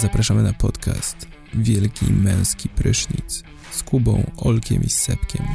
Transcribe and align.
Zapraszamy 0.00 0.42
na 0.42 0.52
podcast 0.52 1.26
Wielki 1.54 2.12
Męski 2.12 2.68
Prysznic 2.68 3.42
z 3.70 3.82
Kubą, 3.82 4.30
Olkiem 4.36 4.82
i 4.82 4.90
Sepkiem. 4.90 5.46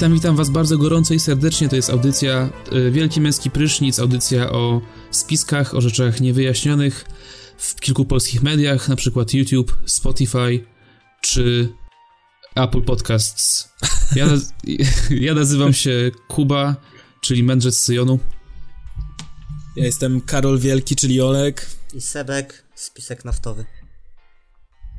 Witam, 0.00 0.14
witam 0.14 0.36
Was 0.36 0.50
bardzo 0.50 0.78
gorąco 0.78 1.14
i 1.14 1.20
serdecznie. 1.20 1.68
To 1.68 1.76
jest 1.76 1.90
audycja 1.90 2.50
y, 2.72 2.90
Wielki 2.90 3.20
Męski 3.20 3.50
Prysznic, 3.50 3.98
audycja 3.98 4.50
o 4.52 4.80
spiskach, 5.10 5.74
o 5.74 5.80
rzeczach 5.80 6.20
niewyjaśnionych 6.20 7.04
w 7.58 7.74
kilku 7.74 8.04
polskich 8.04 8.42
mediach, 8.42 8.88
na 8.88 8.96
przykład 8.96 9.34
YouTube, 9.34 9.78
Spotify 9.86 10.64
czy 11.20 11.72
Apple 12.54 12.82
Podcasts. 12.82 13.68
Ja, 14.16 14.26
naz 14.26 14.52
ja 15.26 15.34
nazywam 15.34 15.72
się 15.72 16.10
Kuba, 16.28 16.76
czyli 17.20 17.42
mędrzec 17.42 17.78
Syjonu. 17.78 18.18
Ja 19.76 19.84
jestem 19.84 20.20
Karol 20.20 20.58
Wielki, 20.58 20.96
czyli 20.96 21.20
Olek. 21.20 21.66
I 21.94 22.00
Sebek, 22.00 22.64
spisek 22.74 23.24
naftowy. 23.24 23.64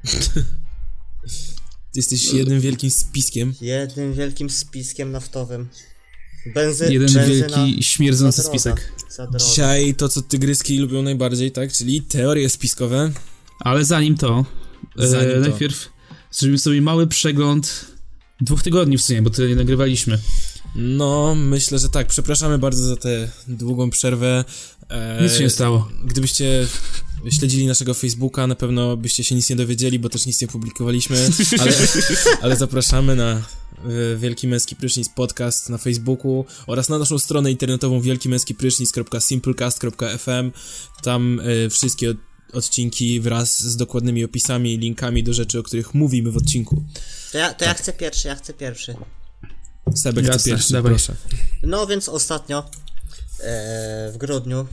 Ty 1.92 2.00
jesteś 2.00 2.34
jednym 2.34 2.62
wielkim 2.62 2.92
spiskiem. 2.92 3.54
Jednym 3.62 4.14
wielkim 4.14 4.50
spiskiem 4.50 5.12
naftowym. 5.12 5.68
Benzy 6.54 6.94
Jeden 6.94 7.14
benzyna 7.14 7.26
wielki, 7.66 7.84
śmierdzący 7.84 8.42
za 8.42 8.44
droga, 8.44 8.60
spisek. 8.60 8.92
Za 9.10 9.28
droga. 9.28 9.46
Dzisiaj 9.46 9.96
to, 9.96 10.10
co 10.10 10.22
tygryski 10.22 10.78
lubią 10.78 11.02
najbardziej, 11.02 11.52
tak? 11.52 11.74
Czyli 11.74 12.02
teorie 12.02 12.50
spiskowe. 12.50 13.12
Ale 13.60 13.86
zanim 13.86 14.18
to, 14.18 14.46
Zanim 14.96 15.30
e, 15.30 15.34
to. 15.34 15.40
najpierw 15.40 15.90
zrobimy 16.32 16.58
sobie 16.60 16.82
mały 16.82 17.08
przegląd 17.08 17.86
dwóch 18.42 18.64
tygodni 18.64 18.98
w 18.98 19.02
sumie, 19.02 19.22
bo 19.22 19.30
tyle 19.30 19.50
nie 19.50 19.56
nagrywaliśmy. 19.56 20.20
No, 20.76 21.36
myślę, 21.36 21.80
że 21.80 21.90
tak. 21.90 22.08
Przepraszamy 22.08 22.58
bardzo 22.58 22.88
za 22.88 22.96
tę 22.96 23.32
długą 23.48 23.90
przerwę. 23.90 24.46
E, 24.92 25.24
Nic 25.24 25.34
się 25.34 25.44
nie 25.44 25.50
stało. 25.50 25.90
Gdybyście 26.06 26.68
śledzili 27.30 27.68
naszego 27.68 27.94
Facebooka, 27.94 28.48
na 28.48 28.56
pewno 28.56 28.98
byście 28.98 29.24
się 29.24 29.36
nic 29.36 29.50
nie 29.50 29.56
dowiedzieli, 29.56 30.00
bo 30.00 30.10
też 30.10 30.26
nic 30.26 30.42
nie 30.42 30.48
publikowaliśmy, 30.48 31.18
ale, 31.60 31.72
ale 32.42 32.56
zapraszamy 32.56 33.16
na 33.16 33.32
e, 33.32 33.42
Wielki 34.18 34.48
Męski 34.48 34.76
Prysznic 34.76 35.10
podcast 35.10 35.70
na 35.70 35.78
Facebooku 35.78 36.46
oraz 36.68 36.90
na 36.90 37.00
naszą 37.00 37.20
stronę 37.20 37.52
internetową 37.52 38.02
wielkimęskiprysznic.simplecast.fm 38.02 40.52
Tam 41.04 41.40
e, 41.40 41.44
wszystkie 41.70 42.10
od, 42.10 42.18
odcinki 42.54 43.20
wraz 43.20 43.64
z 43.64 43.78
dokładnymi 43.78 44.26
opisami 44.26 44.74
i 44.74 44.78
linkami 44.78 45.24
do 45.24 45.34
rzeczy, 45.34 45.60
o 45.60 45.64
których 45.64 45.94
mówimy 45.94 46.32
w 46.32 46.38
odcinku. 46.38 46.84
To 47.32 47.38
ja, 47.38 47.54
to 47.54 47.66
ja 47.66 47.74
chcę 47.74 47.94
pierwszy, 47.94 48.28
ja 48.28 48.36
chcę 48.36 48.54
pierwszy. 48.54 48.96
Sebek, 49.96 50.38
ty 50.38 50.50
pierwszy, 50.50 50.74
dawaj. 50.74 50.92
proszę. 50.92 51.16
No 51.64 51.88
więc 51.88 52.10
ostatnio, 52.10 52.60
e, 52.60 52.91
w 54.12 54.16
grudniu, 54.18 54.68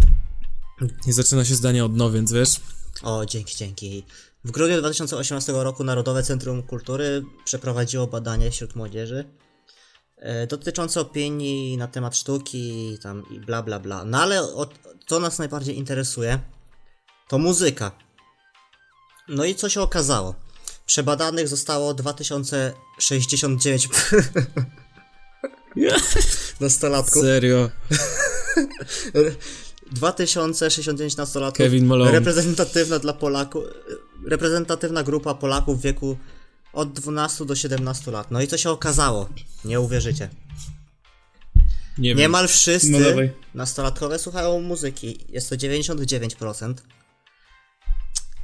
Nie 1.06 1.12
zaczyna 1.12 1.44
się 1.44 1.55
zdanie 1.55 1.84
od 1.84 1.97
no, 1.97 2.11
więc 2.11 2.33
wiesz... 2.33 2.61
o 3.02 3.27
dzięki, 3.27 3.56
dzięki. 3.56 4.05
W 4.44 4.50
grudniu 4.50 4.78
2018 4.78 5.52
roku 5.52 5.84
Narodowe 5.84 6.22
Centrum 6.22 6.62
Kultury 6.62 7.25
przeprowadziło 7.44 8.06
badanie 8.06 8.50
wśród 8.50 8.76
młodzieży 8.76 9.25
e, 10.16 10.47
dotyczące 10.47 11.00
opinii 11.00 11.76
na 11.76 11.88
temat 11.88 12.16
sztuki 12.16 12.98
tam 13.03 13.25
i 13.31 13.41
bla 13.41 13.62
bla 13.62 13.81
bla. 13.81 14.04
No 14.04 14.22
ale 14.22 14.42
o, 14.42 14.69
co 15.06 15.21
nas 15.21 15.38
najbardziej 15.38 15.78
interesuje, 15.78 16.38
to 17.28 17.38
muzyka. 17.38 17.92
No 19.28 19.44
i 19.44 19.54
co 19.54 19.69
się 19.69 19.81
okazało? 19.81 20.34
Przebadanych 20.87 21.48
zostało 21.48 21.94
2069 21.94 23.88
nastolatków. 26.60 27.22
Serio. 27.22 27.71
2069 29.92 31.16
nastolatków. 31.16 31.58
Kevin 31.58 31.86
Malone. 31.86 32.10
Reprezentatywna 32.12 32.98
dla 32.98 33.12
Polaków. 33.12 33.64
Reprezentatywna 34.26 35.02
grupa 35.02 35.34
Polaków 35.34 35.78
w 35.78 35.82
wieku 35.82 36.16
od 36.72 36.92
12 36.92 37.44
do 37.44 37.54
17 37.56 38.10
lat. 38.10 38.30
No 38.30 38.42
i 38.42 38.47
co 38.47 38.58
się 38.58 38.70
okazało? 38.70 39.28
Nie 39.64 39.80
uwierzycie. 39.80 40.28
Nie 41.98 42.08
wiem. 42.10 42.18
Niemal 42.18 42.48
wszyscy 42.48 42.91
No 42.91 43.00
dawaj. 43.00 43.32
nastolatkowie 43.54 44.18
słuchają 44.18 44.60
muzyki. 44.60 45.18
Jest 45.28 45.50
to 45.50 45.56
99%. 45.56 46.74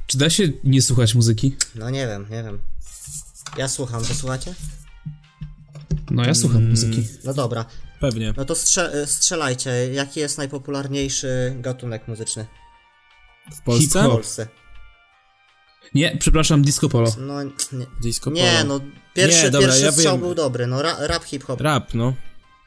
Czy 0.07 0.17
da 0.17 0.29
się 0.29 0.43
nie 0.63 0.81
słuchać 0.81 1.15
muzyki? 1.15 1.55
No 1.75 1.89
nie 1.89 2.07
wiem, 2.07 2.25
nie 2.31 2.43
wiem. 2.43 2.59
Ja 3.57 3.67
słucham, 3.67 4.03
wy 4.03 4.13
słuchacie? 4.13 4.53
No 6.11 6.25
ja 6.25 6.33
słucham 6.35 6.57
Mm. 6.57 6.69
muzyki. 6.69 7.07
No 7.23 7.33
dobra. 7.33 7.65
Pewnie. 7.99 8.33
No 8.37 8.45
to 8.45 8.55
strze- 8.55 9.07
strzelajcie. 9.07 9.69
Jaki 9.93 10.19
jest 10.19 10.37
najpopularniejszy 10.37 11.55
gatunek 11.59 12.07
muzyczny 12.07 12.45
W 13.55 13.61
Polsce? 13.61 13.87
w 13.87 13.91
Hip-hop. 13.93 14.11
Polsce? 14.11 14.47
Nie, 15.95 16.17
przepraszam, 16.19 16.61
disco 16.61 16.89
polo. 16.89 17.15
No 17.19 17.43
nie. 17.43 17.51
Disco 18.01 18.29
Nie, 18.31 18.51
polo. 18.63 18.79
no 18.79 18.85
pierwszy, 19.13 19.43
Nie, 19.43 19.51
dobra, 19.51 19.67
pierwszy 19.67 19.85
ja 19.85 19.91
strzał 19.91 20.13
wiem. 20.13 20.21
był 20.21 20.35
dobry, 20.35 20.67
no 20.67 20.81
ra, 20.81 20.95
rap 21.07 21.23
hip-hop. 21.23 21.61
Rap, 21.61 21.93
no. 21.93 22.13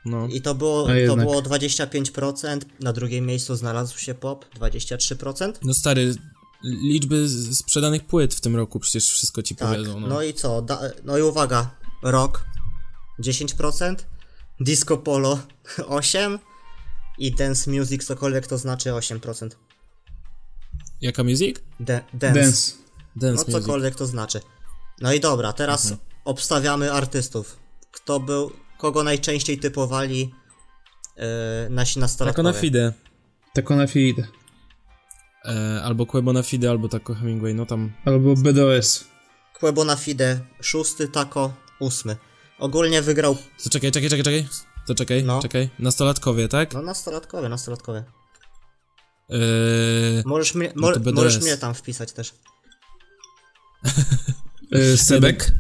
No. 0.05 0.27
I 0.27 0.41
to 0.43 0.55
było, 0.55 0.83
A 0.85 0.87
to 0.87 0.95
jednak. 0.95 1.27
było 1.27 1.43
25%, 1.43 2.61
na 2.81 2.93
drugim 2.93 3.27
miejscu 3.27 3.57
znalazł 3.57 3.99
się 3.99 4.15
pop, 4.15 4.45
23%. 4.55 5.53
No 5.63 5.75
stary, 5.75 6.15
liczby 6.65 7.29
sprzedanych 7.53 8.05
płyt 8.07 8.35
w 8.35 8.41
tym 8.41 8.57
roku 8.57 8.81
przecież 8.81 9.11
wszystko 9.11 9.43
ci 9.43 9.57
Tak, 9.57 9.69
powiedzą. 9.69 10.01
No. 10.01 10.07
no 10.07 10.23
i 10.23 10.35
co? 10.35 10.63
Da, 10.63 10.81
no 11.05 11.19
i 11.19 11.23
uwaga, 11.23 11.71
rock 12.03 12.45
10%, 13.21 13.95
disco 14.61 14.97
polo 14.99 15.39
8% 15.79 16.39
i 17.19 17.31
dance 17.33 17.71
music, 17.71 18.05
cokolwiek 18.05 18.47
to 18.47 18.59
znaczy 18.59 18.91
8%. 18.91 19.49
Jaka 21.01 21.25
music? 21.25 21.57
De, 21.81 22.01
dance. 22.15 22.41
Dance. 22.41 22.73
Dance 23.17 23.45
No 23.45 23.53
music. 23.53 23.67
cokolwiek 23.67 23.95
to 23.95 24.07
znaczy. 24.07 24.41
No 25.01 25.13
i 25.13 25.21
dobra, 25.21 25.53
teraz 25.53 25.85
Mhm. 25.85 25.99
obstawiamy 26.25 26.93
artystów. 26.93 27.59
Kto 27.93 28.21
był, 28.21 28.51
kogo 28.79 29.03
najczęściej 29.03 29.59
typowali 29.59 30.19
yy, 31.17 31.25
nasi 31.71 31.95
Tako 31.95 32.01
nastolatkowie? 32.01 32.43
na 32.49 32.53
fide. 32.53 32.93
Tako 33.55 33.77
na 33.77 33.87
fide. 33.87 34.27
E, 35.45 35.83
albo 35.83 36.07
Quebo 36.07 36.33
na 36.33 36.43
fide, 36.43 36.71
albo 36.71 36.89
Tako 36.89 37.15
Hemingway, 37.15 37.55
no 37.55 37.67
tam. 37.67 37.93
Albo 38.05 38.35
BDOS. 38.35 39.05
Quebo 39.61 39.85
na 39.85 39.97
fide, 39.97 40.41
szósty, 40.61 41.09
tako, 41.09 41.53
ósmy. 41.81 42.17
Ogólnie 42.59 43.03
wygrał, 43.03 43.37
To 43.65 43.71
czekaj, 43.71 43.93
czekaj, 43.93 44.11
czekaj, 44.11 44.25
czekaj. 44.25 44.49
To 44.87 44.95
czekaj, 44.95 45.25
No. 45.25 45.43
czekaj. 45.43 45.71
Nastolatkowie, 45.79 46.49
tak? 46.49 46.75
no 46.75 46.83
nastolatkowe, 46.83 47.49
nastolatkowe. 47.49 48.05
E, 49.31 49.35
Możesz 50.25 50.55
mnie, 50.55 50.73
No 50.77 50.91
mo, 50.91 51.13
możesz 51.13 51.41
mnie 51.43 51.57
tam 51.57 51.75
wpisać 51.75 52.13
też. 52.13 52.35
Y, 54.75 54.97
Sebek. 54.99 55.53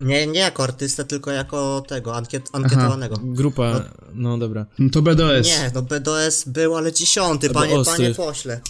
Nie, 0.00 0.26
nie 0.26 0.40
jako 0.40 0.62
artystę, 0.62 1.04
tylko 1.04 1.30
jako 1.30 1.84
tego, 1.88 2.16
ankiet, 2.16 2.48
ankietowanego. 2.52 3.16
grupa, 3.22 3.84
no 4.14 4.38
dobra. 4.38 4.66
No 4.78 4.90
to 4.90 5.02
BDOS. 5.02 5.46
Nie, 5.46 5.70
no 5.74 5.82
BDS 5.82 6.44
był, 6.44 6.76
ale 6.76 6.92
dziesiąty, 6.92 7.50
panie, 7.50 7.74
ostry. 7.74 7.96
panie 7.96 8.14
pośle. 8.14 8.60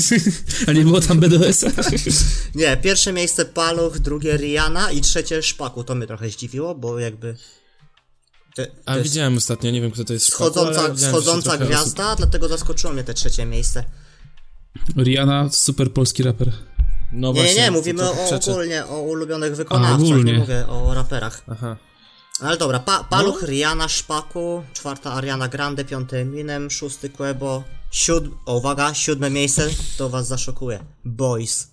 A 0.68 0.72
nie 0.72 0.82
było 0.82 1.00
tam 1.00 1.20
BDOS? 1.20 1.64
Nie, 2.54 2.76
pierwsze 2.76 3.12
miejsce 3.12 3.44
Paluch, 3.44 3.98
drugie 3.98 4.36
Rihanna 4.36 4.90
i 4.90 5.00
trzecie 5.00 5.42
Szpaku. 5.42 5.84
To 5.84 5.94
mnie 5.94 6.06
trochę 6.06 6.30
zdziwiło, 6.30 6.74
bo 6.74 6.98
jakby... 6.98 7.36
Te, 8.54 8.66
A 8.86 8.96
jest 8.96 9.08
widziałem 9.08 9.36
ostatnio, 9.36 9.70
nie 9.70 9.80
wiem 9.80 9.90
kto 9.90 10.04
to 10.04 10.12
jest. 10.12 10.26
Szpaku, 10.26 10.44
schodząca, 10.44 10.96
schodząca 10.96 11.58
gwiazda, 11.58 12.16
dlatego 12.16 12.48
zaskoczyło 12.48 12.92
mnie 12.92 13.04
te 13.04 13.14
trzecie 13.14 13.46
miejsce. 13.46 13.84
Rihanna, 14.96 15.48
super 15.52 15.92
polski 15.92 16.22
raper. 16.22 16.52
No 17.12 17.28
Nie, 17.28 17.34
właśnie, 17.34 17.54
nie, 17.54 17.60
nie, 17.60 17.66
to 17.66 17.72
mówimy 17.72 18.02
o, 18.10 18.14
ogólnie 18.34 18.86
o 18.86 19.00
ulubionych 19.00 19.56
wykonawcach, 19.56 20.24
nie 20.24 20.38
mówię 20.38 20.66
o 20.66 20.94
raperach. 20.94 21.42
Aha. 21.48 21.76
Ale 22.40 22.56
dobra, 22.56 22.78
pa, 22.78 23.04
Paluch, 23.04 23.42
No. 23.42 23.46
Rihanna, 23.48 23.88
Szpaku, 23.88 24.62
czwarta 24.72 25.12
Ariana 25.12 25.48
Grande, 25.48 25.84
piąty 25.84 26.16
Eminem, 26.16 26.70
szósty 26.70 27.10
Quebo, 27.10 27.64
siódm... 27.90 28.34
O, 28.46 28.56
uwaga, 28.56 28.94
siódme 28.94 29.30
miejsce, 29.30 29.68
to 29.98 30.08
was 30.08 30.26
zaszokuje. 30.26 30.84
Boys. 31.04 31.70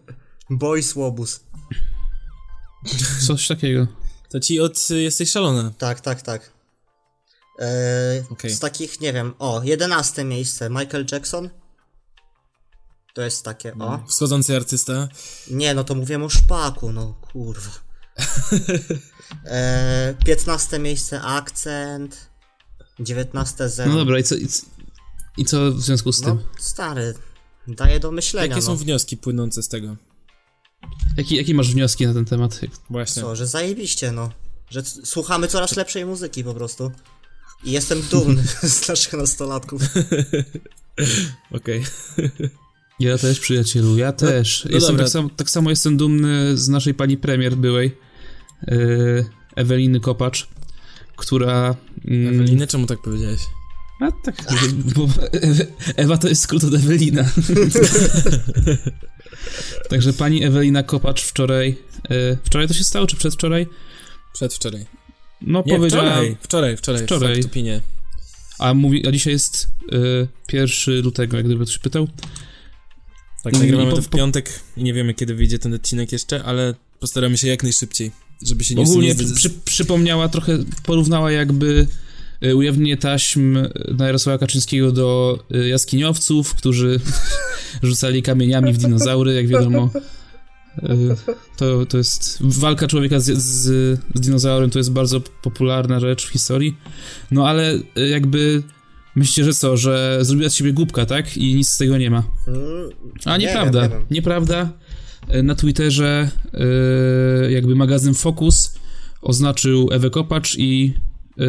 Boys 0.50 0.96
Łobuz. 0.96 1.40
Coś 3.26 3.48
takiego. 3.48 3.86
To 4.28 4.40
ci 4.40 4.60
od 4.60 4.90
y, 4.90 5.02
Jesteś 5.02 5.30
Szalona. 5.30 5.72
Tak, 5.78 6.00
tak, 6.00 6.22
tak. 6.22 6.52
Eee, 7.58 8.24
Okej. 8.30 8.50
Z 8.50 8.58
takich, 8.60 9.00
nie 9.00 9.12
wiem, 9.12 9.34
o, 9.38 9.60
jedenaste 9.64 10.24
miejsce 10.24 10.70
Michael 10.70 11.06
Jackson, 11.12 11.50
To 13.16 13.22
jest 13.22 13.44
takie, 13.44 13.74
o. 13.74 14.04
Wschodzący 14.08 14.56
artysta. 14.56 15.08
Nie, 15.50 15.74
no 15.74 15.84
to 15.84 15.94
mówię 15.94 16.24
o 16.24 16.28
szpaku, 16.28 16.92
no 16.92 17.12
kurwa. 17.32 17.70
e, 19.44 20.14
15 20.24 20.78
miejsce 20.78 21.22
akcent. 21.22 22.30
19 23.00 23.68
zero. 23.68 23.90
No 23.92 23.96
dobra, 23.98 24.18
i 24.18 24.22
co, 24.22 24.34
i, 24.34 24.46
co- 24.46 24.66
i 25.36 25.44
co 25.44 25.72
w 25.72 25.80
związku 25.80 26.12
z 26.12 26.22
No, 26.22 26.28
tym? 26.28 26.38
stary, 26.58 27.14
daje 27.68 28.00
do 28.00 28.12
myślenia, 28.12 28.46
Jakie 28.46 28.60
no. 28.60 28.66
są 28.66 28.76
wnioski 28.76 29.16
płynące 29.16 29.62
z 29.62 29.68
tego? 29.68 29.96
Jaki, 31.16 31.36
jakie 31.36 31.54
masz 31.54 31.70
wnioski 31.72 32.06
na 32.06 32.14
ten 32.14 32.24
temat? 32.24 32.60
Właśnie. 32.90 33.22
Co, 33.22 33.36
że 33.36 33.46
zajebiście, 33.46 34.12
no. 34.12 34.30
Że 34.70 34.82
słuchamy 34.84 35.48
coraz 35.48 35.76
lepszej 35.76 36.06
muzyki 36.06 36.44
po 36.44 36.54
prostu. 36.54 36.92
I 37.64 37.72
jestem 37.72 38.02
dumny 38.02 38.42
z 38.62 38.88
naszych 38.88 39.12
nastolatków. 39.12 39.82
Okej. 41.56 41.84
Ja 43.00 43.18
też, 43.18 43.40
przyjacielu, 43.40 43.98
ja 43.98 44.12
też. 44.12 44.64
no 44.64 44.70
jestem 44.74 44.92
dobra. 44.94 45.04
tak, 45.04 45.12
samo, 45.12 45.30
tak 45.36 45.50
samo 45.50 45.70
jestem 45.70 45.96
dumny 45.96 46.58
z 46.58 46.68
naszej 46.68 46.94
pani 46.94 47.16
premier 47.16 47.56
byłej, 47.56 47.96
yy, 48.66 49.24
Eweliny 49.56 50.00
Kopacz, 50.00 50.48
która... 51.16 51.76
mm, 52.04 52.34
Eweliny, 52.34 52.66
czemu 52.66 52.86
tak 52.86 53.02
powiedziałeś? 53.02 53.40
A 54.00 54.12
tak, 54.12 54.36
bo 54.96 55.08
Ewa 55.96 56.18
to 56.18 56.28
jest 56.28 56.42
skrót 56.42 56.64
od 56.64 56.74
Ewelina. 56.74 57.24
Także 59.90 60.12
pani 60.12 60.44
Ewelina 60.44 60.82
Kopacz 60.82 61.22
wczoraj, 61.22 61.76
yy, 62.10 62.38
wczoraj 62.44 62.68
to 62.68 62.74
się 62.74 62.84
stało, 62.84 63.06
czy 63.06 63.16
przedwczoraj? 63.16 63.66
Przedwczoraj. 64.32 64.86
No 65.40 65.62
Nie, 65.66 65.76
powiedziała, 65.76 66.04
wczoraj, 66.04 66.36
wczoraj, 66.76 66.76
wczoraj, 66.76 67.02
Wczoraj. 67.42 67.42
w 67.42 67.46
a, 68.58 68.74
mówi, 68.74 69.08
a 69.08 69.12
dzisiaj 69.12 69.32
jest 69.32 69.68
yy, 69.92 70.28
1 70.52 71.02
lutego, 71.02 71.36
jak 71.36 71.46
gdyby 71.46 71.64
ktoś 71.64 71.78
pytał. 71.78 72.08
Tak, 73.52 73.60
nagrywamy 73.60 73.90
po- 73.90 73.96
to 73.96 74.02
w 74.02 74.08
piątek 74.08 74.60
i 74.76 74.82
nie 74.82 74.94
wiemy, 74.94 75.14
kiedy 75.14 75.34
wyjdzie 75.34 75.58
ten 75.58 75.74
odcinek 75.74 76.12
jeszcze, 76.12 76.44
ale 76.44 76.74
postaramy 77.00 77.38
się 77.38 77.48
jak 77.48 77.62
najszybciej, 77.62 78.10
żeby 78.42 78.64
się 78.64 78.74
nie 78.74 78.82
Ogólnie 78.82 79.14
nie 79.14 79.34
przy, 79.34 79.50
przypomniała 79.50 80.28
trochę, 80.28 80.58
porównała 80.82 81.32
jakby 81.32 81.86
y, 82.44 82.56
ujawnienie 82.56 82.96
taśm 82.96 83.58
na 83.94 84.06
Jarosława 84.06 84.38
Kaczyńskiego 84.38 84.92
do 84.92 85.38
y, 85.54 85.68
jaskiniowców, 85.68 86.54
którzy 86.54 87.00
rzucali 87.82 88.22
kamieniami 88.22 88.72
w 88.72 88.78
dinozaury, 88.78 89.34
jak 89.34 89.48
wiadomo. 89.48 89.90
To, 91.56 91.86
to 91.86 91.98
jest 91.98 92.38
walka 92.40 92.86
człowieka 92.86 93.20
z, 93.20 93.24
z, 93.24 93.64
z 94.14 94.20
dinozaurem, 94.20 94.70
to 94.70 94.78
jest 94.78 94.92
bardzo 94.92 95.20
popularna 95.20 96.00
rzecz 96.00 96.26
w 96.26 96.28
historii. 96.28 96.76
No 97.30 97.48
ale 97.48 97.78
jakby 98.10 98.62
myślicie, 99.16 99.44
że 99.44 99.52
co, 99.54 99.76
że 99.76 100.18
zrobiła 100.20 100.48
z 100.50 100.54
siebie 100.54 100.72
głupka, 100.72 101.06
tak? 101.06 101.36
I 101.36 101.54
nic 101.54 101.68
z 101.68 101.76
tego 101.78 101.98
nie 101.98 102.10
ma. 102.10 102.22
Mm, 102.46 102.60
A 103.24 103.36
Nie 103.36 103.46
nieprawda, 103.46 103.80
wiem, 103.80 103.90
nie 103.90 103.96
wiem. 103.98 104.06
nieprawda. 104.10 104.72
E, 105.28 105.42
Na 105.42 105.54
Twitterze 105.54 106.30
e, 106.54 107.50
jakby 107.52 107.74
magazyn 107.74 108.14
Focus 108.14 108.74
oznaczył 109.22 109.88
Ewę 109.92 110.10
Kopacz 110.10 110.56
i 110.58 110.94
e, 111.38 111.42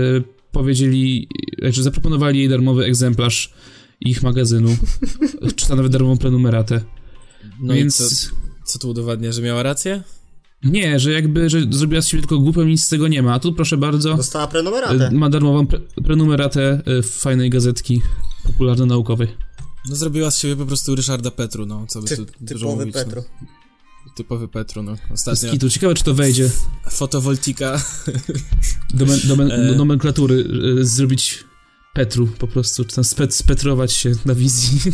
powiedzieli, 0.51 1.27
znaczy 1.61 1.83
zaproponowali 1.83 2.39
jej 2.39 2.49
darmowy 2.49 2.85
egzemplarz 2.85 3.53
ich 4.01 4.23
magazynu, 4.23 4.77
czy 5.55 5.69
nawet 5.69 5.91
darmową 5.91 6.17
prenumeratę. 6.17 6.81
No 7.61 7.73
Więc 7.73 7.95
i 8.01 8.15
co, 8.15 8.29
co 8.65 8.79
tu 8.79 8.89
udowadnia, 8.89 9.31
że 9.31 9.41
miała 9.41 9.63
rację? 9.63 10.03
Nie, 10.63 10.99
że 10.99 11.11
jakby, 11.11 11.49
że 11.49 11.61
zrobiła 11.69 12.01
z 12.01 12.07
siebie 12.07 12.21
tylko 12.21 12.39
głupią 12.39 12.63
nic 12.63 12.83
z 12.85 12.89
tego 12.89 13.07
nie 13.07 13.21
ma. 13.23 13.33
A 13.33 13.39
tu 13.39 13.53
proszę 13.53 13.77
bardzo, 13.77 14.17
Dostała 14.17 14.45
e, 14.45 14.47
prenumeratę. 14.47 15.11
ma 15.11 15.29
darmową 15.29 15.67
pre 15.67 15.79
prenumeratę 15.79 16.81
e, 16.99 17.03
fajnej 17.03 17.49
gazetki 17.49 18.01
popularno-naukowej. 18.43 19.27
No 19.89 19.95
zrobiła 19.95 20.31
z 20.31 20.39
siebie 20.39 20.55
po 20.55 20.65
prostu 20.65 20.95
Ryszarda 20.95 21.31
Petru, 21.31 21.65
no, 21.65 21.85
co 21.89 22.01
by 22.01 22.07
Ty, 22.07 22.17
tu 22.17 22.25
dużo 22.41 22.59
typowy 22.65 22.75
mówić, 22.85 22.93
Petru. 22.95 23.23
No. 23.41 23.47
Typowy 24.15 24.47
Petru, 24.47 24.83
no. 24.83 24.95
Ostatnio 25.13 25.51
kitu. 25.51 25.69
Ciekawe, 25.69 25.93
czy 25.93 26.03
to 26.03 26.13
wejdzie 26.13 26.49
fotowoltika. 26.89 27.81
do, 28.93 29.05
men, 29.05 29.19
do, 29.27 29.35
men, 29.35 29.51
E. 29.61 29.67
do 29.67 29.75
nomenklatury 29.75 30.45
e, 30.81 30.85
zrobić 30.85 31.43
Petru 31.97 32.27
po 32.27 32.47
prostu, 32.47 32.85
czy 32.85 32.95
tam 32.95 33.03
spet, 33.03 33.35
spetrować 33.35 33.93
się 33.93 34.11
na 34.25 34.35
wizji. 34.35 34.91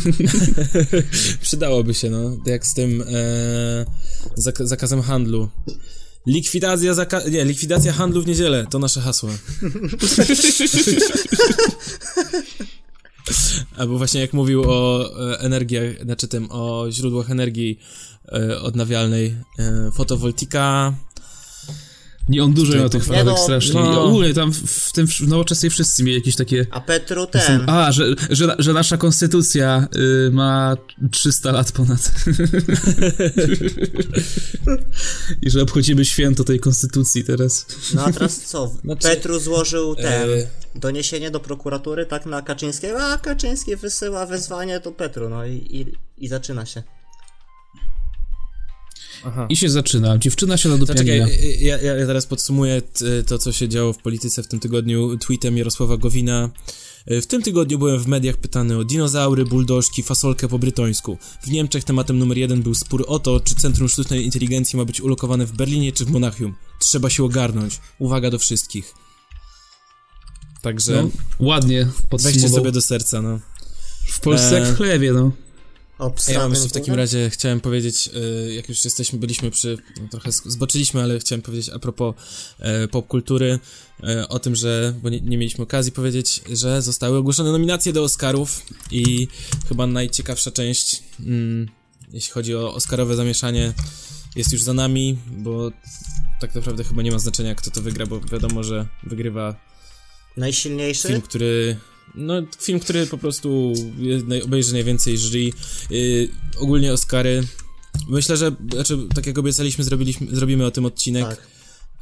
Przydałoby 1.42 1.94
się, 1.94 2.10
no. 2.10 2.36
Jak 2.46 2.66
z 2.66 2.74
tym 2.74 3.02
e, 3.02 3.06
zak 4.34 4.66
zakazem 4.66 5.02
handlu. 5.02 5.48
Likwidacja, 6.26 6.94
zaka 6.94 7.20
nie, 7.28 7.44
likwidacja 7.44 7.92
handlu 7.92 8.22
w 8.22 8.26
niedzielę, 8.26 8.66
to 8.70 8.78
nasze 8.78 9.00
hasło. 9.00 9.30
Albo 13.76 13.98
właśnie 13.98 14.20
jak 14.20 14.32
mówił 14.32 14.62
o 14.66 15.10
e, 15.32 15.38
energiach, 15.40 15.84
znaczy 16.02 16.28
tym, 16.28 16.46
o 16.50 16.86
źródłach 16.90 17.30
energii 17.30 17.78
e, 18.32 18.60
odnawialnej, 18.60 19.36
e, 19.58 19.90
fotowoltika, 19.90 20.94
Nie, 22.28 22.44
on 22.44 22.52
dużo 22.52 22.76
miał 22.78 22.88
tych 22.88 23.08
Nie 23.10 23.24
no, 23.24 23.36
strasznie. 23.36 23.80
no. 23.80 24.04
Ogólnie 24.04 24.34
tam 24.34 24.52
w, 24.52 24.70
w 24.70 24.92
tym 24.92 25.06
w 25.08 25.20
nowoczesnej 25.20 25.70
wszyscy 25.70 26.02
mieli 26.02 26.14
jakieś 26.14 26.36
takie... 26.36 26.66
A 26.70 26.80
Petru 26.80 27.26
ten. 27.26 27.70
A, 27.70 27.92
że, 27.92 28.04
że, 28.30 28.56
że 28.58 28.72
nasza 28.72 28.96
konstytucja 28.96 29.88
y, 30.26 30.30
ma 30.30 30.76
300 31.10 31.52
lat 31.52 31.72
ponad. 31.72 32.12
I 35.42 35.50
że 35.50 35.62
obchodzimy 35.62 36.04
święto 36.04 36.44
tej 36.44 36.60
konstytucji 36.60 37.24
teraz. 37.24 37.66
No 37.94 38.04
a 38.04 38.12
teraz 38.12 38.40
co? 38.42 38.66
Znaczy- 38.84 39.08
Petru 39.08 39.40
złożył 39.40 39.94
ten 39.94 40.30
E, 40.30 40.46
doniesienie 40.74 41.30
do 41.30 41.40
prokuratury, 41.40 42.06
tak 42.06 42.26
na 42.26 42.42
Kaczyńskiego, 42.42 43.04
a 43.04 43.18
Kaczyński 43.18 43.76
wysyła 43.76 44.26
wezwanie 44.26 44.80
do 44.80 44.92
Petru, 44.92 45.28
no 45.28 45.46
i, 45.46 45.52
i, 45.52 45.92
i 46.24 46.28
zaczyna 46.28 46.66
się. 46.66 46.82
Aha. 49.26 49.46
I 49.48 49.56
się 49.56 49.70
zaczyna. 49.70 50.18
Dziewczyna 50.18 50.56
się 50.56 50.78
do 50.78 50.86
Zaczekaj, 50.86 51.06
pianina. 51.18 51.28
ja, 51.60 51.78
ja 51.78 51.94
ja 51.96 52.06
teraz 52.06 52.26
podsumuję 52.26 52.82
t, 52.82 53.22
to, 53.26 53.38
co 53.38 53.52
się 53.52 53.68
działo 53.68 53.92
w 53.92 53.98
polityce 53.98 54.42
w 54.42 54.48
tym 54.48 54.60
tygodniu 54.60 55.18
tweetem 55.18 55.56
Jarosława 55.58 55.96
Gowina. 55.96 56.50
W 57.06 57.26
tym 57.26 57.42
tygodniu 57.42 57.78
byłem 57.78 57.98
w 58.00 58.06
mediach 58.06 58.36
pytany 58.36 58.78
o 58.78 58.84
dinozaury, 58.84 59.44
buldożki, 59.44 60.02
fasolkę 60.02 60.48
po 60.48 60.58
brytońsku. 60.58 61.18
W 61.42 61.50
Niemczech 61.50 61.84
tematem 61.84 62.18
numer 62.18 62.38
jeden 62.38 62.62
był 62.62 62.74
spór 62.74 63.04
o 63.08 63.18
to, 63.18 63.40
czy 63.40 63.54
Centrum 63.54 63.88
Sztucznej 63.88 64.24
Inteligencji 64.24 64.76
ma 64.76 64.84
być 64.84 65.00
ulokowane 65.00 65.46
w 65.46 65.52
Berlinie 65.52 65.92
czy 65.92 66.04
w 66.04 66.10
Monachium. 66.10 66.54
Trzeba 66.78 67.10
się 67.10 67.24
ogarnąć. 67.24 67.80
Uwaga 67.98 68.30
do 68.30 68.38
wszystkich. 68.38 68.94
Także 70.62 71.02
No, 71.02 71.10
ładnie 71.46 71.84
weźcie 71.84 72.02
podsumował. 72.10 72.50
sobie 72.50 72.72
do 72.72 72.82
serca, 72.82 73.22
no. 73.22 73.40
W 74.08 74.20
Polsce 74.20 74.54
jak 74.54 74.68
E, 74.68 74.72
w 74.72 74.76
chlewie, 74.76 75.12
no. 75.12 75.32
Ja 75.98 76.04
Obstranym 76.04 76.52
jeszcze 76.52 76.68
w 76.68 76.72
takim 76.72 76.94
razie 76.94 77.30
chciałem 77.30 77.60
powiedzieć, 77.60 78.10
e, 78.48 78.54
jak 78.54 78.68
już 78.68 78.84
jesteśmy, 78.84 79.18
byliśmy 79.18 79.50
przy, 79.50 79.78
no 80.02 80.08
trochę 80.08 80.32
zboczyliśmy, 80.32 81.02
ale 81.02 81.18
chciałem 81.18 81.42
powiedzieć 81.42 81.68
a 81.68 81.78
propos 81.78 82.14
e, 82.58 82.88
popkultury, 82.88 83.58
e, 84.02 84.28
o 84.28 84.38
tym, 84.38 84.56
że, 84.56 84.94
bo 85.02 85.08
nie, 85.08 85.20
nie 85.20 85.38
mieliśmy 85.38 85.64
okazji 85.64 85.92
powiedzieć, 85.92 86.42
że 86.52 86.82
zostały 86.82 87.18
ogłoszone 87.18 87.52
nominacje 87.52 87.92
do 87.92 88.02
Oscarów 88.02 88.62
i 88.90 89.28
chyba 89.68 89.86
najciekawsza 89.86 90.50
część, 90.50 91.02
mm, 91.20 91.68
jeśli 92.12 92.32
chodzi 92.32 92.54
o 92.54 92.74
Oscarowe 92.74 93.16
zamieszanie, 93.16 93.72
jest 94.36 94.52
już 94.52 94.62
za 94.62 94.74
nami, 94.74 95.18
bo 95.26 95.70
tak 96.40 96.54
naprawdę 96.54 96.84
chyba 96.84 97.02
nie 97.02 97.12
ma 97.12 97.18
znaczenia, 97.18 97.54
kto 97.54 97.70
to 97.70 97.82
wygra, 97.82 98.06
bo 98.06 98.20
wiadomo, 98.20 98.62
że 98.62 98.86
wygrywa 99.02 99.56
Najsilniejszy? 100.36 101.08
Film, 101.08 101.20
który. 101.20 101.76
No, 102.14 102.34
film, 102.60 102.80
który 102.80 103.06
po 103.06 103.18
prostu 103.18 103.72
obejrzy 104.44 104.72
najwięcej 104.72 105.18
jury. 105.18 105.50
Yy, 105.90 106.28
ogólnie 106.58 106.92
Oscary. 106.92 107.42
Myślę, 108.08 108.36
że. 108.36 108.52
Znaczy, 108.72 108.98
tak 109.14 109.26
jak 109.26 109.38
obiecaliśmy, 109.38 109.84
zrobiliśmy, 109.84 110.26
zrobimy 110.36 110.66
o 110.66 110.70
tym 110.70 110.84
odcinek. 110.84 111.24
Tak. 111.28 111.54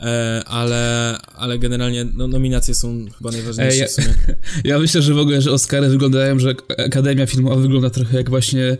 E, 0.02 0.42
ale, 0.46 1.16
ale 1.34 1.58
generalnie 1.58 2.04
no, 2.14 2.28
nominacje 2.28 2.74
są 2.74 3.04
chyba 3.18 3.30
najważniejsze 3.30 3.74
Ej, 3.74 3.80
ja- 3.80 3.86
w 3.86 3.90
sumie. 3.90 4.14
Ja 4.64 4.78
myślę, 4.78 5.02
że 5.02 5.14
w 5.14 5.18
ogóle, 5.18 5.42
że 5.42 5.52
Oscary 5.52 5.88
wyglądają, 5.88 6.38
że 6.38 6.54
Akademia 6.86 7.26
Filmowa 7.26 7.56
wygląda 7.56 7.90
trochę 7.90 8.16
jak 8.16 8.30
właśnie 8.30 8.76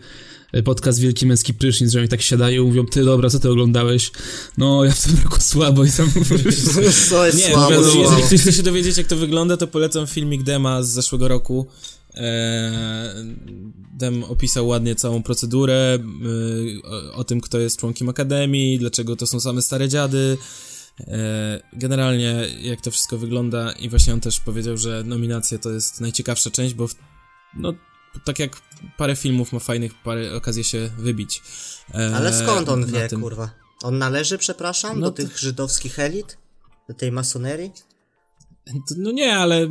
podcast 0.65 1.01
Wielki 1.01 1.27
Męski 1.27 1.55
Prysznic, 1.55 1.93
że 1.93 1.99
oni 1.99 2.09
tak 2.09 2.23
siadają 2.23 2.63
i 2.63 2.67
mówią, 2.67 2.87
ty 2.87 3.05
dobra, 3.05 3.31
co 3.31 3.39
ty 3.39 3.51
oglądałeś? 3.51 4.13
No, 4.59 4.85
ja 4.85 4.93
w 4.93 5.01
tym 5.05 5.17
roku 5.25 5.37
słabo 5.41 5.85
i 5.85 5.91
tam... 5.91 6.11
Co 7.09 7.27
jest 7.27 7.39
Nie, 7.39 7.51
słabo, 7.55 7.71
no, 7.71 7.83
słabo. 7.85 8.01
jeżeli 8.03 8.23
ktoś 8.23 8.41
chce 8.41 8.53
się 8.53 8.63
dowiedzieć, 8.63 8.97
jak 8.99 9.07
to 9.07 9.17
wygląda, 9.17 9.57
to 9.57 9.67
polecam 9.67 10.07
filmik 10.07 10.43
Dema 10.43 10.83
z 10.83 10.89
zeszłego 10.89 11.29
roku. 11.29 11.67
E, 12.15 13.15
Dem 13.99 14.25
opisał 14.25 14.69
ładnie 14.69 14.95
całą 14.95 15.23
procedurę, 15.23 15.99
y, 17.09 17.13
o, 17.13 17.25
tym, 17.25 17.41
kto 17.41 17.59
jest 17.59 17.81
członkiem 17.81 18.09
Akademii, 18.09 18.79
dlaczego 18.79 19.17
to 19.17 19.27
są 19.27 19.41
same 19.41 19.63
stare 19.63 19.89
dziady. 19.89 20.39
E, 21.01 21.61
Generalnie, 21.73 22.47
jak 22.63 22.81
to 22.81 22.91
wszystko 22.91 23.19
wygląda, 23.19 23.73
i 23.73 23.89
właśnie 23.89 24.13
on 24.13 24.21
też 24.21 24.41
powiedział, 24.41 24.77
że 24.77 25.03
nominacja 25.07 25.59
to 25.59 25.71
jest 25.71 26.01
najciekawsza 26.01 26.51
część, 26.51 26.75
bo 26.75 26.89
w, 26.89 26.95
no, 27.57 27.75
tak 28.25 28.39
jak 28.39 28.57
parę 28.97 29.17
filmów 29.17 29.53
ma 29.53 29.59
fajnych, 29.59 29.93
parę 30.03 30.37
okazji 30.37 30.65
się 30.65 30.91
wybić. 30.99 31.43
E, 31.95 32.17
Ale 32.17 32.33
skąd 32.33 32.69
on 32.69 32.87
wie, 32.87 33.09
tym. 33.09 33.21
kurwa? 33.21 33.51
On 33.83 33.99
należy, 33.99 34.39
przepraszam, 34.39 35.01
No 35.01 35.07
do 35.07 35.11
to- 35.11 35.17
tych 35.17 35.39
żydowskich 35.39 35.99
elit? 35.99 36.39
Do 36.89 36.95
tej 36.95 37.13
masonerii? 37.13 37.73
No 38.97 39.11
nie, 39.13 39.37
ale 39.37 39.63
y, 39.65 39.69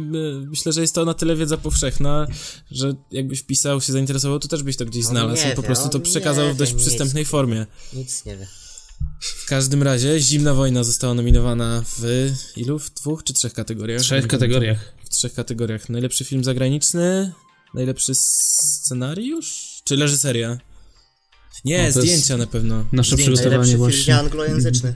myślę, 0.49 0.73
że 0.73 0.81
jest 0.81 0.95
to 0.95 1.05
na 1.05 1.13
tyle 1.13 1.35
wiedza 1.35 1.57
powszechna, 1.57 2.27
że 2.71 2.93
jakbyś 3.11 3.39
wpisał, 3.39 3.81
się 3.81 3.93
zainteresował, 3.93 4.39
to 4.39 4.47
też 4.47 4.63
byś 4.63 4.77
to 4.77 4.85
gdzieś 4.85 5.05
znalazł 5.05 5.45
nie 5.45 5.51
i 5.51 5.55
po 5.55 5.61
wie, 5.61 5.65
prostu 5.65 5.89
to 5.89 5.99
przekazał 5.99 6.53
w 6.53 6.57
dość 6.57 6.71
wie 6.71 6.77
nic. 6.77 6.87
przystępnej 6.87 7.25
formie. 7.25 7.65
Nic 7.93 8.25
nie 8.25 8.37
wie. 8.37 8.47
W 9.19 9.45
każdym 9.45 9.83
razie 9.83 10.19
Zimna 10.19 10.53
Wojna 10.53 10.83
została 10.83 11.13
nominowana 11.13 11.83
w 11.97 12.29
ilu? 12.55 12.79
W 12.79 12.89
dwóch 12.93 13.23
czy 13.23 13.33
trzech 13.33 13.53
kategoriach? 13.53 14.01
W 14.01 14.03
trzech 14.03 14.27
kategoriach. 14.27 14.93
W 15.05 15.09
trzech 15.09 15.33
kategoriach. 15.33 15.89
Najlepszy 15.89 16.25
film 16.25 16.43
zagraniczny, 16.43 17.33
najlepszy 17.73 18.15
scenariusz, 18.15 19.81
czy 19.83 19.95
reżyseria? 19.95 20.57
Nie, 21.65 21.83
No, 21.95 22.01
zdjęcia 22.01 22.37
na 22.37 22.47
pewno. 22.47 22.85
nasze 22.91 23.15
zdjęcia. 23.15 23.31
przygotowanie. 23.33 23.57
Najlepszy 23.57 23.71
film 23.71 23.79
właśnie. 23.79 24.17
anglojęzyczny. 24.17 24.95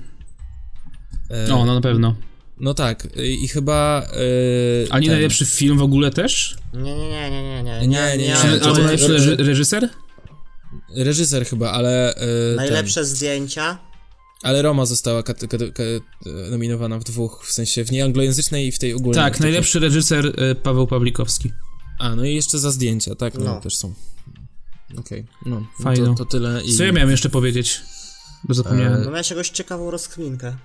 E, 1.29 1.47
No, 1.47 1.65
no 1.65 1.75
na 1.75 1.81
pewno. 1.81 2.15
no 2.59 2.73
tak, 2.73 3.07
i 3.23 3.47
chyba... 3.47 4.07
E, 4.11 4.93
A 4.93 4.99
nie 4.99 5.07
ten- 5.07 5.15
najlepszy 5.15 5.45
film 5.45 5.77
w 5.77 5.81
ogóle 5.81 6.11
też? 6.11 6.55
Nie, 6.73 6.81
nie, 6.97 7.09
nie, 7.09 7.31
nie, 7.31 7.43
nie, 7.43 7.63
nie. 7.63 7.87
Nie, 7.87 8.17
nie, 8.17 8.27
nie, 8.27 8.35
albo 8.37 8.73
najlepszy 8.83 9.07
reży- 9.07 9.35
reżyser? 9.37 9.89
Reżyser 10.95 11.45
chyba, 11.45 11.71
ale... 11.71 12.15
E, 12.15 12.55
Najlepsze 12.55 13.05
zdjęcia. 13.05 13.77
Ten, 13.77 13.95
ale 14.43 14.61
Roma 14.61 14.85
została 14.85 15.23
nominowana 16.51 16.99
w 16.99 17.03
dwóch, 17.03 17.45
w 17.47 17.51
sensie 17.51 17.85
w 17.85 17.91
nieanglojęzycznej 17.91 18.67
i 18.67 18.71
w 18.71 18.79
tej 18.79 18.93
ogólnej. 18.93 19.23
Tak, 19.23 19.39
najlepszy 19.39 19.79
reżyser 19.79 20.25
y, 20.25 20.55
Paweł 20.55 20.87
Pawlikowski. 20.87 21.51
A, 21.99 22.15
no 22.15 22.25
i 22.25 22.35
jeszcze 22.35 22.59
za 22.59 22.71
zdjęcia, 22.71 23.15
tak, 23.15 23.33
no, 23.37 23.43
No. 23.43 23.61
też 23.61 23.75
są. 23.75 23.93
Okej, 24.97 25.25
no, 25.45 25.59
no 25.59 25.83
Fajno. 25.83 26.05
to, 26.05 26.13
to 26.13 26.25
tyle 26.25 26.63
i... 26.63 26.73
Co 26.77 26.83
ja 26.83 26.91
miałem 26.91 27.09
jeszcze 27.11 27.29
powiedzieć? 27.29 27.81
Bo 28.43 28.53
zapomniałem. 28.53 29.03
No 29.03 29.11
miałeś 29.11 29.29
jakąś 29.29 29.49
ciekawą 29.49 29.91
rozkminkę. 29.91 30.55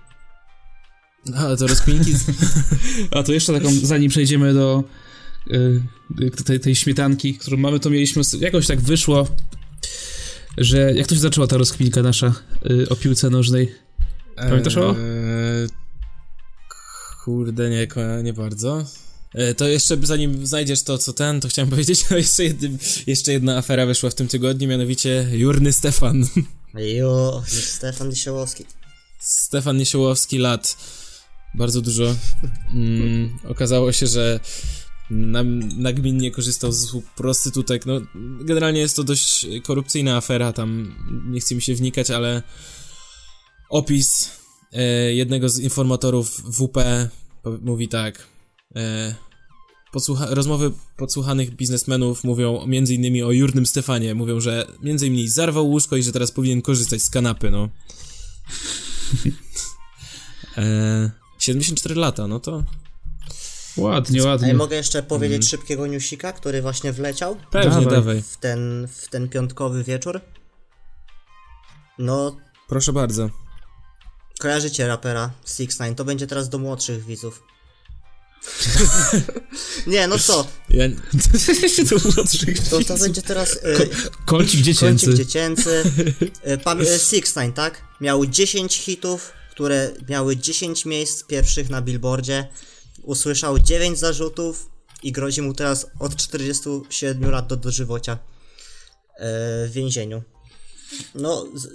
A, 1.34 1.56
to 1.56 1.66
rozkminki... 1.66 2.14
A 3.16 3.22
to 3.22 3.32
jeszcze 3.32 3.52
taką, 3.52 3.70
zanim 3.82 4.10
przejdziemy 4.10 4.54
do 4.54 4.84
y, 5.50 5.82
y, 6.20 6.30
tej, 6.44 6.60
tej 6.60 6.74
śmietanki, 6.74 7.34
którą 7.34 7.56
mamy, 7.56 7.80
to 7.80 7.90
mieliśmy, 7.90 8.22
jakoś 8.40 8.66
tak 8.66 8.80
wyszło, 8.80 9.26
że 10.58 10.94
jak 10.94 11.06
to 11.06 11.14
się 11.14 11.20
zaczęła 11.20 11.46
ta 11.46 11.56
rozkminka 11.56 12.02
nasza 12.02 12.34
y, 12.70 12.88
o 12.88 12.96
piłce 12.96 13.30
nożnej? 13.30 13.74
Pamiętasz 14.36 14.76
o? 14.76 14.90
Eee, 14.90 15.68
Kurde, 17.24 17.70
nie, 17.70 17.88
nie 18.22 18.32
bardzo. 18.32 18.84
E, 19.34 19.54
To 19.54 19.68
jeszcze 19.68 19.98
zanim 20.02 20.46
znajdziesz 20.46 20.82
to, 20.82 20.98
co 20.98 21.12
ten, 21.12 21.40
to 21.40 21.48
chciałem 21.48 21.70
powiedzieć, 21.74 22.04
o 22.12 22.16
jeszcze, 22.16 22.44
jednym, 22.44 22.78
jeszcze 23.06 23.32
jedna 23.32 23.56
afera 23.56 23.86
wyszła 23.86 24.10
w 24.10 24.14
tym 24.14 24.28
tygodniu, 24.28 24.68
mianowicie 24.68 25.28
Jurny 25.32 25.72
Stefan. 25.72 26.24
Jo, 26.98 27.42
Stefan 27.46 28.08
Niesiołowski. 28.08 28.64
Stefan 29.20 29.76
Niesiołowski 29.76 30.38
lat. 30.38 30.76
Bardzo 31.54 31.80
dużo. 31.80 32.16
Mm, 32.74 33.38
okazało 33.48 33.92
się, 33.92 34.06
że 34.06 34.40
nam, 35.10 35.58
nagminnie 35.82 36.30
korzystał 36.30 36.72
z 36.72 36.84
usług 36.84 37.04
prostytutek. 37.16 37.86
No, 37.86 38.00
generalnie 38.40 38.80
jest 38.80 38.96
to 38.96 39.04
dość 39.04 39.46
korupcyjna 39.62 40.16
afera, 40.16 40.52
tam 40.52 40.94
nie 41.30 41.40
chce 41.40 41.54
mi 41.54 41.62
się 41.62 41.74
wnikać, 41.74 42.10
ale 42.10 42.42
opis 43.70 44.30
e, 44.72 44.82
jednego 45.14 45.48
z 45.48 45.58
informatorów 45.58 46.42
WP 46.58 46.78
mówi 47.62 47.88
tak. 47.88 48.26
E, 48.76 49.14
podsłucha- 49.92 50.34
rozmowy 50.34 50.72
podsłuchanych 50.96 51.50
biznesmenów 51.56 52.24
mówią 52.24 52.66
między 52.66 52.94
innymi 52.94 53.22
o 53.22 53.32
Jurnym 53.32 53.66
Stefanie. 53.66 54.14
Mówią, 54.14 54.40
że 54.40 54.66
między 54.82 55.06
innymi 55.06 55.28
zarwał 55.28 55.68
łóżko 55.68 55.96
i 55.96 56.02
że 56.02 56.12
teraz 56.12 56.32
powinien 56.32 56.62
korzystać 56.62 57.02
z 57.02 57.10
kanapy, 57.10 57.50
no. 57.50 57.68
E, 60.56 61.10
74 61.38 61.94
lata, 61.94 62.26
no 62.26 62.40
to 62.40 62.64
Ładnie, 63.76 64.20
A 64.20 64.24
ja 64.24 64.30
ładnie. 64.30 64.54
mogę 64.54 64.76
jeszcze 64.76 65.02
powiedzieć 65.02 65.48
szybkiego 65.48 65.86
newsika, 65.86 66.32
który 66.32 66.62
właśnie 66.62 66.92
wleciał 66.92 67.36
pewnie, 67.50 67.70
Dawaj. 67.70 67.86
dawaj. 67.86 68.22
w 68.22 68.36
ten, 68.36 68.88
w 68.96 69.08
ten 69.08 69.28
piątkowy 69.28 69.84
wieczór. 69.84 70.20
No, 71.98 72.36
Proszę 72.68 72.92
bardzo. 72.92 73.30
kojarzycie 74.38 74.86
rapera 74.88 75.30
Six 75.46 75.80
Nine, 75.80 75.94
to 75.94 76.04
będzie 76.04 76.26
teraz 76.26 76.48
do 76.48 76.58
młodszych 76.58 77.04
widzów. 77.04 77.42
nie, 79.86 80.08
no 80.08 80.18
co, 80.18 80.46
Ja, 80.70 80.84
to 81.90 82.00
to, 82.70 82.84
to 82.84 82.98
będzie 82.98 83.22
teraz 83.22 83.52
y, 83.52 83.88
Kolcik 84.24 84.60
dziecięcy. 84.60 85.06
Kącik 85.06 85.24
dziecięcy. 85.24 85.82
Y, 86.46 86.58
Pam- 86.58 86.80
y, 86.80 86.98
Six 87.10 87.36
Nine, 87.36 87.52
tak? 87.52 87.82
Miał 88.00 88.26
10 88.26 88.76
hitów, 88.76 89.32
które 89.50 89.90
miały 90.08 90.36
10 90.36 90.84
miejsc 90.84 91.24
pierwszych 91.24 91.70
na 91.70 91.82
billboardzie. 91.82 92.48
Usłyszał 93.02 93.58
9 93.58 93.98
zarzutów 93.98 94.70
i 95.02 95.12
grozi 95.12 95.42
mu 95.42 95.54
teraz 95.54 95.86
od 95.98 96.16
47 96.16 97.30
lat 97.30 97.46
do 97.46 97.56
dożywocia 97.56 98.12
y, 98.14 98.18
w 99.68 99.70
więzieniu. 99.72 100.22
No, 101.14 101.46
z, 101.54 101.68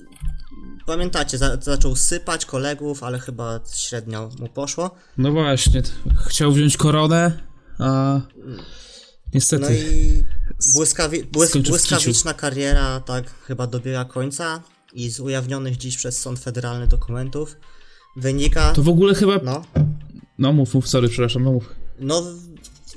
pamiętacie, 0.86 1.38
za, 1.38 1.58
zaczął 1.62 1.96
sypać 1.96 2.46
kolegów, 2.46 3.04
ale 3.04 3.20
chyba 3.20 3.60
średnio 3.74 4.30
mu 4.40 4.48
poszło. 4.48 4.92
No 5.18 5.32
właśnie, 5.32 5.82
chciał 6.28 6.52
wziąć 6.52 6.78
koronę, 6.78 7.44
a 7.80 8.22
niestety. 9.34 9.64
No 9.64 9.70
i 9.72 10.24
błyskawi- 10.76 11.24
błys- 11.32 11.70
błyskawiczna 11.70 12.34
kariera 12.34 13.00
tak 13.00 13.26
chyba 13.48 13.68
dobiega 13.68 14.06
końca 14.06 14.62
i 14.94 15.10
z 15.10 15.20
ujawnionych 15.20 15.78
dziś 15.78 15.98
przez 15.98 16.18
Sąd 16.20 16.40
Federalny 16.40 16.88
dokumentów 16.88 17.56
wynika... 18.18 18.72
To 18.74 18.84
w 18.84 18.90
ogóle 18.90 19.16
chyba... 19.16 19.40
No, 19.44 19.62
No 20.38 20.54
mów, 20.54 20.74
mów, 20.74 20.88
sorry, 20.90 21.10
przepraszam, 21.10 21.44
no 21.44 21.52
mów. 21.52 21.76
no 22.00 22.24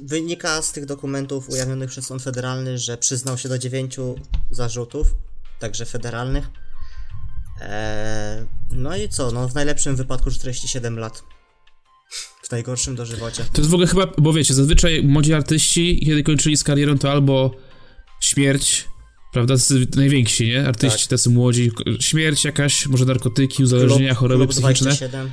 wynika 0.03 0.63
z 0.63 0.73
tych 0.73 0.87
dokumentów 0.87 1.49
ujawnionych 1.51 1.91
przez 1.91 2.07
Sąd 2.07 2.23
Federalny, 2.23 2.79
że 2.79 2.97
przyznał 2.97 3.39
się 3.39 3.49
do 3.49 3.59
dziewięciu 3.59 4.15
zarzutów, 4.51 5.15
także 5.59 5.87
federalnych. 5.87 6.51
Eee, 7.61 8.47
no 8.71 8.97
i 8.97 9.09
co, 9.09 9.31
no 9.31 9.49
w 9.49 9.55
najlepszym 9.55 9.97
wypadku 9.97 10.31
47 10.31 10.99
lat. 10.99 11.23
W 12.43 12.51
najgorszym 12.53 12.97
dożywocie. 12.97 13.45
To 13.53 13.61
jest 13.61 13.71
w 13.71 13.75
ogóle 13.75 13.87
chyba, 13.89 14.07
bo 14.19 14.33
wiecie, 14.33 14.55
zazwyczaj 14.55 15.03
młodzi 15.03 15.35
artyści, 15.35 16.01
kiedy 16.07 16.23
kończyli 16.23 16.57
z 16.57 16.65
karierą, 16.65 16.99
to 16.99 17.11
albo 17.11 17.51
śmierć, 18.21 18.85
prawda, 19.33 19.55
tacy 19.55 19.87
najwięksi, 19.97 20.47
nie? 20.47 20.67
Artyści 20.67 21.01
Tak. 21.03 21.09
tacy 21.11 21.31
młodzi, 21.31 21.71
śmierć 22.01 22.45
jakaś, 22.45 22.87
może 22.87 23.05
narkotyki, 23.05 23.63
uzależnienia, 23.63 24.15
choroby 24.15 24.45
Klub 24.47 24.51
psychiczne. 24.51 24.87
27. 24.91 25.31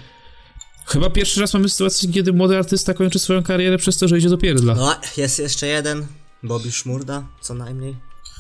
Chyba 0.86 1.10
pierwszy 1.10 1.41
raz 1.41 1.53
mamy 1.53 1.70
sytuację, 1.70 2.12
kiedy 2.13 2.34
młody 2.34 2.58
artysta 2.58 2.94
kończy 2.94 3.20
swoją 3.20 3.44
karierę 3.44 3.77
przez 3.77 3.98
to, 3.98 4.08
że 4.08 4.17
idzie 4.17 4.29
do 4.29 4.38
pierdla. 4.38 4.75
No, 4.75 4.96
jest 5.17 5.39
jeszcze 5.39 5.67
jeden. 5.67 6.05
Bobby 6.44 6.72
Szmurda, 6.72 7.27
co 7.41 7.53
najmniej. 7.53 7.96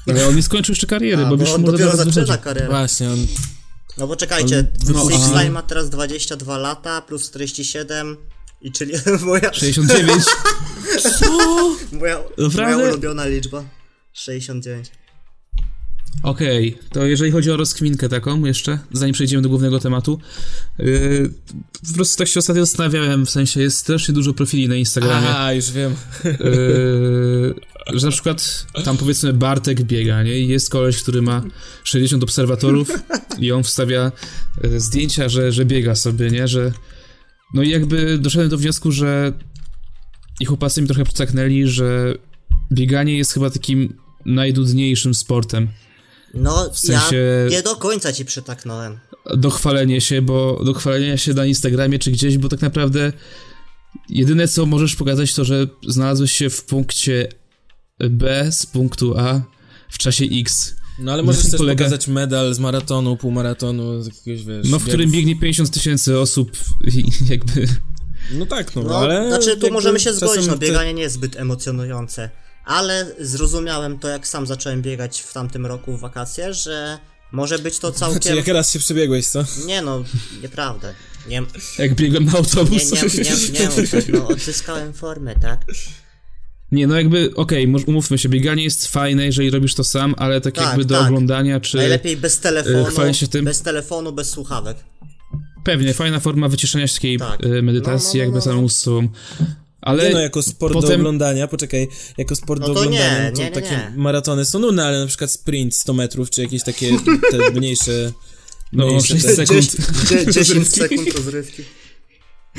Ale 0.09 0.27
on 0.27 0.35
nie 0.35 0.43
skończył 0.43 0.71
jeszcze 0.73 0.87
kariery, 0.87 1.25
A, 1.25 1.29
bo 1.29 1.37
bo 1.37 1.43
już 1.43 1.53
on 1.53 1.63
dopiero 1.63 1.95
zaczyna 1.97 2.37
karierę. 2.37 2.67
właśnie, 2.67 3.09
on, 3.09 3.27
No 3.97 4.07
bo 4.07 4.15
czekajcie, 4.15 4.65
no, 4.93 5.09
Six 5.09 5.23
aha. 5.23 5.41
Nine 5.41 5.51
ma 5.51 5.61
teraz 5.61 5.89
22 5.89 6.57
lata, 6.57 7.01
plus 7.01 7.29
47, 7.29 8.17
i 8.61 8.71
czyli 8.71 8.93
moja, 9.25 9.53
69. 9.53 10.23
Co? 11.19 11.75
moja, 11.91 12.23
Naprawdę? 12.37 12.75
moja 12.77 12.89
ulubiona 12.89 13.25
liczba. 13.25 13.63
69. 14.13 14.91
Okej, 16.23 16.77
to 16.91 17.05
jeżeli 17.05 17.31
chodzi 17.31 17.51
o 17.51 17.57
rozkminkę 17.57 18.09
taką 18.09 18.45
jeszcze, 18.45 18.79
zanim 18.91 19.13
przejdziemy 19.13 19.43
do 19.43 19.49
głównego 19.49 19.79
tematu, 19.79 20.19
yy, 20.79 21.29
po 21.89 21.93
prostu 21.93 22.17
tak 22.17 22.27
się 22.27 22.39
ostatnio 22.39 22.65
zastanawiałem, 22.65 23.25
w 23.25 23.29
sensie 23.29 23.61
jest 23.61 23.77
strasznie 23.77 24.13
dużo 24.13 24.33
profili 24.33 24.67
na 24.67 24.75
Instagramie, 24.75 25.37
a, 25.37 25.53
już 25.53 25.71
wiem. 25.71 25.95
yy, 26.23 27.55
że 27.93 28.05
na 28.05 28.11
przykład 28.11 28.65
tam 28.83 28.97
powiedzmy 28.97 29.33
Bartek 29.33 29.83
biega, 29.83 30.23
nie, 30.23 30.39
i 30.39 30.47
jest 30.47 30.69
koleś, 30.69 31.03
który 31.03 31.21
ma 31.21 31.43
60 31.83 32.23
obserwatorów 32.23 32.91
i 33.39 33.51
on 33.51 33.63
wstawia 33.63 34.11
yy, 34.63 34.79
zdjęcia, 34.79 35.29
że, 35.29 35.51
że 35.51 35.65
biega 35.65 35.95
sobie, 35.95 36.31
nie, 36.31 36.47
że 36.47 36.71
no 37.53 37.63
i 37.63 37.69
jakby 37.69 38.17
doszedłem 38.17 38.49
do 38.49 38.57
wniosku, 38.57 38.91
że 38.91 39.33
i 40.39 40.45
chłopacy 40.45 40.81
mi 40.81 40.87
trochę 40.87 41.03
przycaknęli, 41.03 41.67
że 41.67 42.13
bieganie 42.71 43.17
jest 43.17 43.33
chyba 43.33 43.49
takim 43.49 43.93
najdudniejszym 44.25 45.13
sportem. 45.13 45.67
No, 46.35 46.69
W 46.73 46.79
sensie- 46.79 47.15
ja 47.49 47.57
nie 47.57 47.63
do 47.63 47.75
końca 47.75 48.13
ci 48.13 48.25
przytaknąłem. 48.25 48.99
dochwalenie 49.37 50.01
się, 50.01 50.21
bo 50.21 50.61
dochwalenia 50.65 51.17
się 51.17 51.33
na 51.33 51.45
Instagramie 51.45 51.99
czy 51.99 52.11
gdzieś, 52.11 52.37
bo 52.37 52.49
tak 52.49 52.61
naprawdę 52.61 53.13
jedyne 54.09 54.47
co 54.47 54.65
możesz 54.65 54.95
pokazać 54.95 55.33
to, 55.33 55.45
że 55.45 55.67
znalazłeś 55.87 56.31
się 56.31 56.49
w 56.49 56.63
punkcie 56.65 57.27
B 58.09 58.51
z 58.51 58.65
punktu 58.65 59.17
A 59.17 59.41
w 59.89 59.97
czasie 59.97 60.25
X. 60.31 60.75
No 60.99 61.13
ale 61.13 61.23
możesz 61.23 61.43
też 61.43 61.59
polega- 61.61 61.77
pokazać 61.77 62.07
medal 62.07 62.53
z 62.53 62.59
maratonu, 62.59 63.17
półmaratonu, 63.17 64.01
z 64.01 64.05
jakiegoś, 64.07 64.43
wiesz... 64.45 64.67
No, 64.69 64.79
w 64.79 64.83
którym 64.83 64.99
biegów. 65.11 65.13
biegnie 65.15 65.35
50 65.41 65.71
tysięcy 65.71 66.19
osób 66.19 66.51
i 66.97 67.03
jakby... 67.29 67.67
No 68.31 68.45
tak, 68.45 68.75
no, 68.75 68.83
No, 68.83 68.97
ale... 68.97 69.27
znaczy 69.27 69.57
tu 69.57 69.71
możemy 69.73 69.99
się 69.99 70.13
zgodzić, 70.13 70.47
no 70.47 70.53
te- 70.53 70.59
bieganie 70.59 70.93
nie 70.93 71.01
jest 71.01 71.15
zbyt 71.15 71.35
emocjonujące. 71.35 72.29
Ale 72.65 73.11
zrozumiałem 73.19 73.99
to, 73.99 74.07
jak 74.07 74.27
sam 74.27 74.45
zacząłem 74.47 74.81
biegać 74.81 75.21
w 75.21 75.33
tamtym 75.33 75.65
roku 75.65 75.97
w 75.97 75.99
wakacje, 75.99 76.53
że 76.53 76.97
może 77.31 77.59
być 77.59 77.79
to 77.79 77.87
Znaczy, 77.91 77.99
całkiem... 78.13 78.37
jak 78.37 78.47
raz 78.47 78.71
się 78.73 78.79
przebiegłeś, 78.79 79.27
co? 79.27 79.43
Nie 79.65 79.81
no, 79.81 80.03
nieprawda. 80.41 80.87
Nie, 81.27 81.41
jak 81.79 81.95
biegłem 81.95 82.25
na 82.25 82.31
nie, 82.31 82.37
autobus. 82.37 82.91
nie, 82.91 83.01
nie, 83.01 83.59
nie, 83.59 83.65
mów 83.81 83.91
tak, 83.91 84.07
no 84.07 84.27
odzyskałem 84.27 84.93
formę, 84.93 85.35
tak? 85.35 85.65
Nie, 86.71 86.87
no 86.87 86.95
jakby, 86.95 87.31
okej, 87.35 87.67
może 87.67 87.85
umówmy 87.85 88.17
się, 88.17 88.29
bieganie 88.29 88.63
jest 88.63 88.87
fajne, 88.87 89.25
jeżeli 89.25 89.49
robisz 89.49 89.73
to 89.75 89.83
sam, 89.83 90.15
ale 90.17 90.41
tak, 90.41 90.53
Tak, 90.55 90.65
jakby 90.65 90.85
do 90.85 90.95
tak. 90.95 91.07
oglądania, 91.07 91.59
czy... 91.59 91.77
Najlepiej 91.77 92.17
bez 92.17 92.39
telefonu, 92.39 92.87
y, 92.87 92.91
chwalę 92.91 93.13
się 93.13 93.27
tym. 93.27 93.45
bez 93.45 93.61
telefonu, 93.61 94.11
bez 94.13 94.29
słuchawek. 94.29 94.77
Pewnie, 95.63 95.93
fajna 95.93 96.19
forma 96.19 96.47
wyciszenia 96.47 96.87
się 96.87 96.93
takiej 96.93 97.17
Tak. 97.17 97.45
y, 97.45 97.61
medytacji, 97.61 98.07
No, 98.07 98.11
no, 98.13 98.17
no, 98.17 98.23
jakby 98.23 98.35
no. 98.35 98.41
samemu 98.41 98.69
z 98.69 98.77
sobą. 98.77 99.07
Ale 99.85 100.07
Nie 100.07 100.13
no, 100.13 100.19
jako 100.19 100.41
sport 100.43 100.73
do 100.73 100.81
potem- 100.81 100.99
oglądania, 101.01 101.47
poczekaj, 101.47 101.87
jako 102.17 102.35
sport 102.35 102.61
No 102.61 102.65
do 102.67 102.71
oglądania, 102.71 103.23
nie, 103.23 103.31
to 103.31 103.37
nie, 103.37 103.43
nie, 103.45 103.51
takie 103.51 103.69
nie. 103.69 103.93
maratony 103.95 104.45
są 104.45 104.59
nudne, 104.59 104.85
ale 104.85 104.99
na 104.99 105.07
przykład 105.07 105.31
sprint 105.31 105.75
100 105.75 105.93
metrów, 105.93 106.29
czy 106.29 106.41
jakieś 106.41 106.63
takie 106.63 106.91
te 107.31 107.51
mniejsze... 107.51 108.11
no, 108.73 108.87
mniejsze 108.87 109.07
6 109.07 109.25
te- 109.25 109.35
sekund. 109.35 109.75
10 110.31 110.35
rozrywki. 110.37 110.69
sekund 110.79 111.15
rozrywki. 111.15 111.63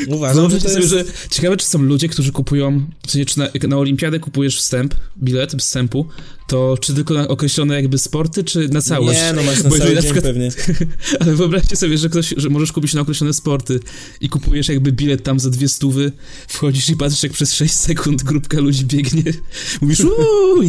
Uważam, 0.09 0.35
że 0.35 0.41
Wyobraźcie 0.41 0.69
to 0.69 0.75
sobie, 0.75 0.99
jest... 0.99 1.11
że 1.11 1.29
ciekawe, 1.31 1.57
czy 1.57 1.67
są 1.67 1.83
ludzie, 1.83 2.09
którzy 2.09 2.33
kupują, 2.33 2.87
w 3.07 3.11
sensie, 3.11 3.27
czy 3.27 3.39
na, 3.39 3.45
jak 3.45 3.69
na 3.69 3.79
olimpiadę 3.79 4.21
kupujesz 4.21 4.59
wstęp, 4.59 4.95
bilet 5.19 5.53
wstępu, 5.53 6.07
to 6.47 6.79
czy 6.81 6.95
tylko 6.95 7.15
na 7.15 7.29
określone 7.29 7.75
jakby 7.75 7.99
sporty, 7.99 8.45
czy 8.45 8.69
na 8.69 8.83
całość? 8.83 9.19
Nie, 9.19 9.33
no 9.33 9.43
masz 9.43 9.63
na 9.63 9.71
Bo 9.71 9.79
cały 9.79 9.89
dzień 9.89 9.97
na 9.97 10.03
przykład, 10.03 10.25
pewnie. 10.25 10.51
Ale 11.21 11.35
wyobraźcie 11.35 11.77
sobie, 11.77 11.99
że 11.99 12.09
ktoś, 12.09 12.35
że 12.37 12.49
możesz 12.49 12.73
kupić 12.73 12.95
na 12.95 13.01
określone 13.01 13.33
sporty 13.33 13.81
i 14.21 14.29
kupujesz 14.29 14.69
jakby 14.69 14.93
bilet 14.93 15.23
tam 15.23 15.41
za 15.41 15.51
dwie 15.51 15.69
stówy, 15.69 16.13
wchodzisz 16.49 16.89
i 16.89 16.97
patrzysz 16.97 17.23
jak 17.23 17.33
przez 17.33 17.55
6 17.55 17.75
sekund 17.75 18.23
grupka 18.23 18.61
ludzi 18.61 18.85
biegnie, 18.85 19.23
mówisz 19.81 20.01
uuu, 20.01 20.69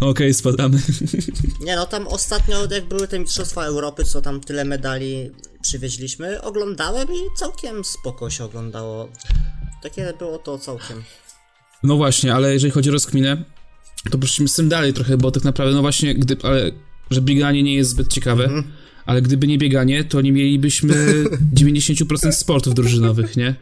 okej, 0.00 0.34
spadamy. 0.34 0.78
Nie 1.66 1.76
no, 1.76 1.86
tam 1.86 2.06
ostatnio 2.06 2.66
jak 2.70 2.88
były 2.88 3.08
te 3.08 3.18
Mistrzostwa 3.18 3.64
Europy, 3.64 4.04
co 4.04 4.22
tam 4.22 4.40
tyle 4.40 4.64
medali 4.64 5.30
przywieźliśmy, 5.62 6.42
oglądałem 6.42 7.08
i 7.08 7.38
całkiem 7.38 7.84
spoko 7.84 8.30
się 8.30 8.44
oglądało. 8.44 9.08
Takie 9.82 10.12
było 10.18 10.38
to 10.38 10.58
całkiem. 10.58 11.02
No 11.82 11.96
właśnie, 11.96 12.34
ale 12.34 12.52
jeżeli 12.52 12.70
chodzi 12.72 12.88
o 12.88 12.92
rozkminę, 12.92 13.44
to 14.10 14.18
poszliśmy 14.18 14.48
z 14.48 14.54
tym 14.54 14.68
dalej 14.68 14.92
trochę, 14.92 15.16
bo 15.16 15.30
tak 15.30 15.44
naprawdę, 15.44 15.74
no 15.74 15.80
właśnie, 15.80 16.14
gdy, 16.14 16.36
ale, 16.42 16.70
że 17.10 17.20
bieganie 17.20 17.62
nie 17.62 17.74
jest 17.74 17.90
zbyt 17.90 18.08
ciekawe, 18.12 18.44
Mhm. 18.44 18.64
ale 19.06 19.22
gdyby 19.22 19.46
nie 19.46 19.58
bieganie, 19.58 20.04
to 20.04 20.20
nie 20.20 20.32
mielibyśmy 20.32 20.94
90% 21.54 22.32
sportów 22.32 22.74
drużynowych, 22.74 23.36
nie? 23.36 23.54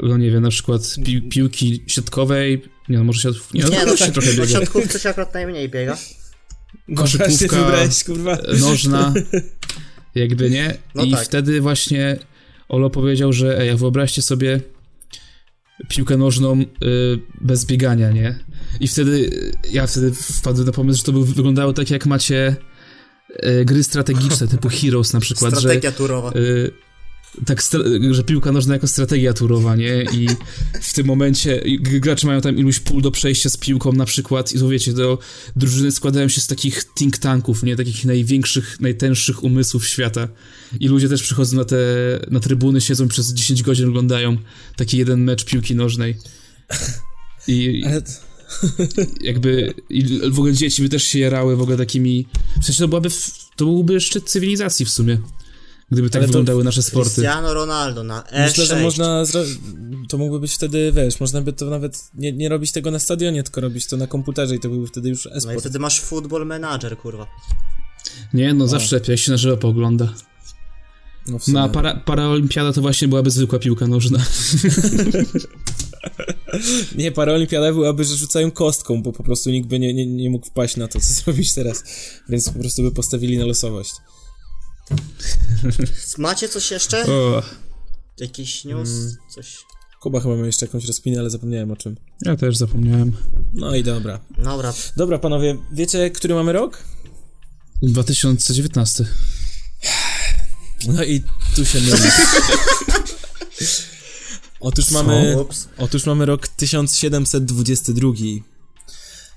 No 0.00 0.16
nie 0.16 0.30
wiem, 0.30 0.42
na 0.42 0.50
przykład 0.50 0.82
pi 1.04 1.22
piłki 1.22 1.84
siatkowej, 1.86 2.62
nie 2.88 2.98
no, 2.98 3.04
może 3.04 3.20
siatkówki, 3.22 3.58
nie, 3.58 3.64
no, 3.64 3.70
Nie 3.70 3.78
no, 3.78 3.86
no, 3.86 3.96
się 3.96 4.12
trochę 4.12 4.30
w 4.30 4.36
biega. 4.36 4.46
siatkówce 4.60 4.98
się 5.00 5.08
akurat 5.08 5.34
najmniej 5.34 5.68
biega. 5.68 5.96
koszykówka. 6.96 7.28
Właśnie 7.28 7.48
wybrałeś, 7.48 8.04
kurwa. 8.04 8.38
nożna, 8.60 9.14
jakby 10.14 10.50
nie. 10.50 10.78
No 10.94 11.04
I 11.04 11.10
tak. 11.12 11.24
wtedy 11.24 11.60
właśnie 11.60 12.18
Olo 12.68 12.90
powiedział, 12.90 13.32
że 13.32 13.60
ej, 13.60 13.76
wyobraźcie 13.76 14.22
sobie 14.22 14.60
piłkę 15.88 16.16
nożną 16.16 16.60
y, 16.60 16.66
bez 17.40 17.64
biegania, 17.64 18.10
nie? 18.10 18.38
I 18.80 18.88
wtedy 18.88 19.10
y, 19.10 19.52
ja 19.72 19.86
wtedy 19.86 20.12
wpadłem 20.14 20.66
na 20.66 20.72
pomysł, 20.72 20.98
że 20.98 21.04
to 21.04 21.12
by 21.12 21.24
wyglądało 21.24 21.72
tak 21.72 21.90
jak 21.90 22.06
macie 22.06 22.56
y, 23.44 23.64
gry 23.64 23.84
strategiczne 23.84 24.48
typu 24.48 24.68
Heroes 24.68 25.12
na 25.12 25.20
przykład, 25.20 25.58
Strategia 25.58 25.92
turowa. 25.92 26.32
że 26.34 26.40
y, 26.40 26.72
tak, 27.46 27.62
że 28.10 28.24
piłka 28.24 28.52
nożna 28.52 28.74
jako 28.74 28.88
strategia 28.88 29.32
turowa, 29.32 29.76
nie? 29.76 30.02
I 30.12 30.28
w 30.82 30.92
tym 30.92 31.06
momencie 31.06 31.62
gracze 31.80 32.26
mają 32.26 32.40
tam 32.40 32.58
iluś 32.58 32.80
pól 32.80 33.02
do 33.02 33.10
przejścia 33.10 33.50
z 33.50 33.56
piłką 33.56 33.92
na 33.92 34.04
przykład 34.04 34.52
i 34.52 34.58
to 34.58 34.68
wiecie, 34.68 34.92
to 34.92 35.18
drużyny 35.56 35.92
składają 35.92 36.28
się 36.28 36.40
z 36.40 36.46
takich 36.46 36.84
think 36.94 37.18
tanków, 37.18 37.62
nie? 37.62 37.76
Takich 37.76 38.04
największych, 38.04 38.80
najtęższych 38.80 39.44
umysłów 39.44 39.86
świata. 39.86 40.28
I 40.80 40.88
ludzie 40.88 41.08
też 41.08 41.22
przychodzą 41.22 41.56
na 41.56 41.64
te, 41.64 41.76
na 42.30 42.40
trybuny, 42.40 42.80
siedzą 42.80 43.08
przez 43.08 43.32
10 43.32 43.62
godzin 43.62 43.88
oglądają 43.88 44.36
taki 44.76 44.98
jeden 44.98 45.24
mecz 45.24 45.44
piłki 45.44 45.74
nożnej. 45.74 46.16
I 47.48 47.82
Ale... 47.86 48.02
jakby 49.20 49.74
i 49.90 50.20
w 50.30 50.38
ogóle 50.38 50.52
dzieci 50.52 50.82
by 50.82 50.88
też 50.88 51.04
się 51.04 51.18
jarały 51.18 51.56
w 51.56 51.60
ogóle 51.60 51.76
takimi... 51.76 52.26
W 52.62 52.64
sensie 52.64 52.78
to 52.78 52.88
byłaby, 52.88 53.10
w- 53.10 53.30
to 53.56 53.64
byłby 53.64 54.00
szczyt 54.00 54.30
cywilizacji 54.30 54.86
w 54.86 54.90
sumie. 54.90 55.18
Gdyby 55.90 56.10
tak 56.10 56.22
wyglądały 56.26 56.64
nasze 56.64 56.82
sporty. 56.82 57.10
Cristiano 57.10 57.54
Ronaldo 57.54 58.04
na 58.04 58.22
E6. 58.22 58.42
Myślę, 58.46 58.66
że 58.66 58.82
można. 58.82 59.24
To 60.08 60.18
mógłby 60.18 60.40
być 60.40 60.54
wtedy, 60.54 60.92
wiesz, 60.92 61.20
można 61.20 61.40
by 61.40 61.52
to 61.52 61.66
nawet 61.66 62.10
nie, 62.14 62.32
nie 62.32 62.48
robić 62.48 62.72
tego 62.72 62.90
na 62.90 62.98
stadionie, 62.98 63.42
tylko 63.42 63.60
robić 63.60 63.86
to 63.86 63.96
na 63.96 64.06
komputerze 64.06 64.56
i 64.56 64.60
to 64.60 64.68
byłby 64.68 64.86
wtedy 64.86 65.08
już 65.08 65.24
No 65.24 65.30
i 65.30 65.34
e-sport. 65.36 65.60
wtedy 65.60 65.78
masz 65.78 66.00
football 66.00 66.46
manager, 66.46 66.98
kurwa. 66.98 67.26
Nie, 68.34 68.54
no 68.54 68.66
zawsze 68.66 68.96
lepiej, 68.96 69.12
jak 69.12 69.20
się 69.20 69.30
na 69.30 69.36
żywo 69.36 69.56
poogląda. 69.56 70.14
No, 71.26 71.38
w 71.38 71.44
sumie. 71.44 71.54
No 71.54 71.64
a 71.64 71.68
para, 71.68 71.94
paraolimpiada 71.94 72.72
to 72.72 72.80
właśnie 72.80 73.08
byłaby 73.08 73.30
zwykła 73.30 73.58
piłka 73.58 73.86
nożna. 73.86 74.18
Nie, 76.96 77.12
paraolimpiada 77.12 77.72
byłaby, 77.72 78.04
że 78.04 78.16
rzucają 78.16 78.50
kostką, 78.50 79.02
bo 79.02 79.12
po 79.12 79.22
prostu 79.22 79.50
nikt 79.50 79.68
by 79.68 79.78
nie, 79.78 79.94
nie, 79.94 80.06
nie 80.06 80.30
mógł 80.30 80.46
wpaść 80.46 80.76
na 80.76 80.88
to, 80.88 81.00
co 81.00 81.14
zrobić 81.24 81.54
teraz. 81.54 81.84
Więc 82.28 82.50
po 82.50 82.58
prostu 82.58 82.82
by 82.82 82.92
postawili 82.92 83.38
na 83.38 83.44
losowość. 83.44 83.92
Macie 86.18 86.48
coś 86.48 86.70
jeszcze? 86.70 87.06
O, 87.06 87.42
Jakiś 88.20 88.64
news? 88.64 88.90
Mm. 88.90 89.16
Coś? 89.34 89.56
Kuba 90.00 90.20
chyba 90.20 90.36
miał 90.36 90.44
jeszcze 90.46 90.66
jakąś 90.66 90.84
rozpinę, 90.84 91.20
ale 91.20 91.30
zapomniałem 91.30 91.70
o 91.70 91.76
czym. 91.76 91.96
ja 92.22 92.36
też 92.36 92.56
zapomniałem. 92.56 93.16
No 93.54 93.74
i 93.74 93.82
dobra. 93.82 94.20
Dobra. 94.38 94.74
Dobra, 94.96 95.18
panowie, 95.18 95.56
wiecie, 95.72 96.10
który 96.10 96.34
mamy 96.34 96.52
rok? 96.52 96.82
2019. 97.82 99.04
No 100.88 101.04
i 101.04 101.22
tu 101.56 101.64
się 101.64 101.80
myli. 101.80 102.02
Otóż 104.60 104.90
mamy, 104.90 105.36
otóż 105.78 106.06
mamy 106.06 106.26
rok 106.26 106.48
1722. 106.48 108.08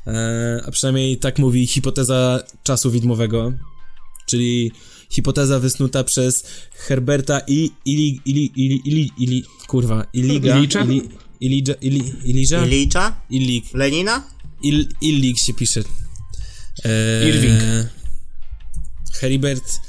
E, 0.07 0.63
a 0.65 0.71
przynajmniej 0.71 1.17
tak 1.17 1.39
mówi 1.39 1.67
hipoteza 1.67 2.43
czasu 2.63 2.91
widmowego, 2.91 3.53
czyli 4.25 4.71
hipoteza 5.12 5.60
wysnuta 5.60 6.04
przez 6.04 6.43
Herberta 6.71 7.41
i 7.47 7.71
Ili, 7.86 8.21
Ili, 8.26 8.52
Ili, 8.56 8.82
Ili, 8.86 9.12
Ili 9.17 9.43
kurwa, 9.67 10.06
Iliga, 10.13 10.58
Ilicza? 10.58 10.84
Ili, 10.84 11.10
Ilidża, 11.39 11.74
Ili, 11.82 12.13
Ilidża? 12.24 12.65
Ilicza? 12.65 13.15
Lenina? 13.74 14.24
Il, 14.63 14.88
Illig 15.02 15.39
się 15.39 15.54
pisze. 15.54 15.84
E, 16.86 17.30
Irving. 17.30 17.62
Heribert 19.19 19.82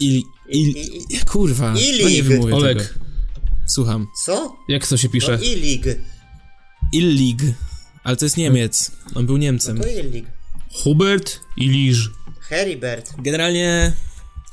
Il, 0.00 0.22
Il, 0.48 0.74
kurwa, 1.26 1.72
no 1.72 2.08
nie 2.08 2.22
wymówię 2.22 2.52
tego. 2.52 2.56
Olek, 2.56 2.94
Słucham. 3.66 4.06
Co? 4.24 4.56
jak 4.68 4.86
to 4.86 4.96
się 4.96 5.08
No 5.08 5.12
pisze? 5.12 5.38
Illig. 5.42 5.84
Illig. 6.92 7.42
Ale 8.04 8.16
to 8.16 8.24
jest 8.24 8.36
Niemiec. 8.36 8.90
On 9.14 9.26
był 9.26 9.36
Niemcem. 9.36 9.78
To 9.80 9.88
Illig. 9.88 10.26
Hubert 10.72 11.40
i 11.56 11.68
Liż. 11.68 12.10
Heribert. 12.48 13.12
Generalnie 13.18 13.92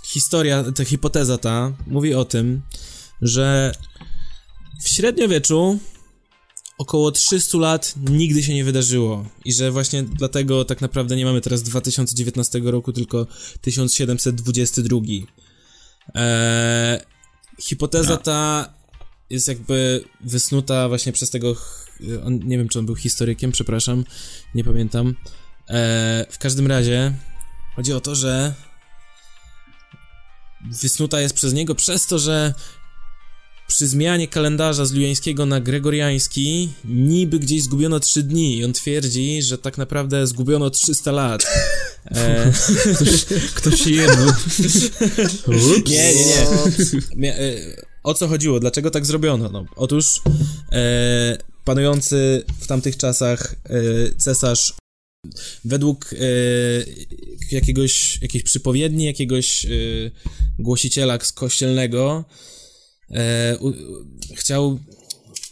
historia, 0.04 0.64
ta 0.76 0.86
hipoteza 0.86 1.38
ta 1.38 1.74
mówi 1.88 2.14
o 2.14 2.26
tym, 2.26 2.62
że 3.22 3.72
w 4.82 4.90
średniowieczu 4.90 5.80
około 6.78 7.12
300 7.12 7.58
lat 7.58 7.94
nigdy 8.10 8.44
się 8.44 8.54
nie 8.54 8.64
wydarzyło 8.64 9.26
i 9.46 9.54
że 9.54 9.72
właśnie 9.72 10.04
dlatego 10.04 10.66
tak 10.66 10.82
naprawdę 10.82 11.16
nie 11.16 11.26
mamy 11.26 11.42
teraz 11.42 11.64
2019 11.64 12.60
roku, 12.64 12.94
tylko 12.94 13.28
1722. 13.62 15.00
Eee, 16.14 17.00
hipoteza 17.62 18.18
ta 18.18 18.74
jest 19.30 19.48
jakby 19.48 20.04
wysnuta 20.22 20.88
właśnie 20.88 21.12
przez 21.12 21.30
tego, 21.30 21.56
on, 22.26 22.40
nie 22.40 22.58
wiem 22.58 22.70
czy 22.70 22.80
on 22.80 22.86
był 22.86 22.96
historykiem, 22.96 23.52
przepraszam, 23.52 24.04
nie 24.56 24.64
pamiętam. 24.64 25.16
Eee, 25.68 26.26
w 26.30 26.38
każdym 26.38 26.68
razie 26.68 27.14
chodzi 27.80 27.94
o 27.94 28.02
to, 28.02 28.16
że 28.16 28.54
wysnuta 30.82 31.22
jest 31.22 31.36
przez 31.36 31.54
niego 31.54 31.76
przez 31.76 32.08
to, 32.08 32.20
że 32.20 32.54
przy 33.68 33.88
zmianie 33.88 34.28
kalendarza 34.28 34.86
z 34.86 34.92
juliańskiego 34.92 35.46
na 35.46 35.60
gregoriański 35.62 36.70
niby 36.86 37.40
gdzieś 37.40 37.64
zgubiono 37.64 38.00
3 38.00 38.24
dni 38.24 38.58
i 38.58 38.66
on 38.66 38.74
twierdzi, 38.74 39.42
że 39.42 39.58
tak 39.58 39.78
naprawdę 39.78 40.28
zgubiono 40.28 40.70
300 40.70 41.12
lat. 41.12 41.46
E, 42.06 42.52
Ktoś, 42.96 43.26
ktoś 43.56 43.82
się 43.82 43.92
jedno. 43.92 44.34
Nie, 45.88 46.16
nie, 46.16 46.26
nie. 47.16 47.40
E, 47.40 47.56
O 48.04 48.14
co 48.14 48.28
chodziło? 48.28 48.60
Dlaczego 48.60 48.92
tak 48.92 49.06
zrobiono? 49.06 49.50
No, 49.50 49.66
otóż 49.76 50.22
e, 50.72 51.38
panujący 51.66 52.44
w 52.60 52.68
tamtych 52.68 52.98
czasach 52.98 53.56
e, 53.66 54.16
cesarz 54.18 54.74
według 55.66 56.14
e, 56.14 56.18
jakiegoś, 57.52 58.22
jakiejś 58.22 58.44
przypowiedni, 58.44 59.06
jakiegoś 59.06 59.66
e, 59.66 59.70
głosiciela 60.60 61.18
kościelnego 61.36 62.26
e, 63.12 63.58
u, 63.58 63.74
chciał, 64.36 64.80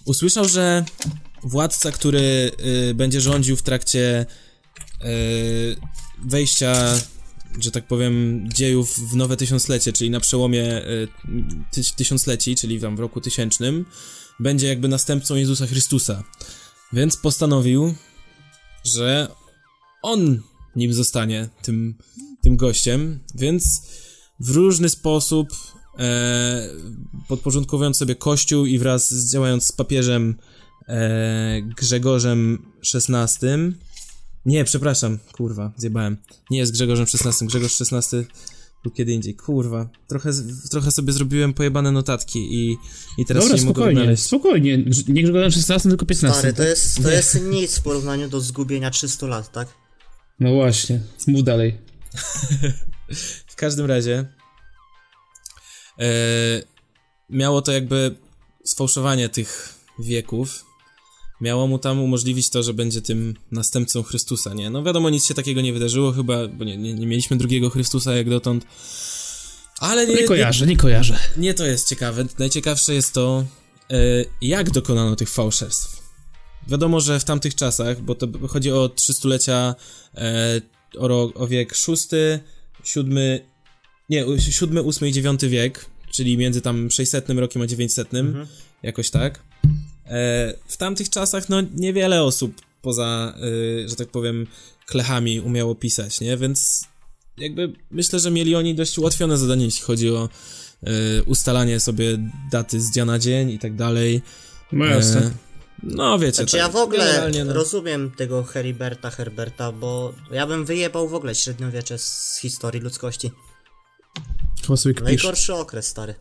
usłyszał, 0.05 0.49
że 0.49 0.85
władca, 1.43 1.91
który 1.91 2.51
będzie 2.95 3.21
rządził 3.21 3.55
w 3.55 3.61
trakcie 3.61 4.25
wejścia 6.25 6.99
że 7.59 7.71
tak 7.71 7.87
powiem, 7.87 8.45
dziejów 8.53 8.99
w 9.11 9.15
nowe 9.15 9.37
tysiąclecie, 9.37 9.93
czyli 9.93 10.09
na 10.09 10.19
przełomie 10.19 10.63
y, 10.63 11.07
ty, 11.71 11.81
tysiącleci, 11.95 12.55
czyli 12.55 12.81
tam 12.81 12.95
w 12.95 12.99
roku 12.99 13.21
tysięcznym, 13.21 13.85
będzie 14.39 14.67
jakby 14.67 14.87
następcą 14.87 15.35
Jezusa 15.35 15.67
Chrystusa. 15.67 16.23
Więc 16.93 17.17
postanowił, 17.17 17.95
że 18.85 19.27
on 20.01 20.41
nim 20.75 20.93
zostanie 20.93 21.49
tym, 21.61 21.95
tym 22.43 22.57
gościem, 22.57 23.19
więc 23.35 23.81
w 24.39 24.49
różny 24.49 24.89
sposób 24.89 25.47
e, 25.99 26.69
podporządkowując 27.27 27.97
sobie 27.97 28.15
Kościół 28.15 28.65
i 28.65 28.79
wraz 28.79 29.13
z, 29.13 29.31
działając 29.31 29.63
z 29.67 29.71
papieżem 29.71 30.35
e, 30.87 31.61
Grzegorzem 31.61 32.71
XVI. 32.93 33.47
Nie, 34.45 34.63
przepraszam, 34.63 35.17
kurwa, 35.31 35.73
zjebałem. 35.77 36.17
Nie 36.49 36.57
jest 36.57 36.71
Grzegorzem 36.71 37.05
XVI, 37.13 37.47
Grzegorz 37.47 37.81
XVI 37.81 38.27
był 38.83 38.91
kiedy 38.91 39.11
indziej, 39.11 39.35
kurwa. 39.35 39.89
Trochę, 40.07 40.31
trochę 40.71 40.91
sobie 40.91 41.13
zrobiłem 41.13 41.53
pojebane 41.53 41.91
notatki 41.91 42.39
i, 42.39 42.77
i 43.17 43.25
teraz 43.25 43.43
Dobra, 43.43 43.57
nie 43.57 43.65
mogę 43.65 43.73
spokojnie, 43.73 44.01
odnaleźć. 44.01 44.23
spokojnie. 44.23 44.77
Nie 45.07 45.23
Grzegorem 45.23 45.51
16, 45.51 45.89
tylko 45.89 46.05
15. 46.05 46.39
Stary, 46.39 46.53
to 46.53 46.63
jest, 46.63 47.03
to 47.03 47.11
jest 47.11 47.41
nic 47.41 47.79
w 47.79 47.81
porównaniu 47.81 48.29
do 48.29 48.41
zgubienia 48.41 48.91
300 48.91 49.27
lat, 49.27 49.51
tak? 49.51 49.67
No 50.39 50.53
właśnie, 50.53 50.99
mów 51.27 51.43
dalej. 51.43 51.77
W 53.47 53.55
każdym 53.55 53.85
razie 53.85 54.25
e, 55.99 56.05
miało 57.29 57.61
to 57.61 57.71
jakby 57.71 58.15
sfałszowanie 58.65 59.29
tych 59.29 59.73
wieków. 59.99 60.65
Miało 61.41 61.67
mu 61.67 61.79
tam 61.79 61.99
umożliwić 61.99 62.49
to, 62.49 62.63
że 62.63 62.73
będzie 62.73 63.01
tym 63.01 63.33
następcą 63.51 64.03
Chrystusa, 64.03 64.53
nie? 64.53 64.69
No 64.69 64.83
wiadomo, 64.83 65.09
nic 65.09 65.25
się 65.25 65.33
takiego 65.33 65.61
nie 65.61 65.73
wydarzyło 65.73 66.11
chyba, 66.11 66.47
bo 66.47 66.63
nie, 66.65 66.77
nie, 66.77 66.93
nie 66.93 67.07
mieliśmy 67.07 67.37
drugiego 67.37 67.69
Chrystusa 67.69 68.15
jak 68.15 68.29
dotąd. 68.29 68.65
Ale 69.79 70.07
nie, 70.07 70.13
Nie 70.13 70.21
nie, 70.21 70.27
kojarzę, 70.27 70.67
nie 70.67 70.77
kojarzę. 70.77 71.19
nie 71.37 71.53
to 71.53 71.65
jest 71.65 71.89
ciekawe. 71.89 72.25
Najciekawsze 72.39 72.93
jest 72.93 73.13
to, 73.13 73.45
e, 73.91 73.95
jak 74.41 74.71
dokonano 74.71 75.15
tych 75.15 75.29
fałszerstw. 75.29 75.96
Wiadomo, 76.69 76.99
że 76.99 77.19
w 77.19 77.23
tamtych 77.23 77.55
czasach, 77.55 78.01
bo 78.01 78.15
to 78.15 78.27
chodzi 78.47 78.71
o 78.71 78.89
trzystulecia, 78.89 79.75
e, 80.15 80.61
o, 80.97 81.07
ro- 81.07 81.31
o 81.35 81.47
wiek 81.47 81.75
szósty, 81.75 82.39
siódmy, 82.83 83.39
nie, 84.09 84.25
siódmy, 84.39 84.81
ósmy 84.81 85.09
i 85.09 85.11
dziewiąty 85.11 85.49
wiek, 85.49 85.85
czyli 86.11 86.37
między 86.37 86.61
tam 86.61 86.91
600 86.91 87.29
rokiem 87.29 87.61
a 87.61 87.67
900, 87.67 88.09
jakoś 88.83 89.09
tak. 89.09 89.39
E, 90.05 90.53
w 90.67 90.77
tamtych 90.77 91.09
czasach, 91.09 91.49
no, 91.49 91.57
niewiele 91.75 92.23
osób 92.23 92.61
poza, 92.81 93.33
e, 93.85 93.89
że 93.89 93.95
tak 93.95 94.07
powiem, 94.07 94.47
klechami 94.85 95.39
umiało 95.39 95.75
pisać, 95.75 96.21
nie? 96.21 96.37
Więc 96.37 96.85
jakby 97.37 97.73
myślę, 97.91 98.19
że 98.19 98.31
mieli 98.31 98.55
oni 98.55 98.75
dość 98.75 98.97
ułatwione 98.97 99.37
zadanie, 99.37 99.65
jeśli 99.65 99.81
chodzi 99.81 100.09
o 100.09 100.29
e, 100.83 101.23
ustalanie 101.23 101.79
sobie 101.79 102.17
daty 102.51 102.81
z 102.81 102.91
dnia 102.91 103.05
na 103.05 103.19
dzień 103.19 103.49
i 103.49 103.59
tak 103.59 103.75
dalej. 103.75 104.21
No 104.71 104.85
jasne. 104.85 105.21
E, 105.21 105.31
no 105.83 106.19
wiecie, 106.19 106.35
Znaczy 106.35 106.51
tak, 106.51 106.59
ja 106.59 106.69
w 106.69 106.75
ogóle 106.75 107.31
no. 107.45 107.53
rozumiem 107.53 108.11
tego 108.11 108.43
Heriberta 108.43 109.09
Herberta, 109.09 109.71
bo 109.71 110.13
ja 110.31 110.47
bym 110.47 110.65
wyjebał 110.65 111.07
w 111.09 111.13
ogóle 111.13 111.35
średniowiecze 111.35 111.97
z 111.97 112.37
historii 112.41 112.81
ludzkości. 112.81 113.31
Chyba 114.61 114.77
sobie 114.77 114.95
kpisz. 114.95 115.05
Najgorszy 115.23 115.53
okres, 115.55 115.87
stary. 115.87 116.15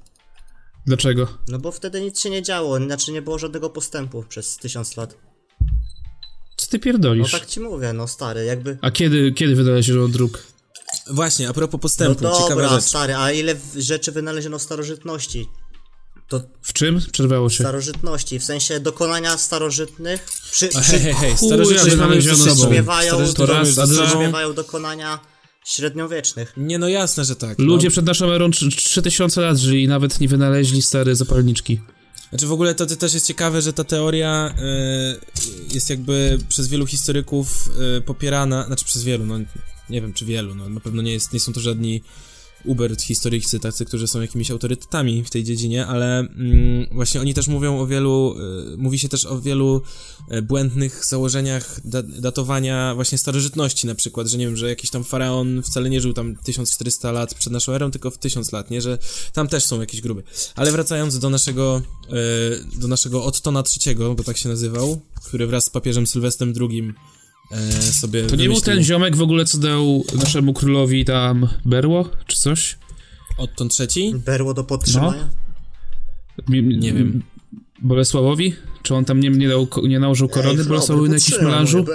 Dlaczego? 0.86 1.28
No 1.48 1.58
bo 1.58 1.72
wtedy 1.72 2.00
nic 2.00 2.20
się 2.20 2.30
nie 2.30 2.42
działo, 2.42 2.76
znaczy 2.78 3.12
nie 3.12 3.22
było 3.22 3.38
żadnego 3.38 3.70
postępu 3.70 4.24
przez 4.28 4.56
tysiąc 4.56 4.96
lat. 4.96 5.16
Co 6.56 6.66
ty 6.66 6.78
No 6.78 6.84
pierdolisz? 6.84 7.32
tak 7.32 7.46
ci 7.46 7.60
mówię, 7.60 7.92
no 7.92 8.08
stary, 8.08 8.44
jakby... 8.44 8.78
A 8.82 8.90
kiedy, 8.90 9.32
kiedy 9.32 9.54
wynaleziono 9.54 10.08
dróg? 10.08 10.42
Właśnie, 11.10 11.48
a 11.48 11.52
propos 11.52 11.72
No 11.72 11.78
postępu, 11.78 12.20
ciekawa 12.20 12.48
dobra, 12.48 12.68
rzecz. 12.68 12.84
stary, 12.84 13.14
a 13.16 13.32
ile 13.32 13.54
rzeczy 13.76 14.12
wynaleziono 14.12 14.58
w 14.58 14.62
starożytności? 14.62 15.48
To 16.28 16.40
W 16.62 16.72
czym? 16.72 17.00
Przerwało 17.12 17.50
się. 17.50 17.64
starożytności, 17.64 18.38
w 18.38 18.44
sensie 18.44 18.80
dokonania 18.80 19.38
starożytnych 19.38 20.24
przy, 20.52 20.68
A 20.74 20.80
przy, 20.80 20.90
hej, 20.90 21.00
hej, 21.00 21.14
hej, 21.14 21.36
Chuja 21.36 21.50
starożytność 21.50 21.96
mamy. 21.96 22.22
Śpiewają, 22.72 23.32
to 23.34 23.46
raz, 23.46 23.78
a 23.78 23.86
śpiewają 23.86 24.52
dokonania 24.54 25.20
średniowiecznych. 25.64 26.52
Nie, 26.56 26.78
no 26.78 26.88
jasne, 26.88 27.24
że 27.24 27.36
tak. 27.36 27.58
Ludzie 27.58 27.86
no. 27.86 27.90
przed 27.90 28.06
naszą 28.06 28.32
erą 28.32 28.50
trz- 28.50 28.76
3000 28.76 29.40
lat 29.40 29.58
żyli 29.58 29.82
i 29.82 29.88
nawet 29.88 30.20
nie 30.20 30.28
wynaleźli 30.28 30.82
stare 30.82 31.16
zapalniczki. 31.16 31.80
Znaczy 32.28 32.46
w 32.46 32.52
ogóle 32.52 32.74
to, 32.74 32.86
to 32.86 32.96
też 32.96 33.14
jest 33.14 33.26
ciekawe, 33.26 33.62
że 33.62 33.72
ta 33.72 33.84
teoria 33.84 34.54
y, 35.70 35.74
jest 35.74 35.90
jakby 35.90 36.38
przez 36.48 36.68
wielu 36.68 36.86
historyków 36.86 37.68
y, 37.98 38.00
popierana, 38.00 38.66
znaczy 38.66 38.84
przez 38.84 39.04
wielu, 39.04 39.26
no 39.26 39.38
nie 39.90 40.00
wiem 40.00 40.12
czy 40.12 40.24
wielu, 40.24 40.54
no 40.54 40.68
na 40.68 40.80
pewno 40.80 41.02
nie, 41.02 41.12
jest, 41.12 41.32
nie 41.32 41.40
są 41.40 41.52
to 41.52 41.60
żadni 41.60 42.02
uber 42.66 42.96
historycy, 42.96 43.60
tacy, 43.60 43.84
którzy 43.84 44.08
są 44.08 44.20
jakimiś 44.20 44.50
autorytetami 44.50 45.24
w 45.24 45.30
tej 45.30 45.44
dziedzinie, 45.44 45.86
ale 45.86 46.18
mm, 46.18 46.86
właśnie 46.92 47.20
oni 47.20 47.34
też 47.34 47.48
mówią 47.48 47.78
o 47.78 47.86
wielu, 47.86 48.36
y, 48.74 48.76
mówi 48.76 48.98
się 48.98 49.08
też 49.08 49.26
o 49.26 49.40
wielu 49.40 49.82
y, 50.32 50.42
błędnych 50.42 51.04
założeniach 51.04 51.80
da, 51.84 52.02
datowania 52.02 52.94
właśnie 52.94 53.18
starożytności 53.18 53.86
na 53.86 53.94
przykład, 53.94 54.26
że 54.26 54.38
nie 54.38 54.46
wiem, 54.46 54.56
że 54.56 54.68
jakiś 54.68 54.90
tam 54.90 55.04
faraon 55.04 55.62
wcale 55.62 55.90
nie 55.90 56.00
żył 56.00 56.12
tam 56.12 56.36
1400 56.36 57.12
lat 57.12 57.34
przed 57.34 57.52
naszą 57.52 57.72
erą, 57.72 57.90
tylko 57.90 58.10
w 58.10 58.18
1000 58.18 58.52
lat, 58.52 58.70
nie, 58.70 58.80
że 58.80 58.98
tam 59.32 59.48
też 59.48 59.64
są 59.64 59.80
jakieś 59.80 60.00
gruby. 60.00 60.22
Ale 60.54 60.72
wracając 60.72 61.18
do 61.18 61.30
naszego, 61.30 61.82
y, 62.74 62.78
do 62.80 62.88
naszego 62.88 63.24
Ottona 63.24 63.62
III, 63.86 63.96
bo 64.16 64.24
tak 64.24 64.36
się 64.36 64.48
nazywał, 64.48 65.00
który 65.24 65.46
wraz 65.46 65.64
z 65.64 65.70
papieżem 65.70 66.06
Sylwestrem 66.06 66.52
II 66.60 66.94
e, 67.50 67.72
sobie 67.82 68.22
To 68.22 68.36
nie 68.36 68.48
był 68.48 68.60
ten 68.60 68.82
ziomek 68.84 69.16
w 69.16 69.22
ogóle, 69.22 69.44
co 69.44 69.58
dał 69.58 70.04
naszemu 70.14 70.52
królowi 70.52 71.04
tam 71.04 71.48
berło, 71.64 72.10
czy 72.26 72.36
coś? 72.36 72.78
Otton 73.38 73.68
III? 73.96 74.14
Berło 74.14 74.54
do 74.54 74.64
podtrzymania? 74.64 75.28
Mi- 76.48 76.78
Nie 76.78 76.92
wiem. 76.92 77.22
Bolesławowi? 77.82 78.54
Czy 78.82 78.94
on 78.94 79.04
tam 79.04 79.20
nie, 79.20 79.30
nie, 79.30 79.48
dał, 79.48 79.68
nie 79.82 79.98
nałożył 79.98 80.28
korony 80.28 80.62
Ej, 80.62 80.68
Bolesławowi 80.68 81.08
na 81.08 81.14
jakimś 81.14 81.40
melanżu? 81.40 81.84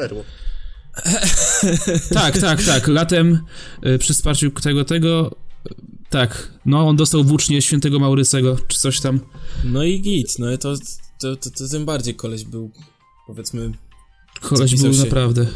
Tak, 2.14 2.38
tak, 2.38 2.64
tak. 2.64 2.88
Latem 2.88 3.40
y, 3.86 3.98
przy 3.98 4.14
wsparciu 4.14 4.52
tego, 4.52 4.86
tego. 4.86 5.36
y, 5.72 5.76
Tak, 6.10 6.52
no 6.66 6.88
on 6.88 6.96
dostał 6.96 7.24
włócznie 7.24 7.62
świętego 7.62 8.00
Maurysego, 8.00 8.58
czy 8.68 8.80
coś 8.80 9.00
tam. 9.00 9.20
No 9.64 9.84
i 9.84 10.02
git, 10.02 10.40
no 10.40 10.52
i 10.52 10.58
to, 10.58 10.76
to, 11.20 11.36
to, 11.36 11.50
to 11.52 11.68
tym 11.70 11.86
bardziej 11.86 12.16
koleś 12.16 12.44
był, 12.44 12.72
powiedzmy... 13.28 13.72
Koleś 14.42 14.76
był 14.82 14.94
się. 14.94 15.00
naprawdę. 15.00 15.48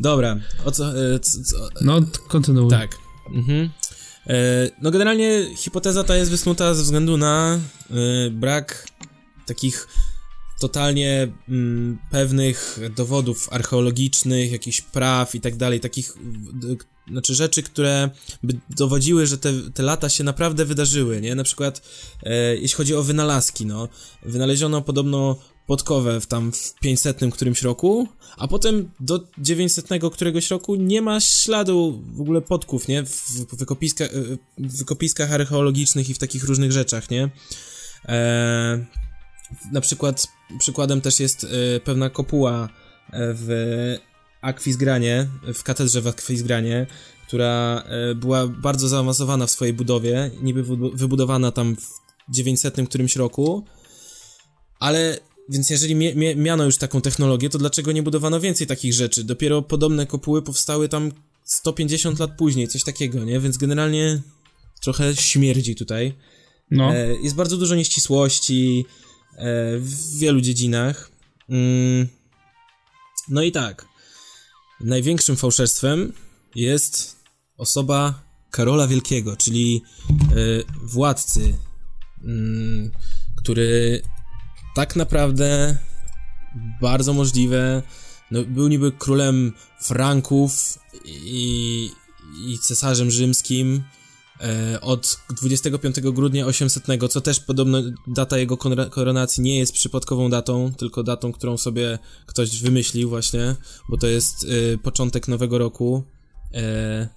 Dobra, 0.00 0.36
o 0.64 0.70
co... 0.70 1.14
E, 1.14 1.18
co, 1.20 1.42
co 1.44 1.56
No, 1.80 2.00
kontynuuj. 2.28 2.70
tak. 2.70 2.96
Mhm. 3.34 3.70
E, 4.26 4.34
no 4.82 4.90
generalnie 4.90 5.46
hipoteza 5.56 6.04
ta 6.04 6.16
jest 6.16 6.30
wysnuta 6.30 6.74
ze 6.74 6.82
względu 6.82 7.16
na 7.16 7.58
e, 7.90 8.30
brak 8.30 8.86
takich 9.46 9.88
totalnie 10.60 11.32
mm, 11.48 11.98
pewnych 12.10 12.78
dowodów 12.96 13.48
archeologicznych, 13.52 14.52
jakichś 14.52 14.80
praw 14.80 15.34
i 15.34 15.40
tak 15.40 15.56
dalej, 15.56 15.80
takich 15.80 16.12
d- 16.52 16.76
znaczy 17.10 17.34
rzeczy, 17.34 17.62
które 17.62 18.10
by 18.42 18.54
dowodziły, 18.70 19.26
że 19.26 19.38
te, 19.38 19.52
te 19.74 19.82
lata 19.82 20.08
się 20.08 20.24
naprawdę 20.24 20.64
wydarzyły, 20.64 21.20
nie? 21.20 21.34
Na 21.34 21.44
przykład 21.44 21.82
e, 22.22 22.56
jeśli 22.56 22.76
chodzi 22.76 22.94
o 22.94 23.02
wynalazki, 23.02 23.66
no, 23.66 23.88
wynaleziono 24.22 24.82
podobno 24.82 25.36
podkowę 25.68 26.20
w 26.20 26.26
tam 26.26 26.52
w 26.52 26.74
500 26.74 27.20
którymś 27.32 27.62
roku, 27.62 28.08
a 28.36 28.48
potem 28.48 28.90
do 29.00 29.20
900 29.38 29.88
któregoś 30.12 30.50
roku 30.50 30.74
nie 30.74 31.02
ma 31.02 31.20
śladu 31.20 32.02
w 32.12 32.20
ogóle 32.20 32.40
podków, 32.40 32.88
nie? 32.88 33.02
W, 33.04 33.10
w, 33.10 33.56
wykopiskach, 33.56 34.08
e, 34.08 34.12
wykopiskach 34.58 35.32
archeologicznych 35.32 36.10
i 36.10 36.14
w 36.14 36.18
takich 36.18 36.44
różnych 36.44 36.72
rzeczach, 36.72 37.10
nie? 37.10 37.28
E, 38.08 38.86
na 39.72 39.80
przykład 39.80 40.28
przykładem 40.58 41.00
też 41.00 41.20
jest 41.20 41.44
e, 41.44 41.80
pewna 41.80 42.10
kopuła 42.10 42.64
e, 42.64 42.68
w 43.12 43.48
Akwizgranie, 44.40 45.28
w 45.54 45.62
katedrze 45.62 46.00
w 46.00 46.06
Akwizgranie, 46.06 46.86
która 47.26 47.82
e, 47.86 48.14
była 48.14 48.46
bardzo 48.46 48.88
zaawansowana 48.88 49.46
w 49.46 49.50
swojej 49.50 49.74
budowie, 49.74 50.30
niby 50.42 50.64
wybu- 50.64 50.96
wybudowana 50.96 51.52
tam 51.52 51.76
w 51.76 51.88
900 52.28 52.76
którymś 52.88 53.16
roku, 53.16 53.64
ale 54.80 55.27
więc 55.48 55.70
jeżeli 55.70 55.94
mie- 55.94 56.36
miano 56.36 56.64
już 56.64 56.76
taką 56.76 57.00
technologię, 57.00 57.50
to 57.50 57.58
dlaczego 57.58 57.92
nie 57.92 58.02
budowano 58.02 58.40
więcej 58.40 58.66
takich 58.66 58.94
rzeczy? 58.94 59.24
Dopiero 59.24 59.62
podobne 59.62 60.06
kopuły 60.06 60.42
powstały 60.42 60.88
tam 60.88 61.12
150 61.44 62.18
lat 62.18 62.36
później, 62.38 62.68
coś 62.68 62.84
takiego, 62.84 63.24
nie? 63.24 63.40
Więc 63.40 63.56
generalnie 63.56 64.22
trochę 64.80 65.16
śmierdzi 65.16 65.76
tutaj. 65.76 66.14
No. 66.70 66.94
E, 66.94 67.14
jest 67.22 67.36
bardzo 67.36 67.56
dużo 67.56 67.74
nieścisłości 67.74 68.84
e, 69.36 69.78
w 69.78 70.18
wielu 70.18 70.40
dziedzinach. 70.40 71.10
Mm. 71.48 72.08
No 73.28 73.42
i 73.42 73.52
tak. 73.52 73.86
Największym 74.80 75.36
fałszerstwem 75.36 76.12
jest 76.54 77.16
osoba 77.56 78.22
Karola 78.50 78.88
Wielkiego, 78.88 79.36
czyli 79.36 79.82
e, 80.10 80.34
władcy, 80.82 81.54
mm, 82.24 82.90
który 83.36 84.02
tak 84.78 84.96
naprawdę 84.96 85.76
bardzo 86.80 87.14
możliwe 87.14 87.82
no, 88.30 88.44
był 88.44 88.68
niby 88.68 88.92
królem 88.92 89.52
Franków 89.80 90.78
i, 91.04 91.90
i 92.46 92.58
cesarzem 92.58 93.10
rzymskim 93.10 93.82
e, 94.40 94.80
od 94.80 95.18
25 95.30 96.00
grudnia 96.00 96.46
800, 96.46 96.84
co 97.10 97.20
też 97.20 97.40
podobno 97.40 97.82
data 98.06 98.38
jego 98.38 98.56
koronacji 98.90 99.42
nie 99.42 99.58
jest 99.58 99.72
przypadkową 99.72 100.30
datą, 100.30 100.74
tylko 100.74 101.02
datą, 101.02 101.32
którą 101.32 101.56
sobie 101.56 101.98
ktoś 102.26 102.62
wymyślił 102.62 103.08
właśnie, 103.08 103.56
bo 103.88 103.96
to 103.96 104.06
jest 104.06 104.34
e, 104.44 104.78
początek 104.78 105.28
nowego 105.28 105.58
roku. 105.58 106.04
E, 106.54 107.08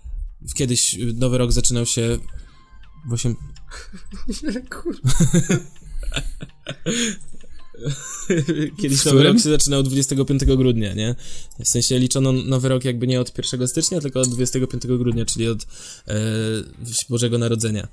kiedyś 0.56 0.98
nowy 1.16 1.38
rok 1.38 1.52
zaczynał 1.52 1.86
się 1.86 2.18
w 3.10 3.14
8... 3.14 3.34
Kiedyś 8.82 9.06
nowy 9.06 9.24
rok 9.24 9.38
się 9.38 9.50
zaczynał 9.50 9.84
25 9.84 10.46
grudnia, 10.46 10.94
nie? 10.94 11.16
W 11.60 11.68
sensie 11.68 12.00
liczono 12.00 12.32
nowy 12.32 12.70
rok 12.70 12.86
jakby 12.86 13.08
nie 13.08 13.22
od 13.22 13.38
1 13.38 13.68
stycznia, 13.68 14.02
tylko 14.02 14.20
od 14.20 14.30
25 14.30 14.88
grudnia, 14.88 15.26
czyli 15.26 15.48
od 15.48 15.64
e, 16.08 16.14
Bożego 17.10 17.38
Narodzenia. 17.38 17.88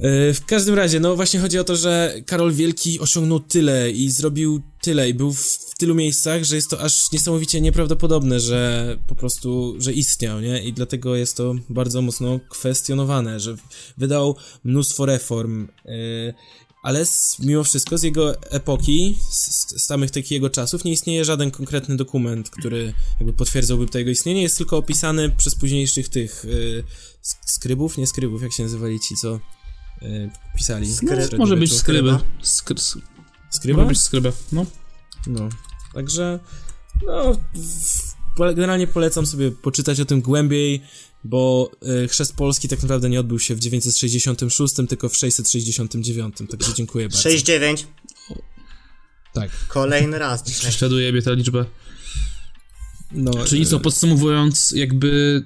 E, 0.00 0.34
w 0.34 0.44
każdym 0.46 0.74
razie, 0.74 1.00
no 1.00 1.16
właśnie 1.16 1.40
chodzi 1.40 1.58
o 1.58 1.64
to, 1.64 1.76
że 1.76 2.14
Karol 2.26 2.52
Wielki 2.52 3.00
osiągnął 3.00 3.40
tyle 3.40 3.90
i 3.90 4.10
zrobił 4.10 4.62
tyle 4.80 5.08
i 5.08 5.14
był 5.14 5.32
w, 5.32 5.40
w 5.40 5.78
tylu 5.78 5.94
miejscach, 5.94 6.44
że 6.44 6.56
jest 6.56 6.70
to 6.70 6.80
aż 6.80 7.12
niesamowicie 7.12 7.60
nieprawdopodobne, 7.60 8.40
że 8.40 8.96
po 9.06 9.14
prostu, 9.14 9.74
że 9.78 9.92
istniał, 9.92 10.40
nie? 10.40 10.62
I 10.62 10.72
dlatego 10.72 11.16
jest 11.16 11.36
to 11.36 11.54
bardzo 11.68 12.02
mocno 12.02 12.40
kwestionowane, 12.48 13.40
że 13.40 13.56
wydał 13.98 14.36
mnóstwo 14.64 15.06
reform, 15.06 15.68
e, 15.84 16.34
ale 16.86 17.06
z, 17.06 17.38
mimo 17.38 17.64
wszystko 17.64 17.98
z 17.98 18.02
jego 18.02 18.42
epoki, 18.42 19.18
z, 19.30 19.68
z 19.68 19.86
samych 19.86 20.10
tych 20.10 20.30
jego 20.30 20.50
czasów 20.50 20.84
nie 20.84 20.92
istnieje 20.92 21.24
żaden 21.24 21.50
konkretny 21.50 21.96
dokument, 21.96 22.50
który 22.50 22.94
jakby 23.20 23.32
potwierdzałby 23.32 23.86
to 23.86 23.98
jego 23.98 24.10
istnienie, 24.10 24.42
jest 24.42 24.58
tylko 24.58 24.76
opisany 24.76 25.30
przez 25.30 25.54
późniejszych 25.54 26.08
tych 26.08 26.44
y, 26.44 26.84
sk- 27.24 27.38
skrybów, 27.46 27.98
nie 27.98 28.06
skrybów, 28.06 28.42
jak 28.42 28.52
się 28.52 28.62
nazywali 28.62 29.00
ci, 29.00 29.16
co 29.16 29.40
y, 30.02 30.30
pisali. 30.56 30.86
Skry-. 30.92 31.38
Może 31.38 31.56
być 31.56 31.72
skryby. 31.76 32.18
Skryba? 32.42 32.78
Skry, 32.80 33.02
Skryba? 33.50 33.76
może 33.76 33.88
być 33.88 34.00
skryba, 34.00 34.32
no. 34.52 34.66
No, 35.26 35.48
także 35.94 36.40
no, 37.06 37.32
generalnie 38.38 38.86
polecam 38.86 39.26
sobie 39.26 39.50
poczytać 39.50 40.00
o 40.00 40.04
tym 40.04 40.20
głębiej, 40.20 40.82
bo 41.24 41.70
y, 42.04 42.08
chrzest 42.08 42.36
Polski 42.36 42.68
tak 42.68 42.82
naprawdę 42.82 43.08
nie 43.08 43.20
odbył 43.20 43.38
się 43.38 43.54
w 43.54 43.58
966, 43.58 44.74
tylko 44.88 45.08
w 45.08 45.16
669, 45.16 46.36
także 46.50 46.74
dziękuję 46.74 47.08
bardzo. 47.08 47.28
6-9. 47.28 47.84
Tak. 49.32 49.50
Kolejny 49.68 50.18
raz 50.18 50.42
dzisiaj. 50.42 50.60
Prześladuje 50.60 51.12
mnie 51.12 51.22
ta 51.22 51.32
liczba. 51.32 51.64
No, 53.12 53.44
Czyli 53.44 53.66
co, 53.66 53.76
y, 53.76 53.80
podsumowując, 53.80 54.70
jakby 54.70 55.44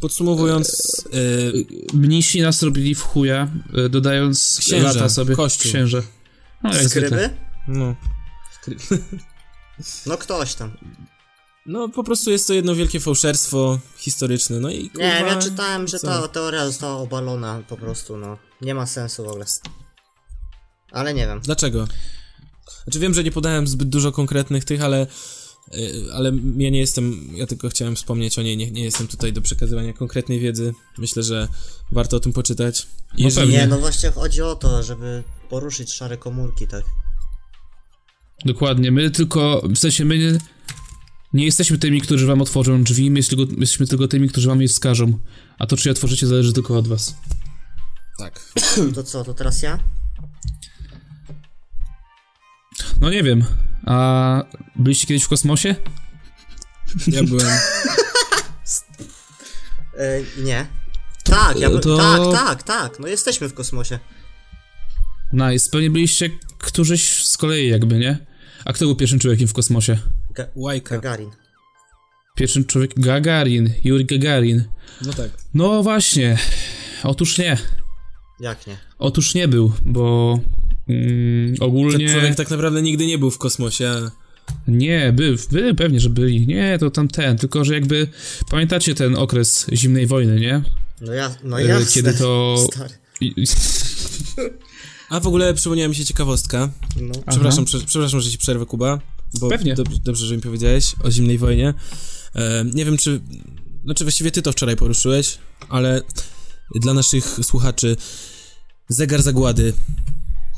Podsumowując, 0.00 1.02
y, 1.14 1.66
mnisi 1.94 2.40
nas 2.42 2.62
robili 2.62 2.94
w 2.94 3.02
chuja, 3.02 3.50
dodając 3.90 4.56
Księże, 4.60 4.82
lata 4.86 5.08
sobie. 5.08 5.34
kościół. 5.36 5.70
Księże. 5.72 6.02
No, 6.62 6.74
jak 6.74 6.88
zwykle. 6.88 7.08
Skryby? 7.08 7.36
no, 7.68 7.96
No 10.06 10.18
ktoś 10.18 10.54
tam. 10.54 10.76
No 11.66 11.88
po 11.88 12.04
prostu 12.04 12.30
jest 12.30 12.46
to 12.46 12.54
jedno 12.54 12.74
wielkie 12.74 13.00
fałszerstwo 13.00 13.78
historyczne, 13.98 14.60
no 14.60 14.70
i 14.70 14.82
Nie 14.82 14.90
kurwa, 14.90 15.18
wiem, 15.18 15.26
ja 15.26 15.36
czytałem, 15.36 15.88
że 15.88 15.98
co? 15.98 16.06
ta 16.06 16.28
teoria 16.28 16.66
została 16.66 16.96
obalona 16.96 17.62
po 17.68 17.76
prostu, 17.76 18.16
no. 18.16 18.38
Nie 18.60 18.74
ma 18.74 18.86
sensu 18.86 19.24
w 19.24 19.28
ogóle. 19.28 19.44
Ale 20.92 21.14
nie 21.14 21.26
wiem. 21.26 21.40
Dlaczego? 21.40 21.88
Znaczy 22.84 22.98
wiem, 22.98 23.14
że 23.14 23.24
nie 23.24 23.32
podałem 23.32 23.66
zbyt 23.66 23.88
dużo 23.88 24.12
konkretnych 24.12 24.64
tych, 24.64 24.82
ale 24.82 25.06
y, 25.74 26.04
ale 26.14 26.32
ja 26.56 26.70
nie 26.70 26.78
jestem, 26.78 27.28
ja 27.34 27.46
tylko 27.46 27.68
chciałem 27.68 27.96
wspomnieć 27.96 28.38
o 28.38 28.42
niej, 28.42 28.56
nie, 28.56 28.70
nie 28.70 28.84
jestem 28.84 29.08
tutaj 29.08 29.32
do 29.32 29.42
przekazywania 29.42 29.92
konkretnej 29.92 30.40
wiedzy. 30.40 30.74
Myślę, 30.98 31.22
że 31.22 31.48
warto 31.92 32.16
o 32.16 32.20
tym 32.20 32.32
poczytać. 32.32 32.86
No 33.12 33.24
jeżeli, 33.24 33.46
pewnie. 33.46 33.58
Nie, 33.58 33.66
no 33.66 33.78
właśnie 33.78 34.10
chodzi 34.10 34.42
o 34.42 34.54
to, 34.54 34.82
żeby 34.82 35.24
poruszyć 35.48 35.92
szare 35.92 36.16
komórki, 36.16 36.66
tak. 36.66 36.84
Dokładnie. 38.44 38.92
My 38.92 39.10
tylko, 39.10 39.62
w 39.74 39.78
sensie 39.78 40.04
my 40.04 40.18
nie, 40.18 40.38
nie 41.36 41.44
jesteśmy 41.44 41.78
tymi, 41.78 42.00
którzy 42.00 42.26
wam 42.26 42.42
otworzą 42.42 42.82
drzwi, 42.84 43.10
my 43.10 43.18
jest 43.18 43.28
tylko, 43.28 43.44
my 43.44 43.60
jesteśmy 43.60 43.86
tylko 43.86 44.08
tymi, 44.08 44.28
którzy 44.28 44.48
wam 44.48 44.62
je 44.62 44.68
wskażą. 44.68 45.18
A 45.58 45.66
to, 45.66 45.76
czy 45.76 45.88
je 45.88 45.92
otworzycie, 45.92 46.26
zależy 46.26 46.52
tylko 46.52 46.78
od 46.78 46.88
was. 46.88 47.14
Tak. 48.18 48.40
To 48.94 49.02
co, 49.02 49.24
to 49.24 49.34
teraz 49.34 49.62
ja? 49.62 49.78
No 53.00 53.10
nie 53.10 53.22
wiem. 53.22 53.44
A 53.86 54.44
byliście 54.76 55.06
kiedyś 55.06 55.22
w 55.24 55.28
kosmosie? 55.28 55.74
Ja 57.06 57.22
byłem... 57.22 57.46
E, 59.98 60.42
nie. 60.42 60.66
Tak, 61.24 61.60
ja 61.60 61.70
by... 61.70 61.80
to- 61.80 61.96
tak, 61.96 62.32
tak, 62.32 62.62
tak. 62.62 62.98
No 62.98 63.08
jesteśmy 63.08 63.48
w 63.48 63.54
kosmosie. 63.54 63.98
Nice. 65.32 65.70
Pewnie 65.70 65.90
byliście 65.90 66.30
którzyś 66.58 67.24
z 67.24 67.36
kolei 67.36 67.68
jakby, 67.68 67.98
nie? 67.98 68.26
A 68.64 68.72
kto 68.72 68.84
był 68.84 68.96
pierwszym 68.96 69.18
człowiekiem 69.18 69.48
w 69.48 69.52
kosmosie? 69.52 69.98
Ga- 70.36 70.46
Łajka. 70.54 70.94
Gagarin. 70.94 71.30
Pierwszym 72.36 72.64
człowiek... 72.64 73.00
Gagarin. 73.00 73.72
Yuri 73.84 74.04
Gagarin. 74.04 74.64
No 75.06 75.12
tak. 75.12 75.30
No 75.54 75.82
właśnie. 75.82 76.38
Otóż 77.02 77.38
nie. 77.38 77.56
Jak 78.40 78.66
nie? 78.66 78.76
Otóż 78.98 79.34
nie 79.34 79.48
był, 79.48 79.72
bo... 79.84 80.38
Mm, 80.88 81.54
ogólnie... 81.60 82.06
Ten 82.06 82.14
człowiek 82.16 82.34
tak 82.34 82.50
naprawdę 82.50 82.82
nigdy 82.82 83.06
nie 83.06 83.18
był 83.18 83.30
w 83.30 83.38
kosmosie. 83.38 83.94
Nie, 84.68 85.12
by, 85.12 85.36
by, 85.52 85.74
pewnie, 85.74 86.00
że 86.00 86.10
byli. 86.10 86.46
Nie, 86.46 86.78
to 86.78 86.90
tam 86.90 87.08
ten, 87.08 87.38
tylko 87.38 87.64
że 87.64 87.74
jakby 87.74 88.08
pamiętacie 88.50 88.94
ten 88.94 89.16
okres 89.16 89.66
zimnej 89.72 90.06
wojny, 90.06 90.40
nie? 90.40 90.62
No 91.00 91.12
ja, 91.12 91.34
no 91.44 91.60
E, 91.60 91.64
jasne. 91.64 91.92
kiedy 91.92 92.14
to- 92.14 92.66
Stary. 92.72 92.94
A 95.10 95.20
w 95.20 95.26
ogóle 95.26 95.54
przypomniała 95.54 95.88
mi 95.88 95.94
się 95.94 96.04
ciekawostka. 96.04 96.70
No. 97.00 97.14
Przepraszam, 97.30 97.64
prze, 97.64 97.80
przepraszam, 97.80 98.20
że 98.20 98.30
ci 98.30 98.38
przerwę, 98.38 98.66
Kuba. 98.66 98.98
Bo 99.40 99.48
Pewnie. 99.48 99.74
Dobrze, 99.74 99.98
dobrze, 100.04 100.26
że 100.26 100.36
mi 100.36 100.42
powiedziałeś 100.42 100.94
o 101.04 101.10
zimnej 101.10 101.38
wojnie. 101.38 101.74
E, 102.34 102.64
nie 102.74 102.84
wiem, 102.84 102.96
czy. 102.96 103.20
Znaczy, 103.84 104.04
właściwie 104.04 104.30
ty 104.30 104.42
to 104.42 104.52
wczoraj 104.52 104.76
poruszyłeś, 104.76 105.38
ale 105.68 106.02
dla 106.74 106.94
naszych 106.94 107.38
słuchaczy. 107.42 107.96
Zegar 108.88 109.22
zagłady. 109.22 109.72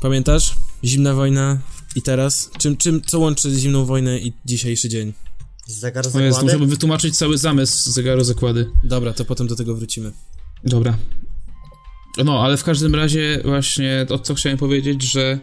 Pamiętasz? 0.01 0.55
Zimna 0.83 1.13
wojna 1.13 1.59
i 1.95 2.01
teraz? 2.01 2.49
Czym, 2.57 2.77
czym, 2.77 3.01
co 3.01 3.19
łączy 3.19 3.55
zimną 3.55 3.85
wojnę 3.85 4.19
i 4.19 4.33
dzisiejszy 4.45 4.89
dzień? 4.89 5.13
Zegar 5.67 6.03
to 6.03 6.19
jest, 6.19 6.35
zakłady? 6.35 6.43
musiałbym 6.43 6.69
wytłumaczyć 6.69 7.17
cały 7.17 7.37
zamysł 7.37 7.91
zegaru 7.91 8.23
zakłady. 8.23 8.71
Dobra, 8.83 9.13
to 9.13 9.25
potem 9.25 9.47
do 9.47 9.55
tego 9.55 9.75
wrócimy. 9.75 10.11
Dobra. 10.63 10.97
No, 12.25 12.43
ale 12.43 12.57
w 12.57 12.63
każdym 12.63 12.95
razie 12.95 13.41
właśnie 13.45 14.05
to, 14.07 14.19
co 14.19 14.35
chciałem 14.35 14.57
powiedzieć, 14.57 15.03
że 15.03 15.39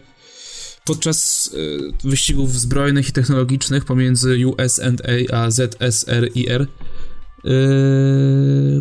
podczas 0.87 1.49
y, 1.53 2.07
wyścigów 2.07 2.59
zbrojnych 2.59 3.09
i 3.09 3.11
technologicznych 3.11 3.85
pomiędzy 3.85 4.47
USA 4.47 4.91
a 5.31 5.51
ZSRIR 5.51 6.61
y, 6.61 6.67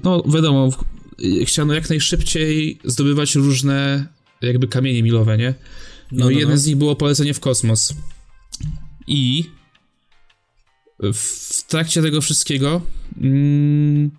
no 0.04 0.22
wiadomo, 0.34 0.70
chciano 1.44 1.74
jak 1.74 1.90
najszybciej 1.90 2.78
zdobywać 2.84 3.34
różne 3.34 4.06
jakby 4.42 4.68
kamienie 4.68 5.02
milowe, 5.02 5.38
nie? 5.38 5.54
No, 6.12 6.24
No, 6.24 6.30
i 6.30 6.34
no, 6.34 6.40
jednym 6.40 6.56
no. 6.56 6.62
z 6.62 6.66
nich 6.66 6.76
było 6.76 6.96
polecenie 6.96 7.34
w 7.34 7.40
kosmos. 7.40 7.94
I 9.06 9.44
w 11.12 11.62
trakcie 11.66 12.02
tego 12.02 12.20
wszystkiego 12.20 12.82
mm, 13.20 14.10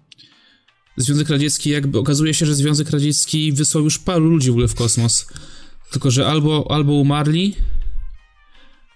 Związek 0.97 1.30
Radziecki 1.30 1.69
jakby 1.69 2.00
okazuje 2.00 2.34
się, 2.34 2.45
że 2.45 2.56
Związek 2.56 2.89
Radziecki 2.89 3.52
wysłał 3.52 3.84
już 3.84 4.00
paru 4.00 4.26
ludzi 4.26 4.47
w 4.47 4.52
ogóle 4.52 4.67
w 4.67 4.76
kosmos. 4.76 5.28
Tylko, 5.91 6.12
że 6.12 6.28
albo, 6.28 6.67
albo 6.71 6.93
umarli, 6.93 7.56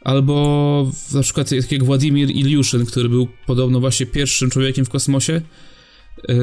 albo 0.02 0.92
na 1.14 1.22
przykład 1.22 1.50
tak 1.50 1.72
jak 1.72 1.84
Władimir 1.84 2.30
Iliuszyn, 2.30 2.86
który 2.86 3.10
był 3.10 3.28
podobno 3.46 3.80
właśnie 3.80 4.06
pierwszym 4.06 4.50
człowiekiem 4.50 4.86
w 4.86 4.90
kosmosie. 4.90 5.42
Yy, 6.28 6.36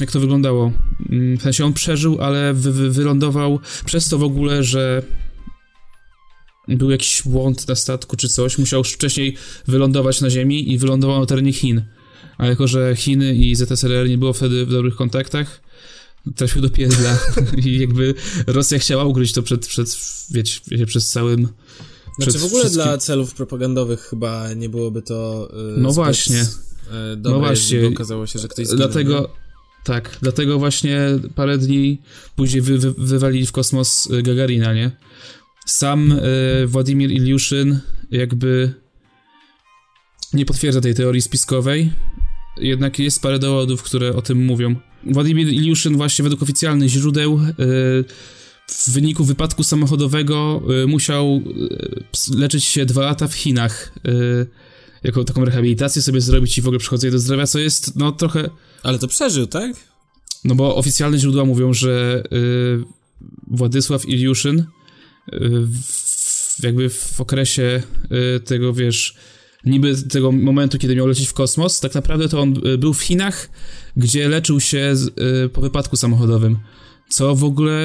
jak 0.00 0.10
to 0.10 0.20
wyglądało? 0.20 0.72
Yy, 1.10 1.36
W 1.36 1.42
sensie 1.42 1.64
on 1.64 1.72
przeżył, 1.72 2.20
ale 2.20 2.54
wy, 2.54 2.72
wy, 2.72 2.90
wylądował 2.90 3.60
przez 3.84 4.08
to 4.08 4.18
w 4.18 4.22
ogóle, 4.22 4.64
że 4.64 5.02
był 6.68 6.90
jakiś 6.90 7.22
błąd 7.26 7.68
na 7.68 7.74
statku 7.74 8.16
czy 8.16 8.28
coś, 8.28 8.58
musiał 8.58 8.78
już 8.78 8.92
wcześniej 8.92 9.36
wylądować 9.66 10.20
na 10.20 10.30
Ziemi 10.30 10.72
i 10.72 10.78
wylądował 10.78 11.20
na 11.20 11.26
terenie 11.26 11.52
Chin. 11.52 11.82
A 12.38 12.46
jako, 12.46 12.68
że 12.68 12.96
Chiny 12.96 13.34
i 13.34 13.54
ZSRR 13.54 14.08
nie 14.08 14.18
było 14.18 14.32
wtedy 14.32 14.66
w 14.66 14.70
dobrych 14.70 14.96
kontaktach, 14.96 15.60
trafił 16.36 16.62
do 16.62 16.70
pierdla 16.70 17.18
i 17.64 17.78
jakby 17.78 18.14
Rosja 18.46 18.78
chciała 18.78 19.04
ukryć 19.04 19.32
to 19.32 19.42
przed, 19.42 19.66
przed 19.66 19.96
wiecie, 20.30 20.86
przed 20.86 21.04
całym... 21.04 21.48
Znaczy 22.24 22.38
w 22.38 22.44
ogóle 22.44 22.60
wszystkim- 22.64 22.82
dla 22.84 22.98
celów 22.98 23.34
propagandowych 23.34 24.00
chyba 24.00 24.52
nie 24.54 24.68
byłoby 24.68 25.02
to. 25.02 25.50
y, 25.76 25.80
No 25.80 25.92
właśnie. 25.92 26.42
y, 26.42 27.16
dobre, 27.16 27.32
No 27.32 27.38
właśnie. 27.46 27.86
okazało 27.88 28.26
się, 28.26 28.38
że 28.38 28.48
ktoś 28.48 28.66
zginął. 28.66 28.86
Dlatego, 28.88 29.30
tak, 29.84 30.18
dlatego 30.22 30.58
właśnie 30.58 31.00
parę 31.34 31.58
dni 31.58 31.98
później 32.36 32.62
wy, 32.62 32.78
wy, 32.78 32.94
wywalili 32.98 33.46
w 33.46 33.52
kosmos 33.52 34.10
y, 34.10 34.22
Gagarina, 34.22 34.74
nie? 34.74 34.90
Sam 35.66 36.12
y, 36.12 36.66
Władimir 36.66 37.10
Iliuszyn 37.10 37.78
jakby 38.10 38.74
nie 40.32 40.44
potwierdza 40.44 40.80
tej 40.80 40.94
teorii 40.94 41.22
spiskowej, 41.22 41.92
jednak 42.56 42.98
jest 42.98 43.22
parę 43.22 43.38
dowodów, 43.38 43.82
które 43.82 44.16
o 44.16 44.22
tym 44.22 44.44
mówią. 44.44 44.74
Władimir 45.06 45.48
Iliuszyn 45.48 45.96
właśnie 45.96 46.22
według 46.22 46.42
oficjalnych 46.42 46.88
źródeł 46.88 47.40
y, 47.60 48.04
w 48.70 48.90
wyniku 48.90 49.24
wypadku 49.24 49.64
samochodowego 49.64 50.62
y, 50.82 50.86
musiał 50.86 51.42
y, 52.30 52.36
leczyć 52.38 52.64
się 52.64 52.86
dwa 52.86 53.02
lata 53.02 53.28
w 53.28 53.34
Chinach. 53.34 53.92
Y, 54.08 54.46
jako 55.02 55.24
taką 55.24 55.44
rehabilitację 55.44 56.02
sobie 56.02 56.20
zrobić 56.20 56.58
i 56.58 56.62
w 56.62 56.66
ogóle 56.66 56.78
przychodzenie 56.78 57.10
do 57.10 57.18
zdrowia, 57.18 57.46
co 57.46 57.58
jest 57.58 57.96
no 57.96 58.12
trochę... 58.12 58.50
Ale 58.82 58.98
to 58.98 59.08
przeżył, 59.08 59.46
tak? 59.46 59.72
No 60.44 60.54
bo 60.54 60.76
oficjalne 60.76 61.18
źródła 61.18 61.44
mówią, 61.44 61.72
że 61.72 62.22
Władysław 63.46 64.08
Iliuszyn 64.08 64.64
w, 65.32 66.64
jakby 66.64 66.88
w 66.88 67.20
okresie 67.20 67.82
tego, 68.44 68.72
wiesz, 68.72 69.14
niby 69.64 70.02
tego 70.02 70.32
momentu, 70.32 70.78
kiedy 70.78 70.96
miał 70.96 71.06
lecieć 71.06 71.28
w 71.28 71.32
kosmos, 71.32 71.80
tak 71.80 71.94
naprawdę 71.94 72.28
to 72.28 72.40
on 72.40 72.54
był 72.78 72.94
w 72.94 73.02
Chinach, 73.02 73.50
gdzie 73.96 74.28
leczył 74.28 74.60
się 74.60 74.94
po 75.52 75.60
wypadku 75.60 75.96
samochodowym, 75.96 76.58
co 77.10 77.34
w 77.34 77.44
ogóle 77.44 77.80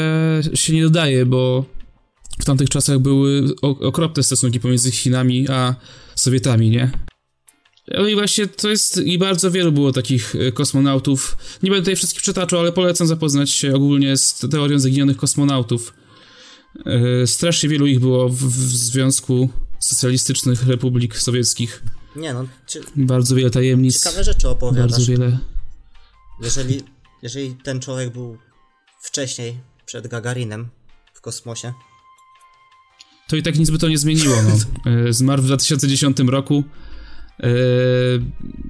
się 0.54 0.74
nie 0.74 0.84
dodaje, 0.84 1.26
bo 1.26 1.66
w 2.40 2.46
tamtych 2.46 2.70
czasach 2.70 3.00
były 3.00 3.44
okropne 3.62 4.24
stosunki 4.24 4.60
pomiędzy 4.60 4.92
Chinami 4.92 5.50
a 5.50 5.76
Sowietami, 6.16 6.70
nie? 6.70 6.92
No 7.88 8.08
i 8.08 8.16
właśnie 8.16 8.48
to 8.48 8.70
jest, 8.70 8.98
i 8.98 9.18
bardzo 9.18 9.52
wielu 9.52 9.72
było 9.72 9.92
takich 9.92 10.36
y, 10.36 10.52
kosmonautów. 10.52 11.38
Nie 11.64 11.70
będę 11.70 11.82
tutaj 11.82 11.96
wszystkich 11.96 12.22
przytaczał, 12.22 12.60
ale 12.60 12.72
polecam 12.72 13.08
zapoznać 13.08 13.50
się 13.52 13.76
ogólnie 13.76 14.18
z 14.18 14.40
teorią 14.52 14.80
zaginionych 14.80 15.18
kosmonautów. 15.18 15.94
Y, 17.24 17.28
Strasznie 17.28 17.70
wielu 17.70 17.86
ich 17.86 18.00
było 18.00 18.30
w, 18.30 18.36
w 18.36 18.76
Związku 18.78 19.50
Socjalistycznych 19.80 20.68
Republik 20.68 21.18
Sowieckich. 21.18 21.84
Nie 22.16 22.34
no, 22.34 22.46
cie, 22.68 22.80
Bardzo 22.96 23.36
wiele 23.36 23.50
tajemnic, 23.50 24.04
ciekawe 24.04 24.24
rzeczy 24.24 24.50
opowiadasz. 24.50 24.92
bardzo 24.92 25.12
wiele... 25.12 25.40
Jeżeli, 26.42 26.82
jeżeli 27.24 27.56
ten 27.56 27.80
człowiek 27.80 28.14
był 28.14 28.38
wcześniej, 29.06 29.58
przed 29.86 30.08
Gagarinem 30.08 30.68
w 31.13 31.22
kosmosie, 31.22 31.74
To 33.28 33.36
i 33.36 33.44
tak 33.44 33.58
nic 33.60 33.70
by 33.70 33.78
to 33.80 33.88
nie 33.88 33.98
zmieniło, 33.98 34.36
no. 34.41 34.91
Y, 34.91 35.13
Zmarł 35.20 35.41
w 35.41 35.46
2010 35.46 36.18
roku. 36.20 36.63
Y, 37.44 37.46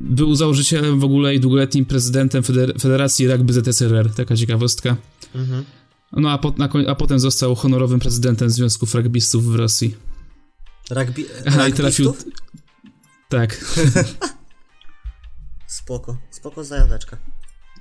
Był 0.02 0.36
założycielem 0.36 1.00
w 1.00 1.04
ogóle 1.04 1.36
i 1.36 1.40
długoletnim 1.40 1.86
prezydentem 1.86 2.44
Feder- 2.44 2.82
Federacji 2.82 3.28
Rugby 3.28 3.54
ZSRR, 3.54 4.14
taka 4.14 4.36
ciekawostka. 4.36 4.96
mhm. 5.36 5.66
No 6.12 6.32
a, 6.32 6.38
po, 6.38 6.54
a 6.88 6.96
potem 6.96 7.20
został 7.20 7.56
honorowym 7.56 8.00
prezydentem 8.00 8.50
Związków 8.50 8.96
Rugbystów 8.96 9.46
w 9.52 9.56
Rosji. 9.56 9.96
rugby, 10.90 11.26
Aha, 11.48 11.68
i 11.68 11.74
trafił. 11.74 12.16
Tak. 13.30 13.58
Spoko, 15.68 16.18
spoko 16.32 16.64
zajaweczka. 16.64 17.18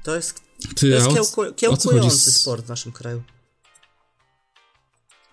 To 0.05 0.17
jest, 0.17 0.35
to 0.69 0.75
Ty, 0.77 0.89
jest 0.89 1.07
a, 1.07 1.11
o, 1.11 1.15
kiełku, 1.15 1.45
co 1.45 1.53
kiełkujący 1.53 2.31
z- 2.31 2.41
sport 2.41 2.65
w 2.65 2.69
naszym 2.69 2.93
kraju. 2.93 3.23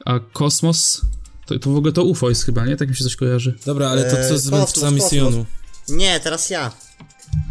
a 0.05 0.19
kosmos? 0.19 1.01
To, 1.45 1.59
to 1.59 1.69
w 1.69 1.75
ogóle 1.75 1.93
to 1.93 2.03
UFO 2.03 2.29
jest 2.29 2.45
chyba, 2.45 2.65
nie? 2.65 2.77
Tak 2.77 2.89
mi 2.89 2.95
się 2.95 3.03
coś 3.03 3.15
kojarzy. 3.15 3.57
Dobra, 3.65 3.89
ale 3.89 4.03
to 4.03 4.15
co 4.15 4.33
Eee, 4.33 4.39
z 4.39 4.49
mędrcami 4.51 4.95
kosmos. 4.95 5.09
Syjonu? 5.09 5.45
Nie, 5.89 6.19
teraz 6.19 6.49
ja. 6.49 6.71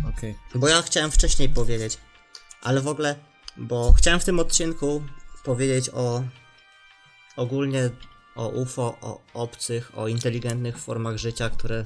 Okej. 0.08 0.34
Bo 0.54 0.68
ja 0.68 0.82
chciałem 0.82 1.10
wcześniej 1.10 1.48
powiedzieć, 1.48 1.98
ale 2.62 2.80
w 2.80 2.88
ogóle, 2.88 3.16
bo 3.56 3.92
chciałem 3.92 4.20
w 4.20 4.24
tym 4.24 4.38
odcinku 4.38 5.02
powiedzieć 5.44 5.90
o 5.92 6.24
ogólnie 7.36 7.90
o 8.36 8.48
UFO, 8.48 8.98
o 9.00 9.20
obcych, 9.34 9.98
o 9.98 10.08
inteligentnych 10.08 10.78
formach 10.78 11.16
życia, 11.16 11.50
które 11.50 11.84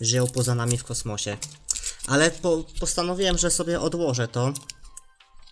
żyją 0.00 0.26
poza 0.26 0.54
nami 0.54 0.78
w 0.78 0.84
kosmosie. 0.84 1.36
Ale 2.06 2.30
po, 2.30 2.64
postanowiłem, 2.80 3.38
że 3.38 3.50
sobie 3.50 3.80
odłożę 3.80 4.28
to 4.28 4.52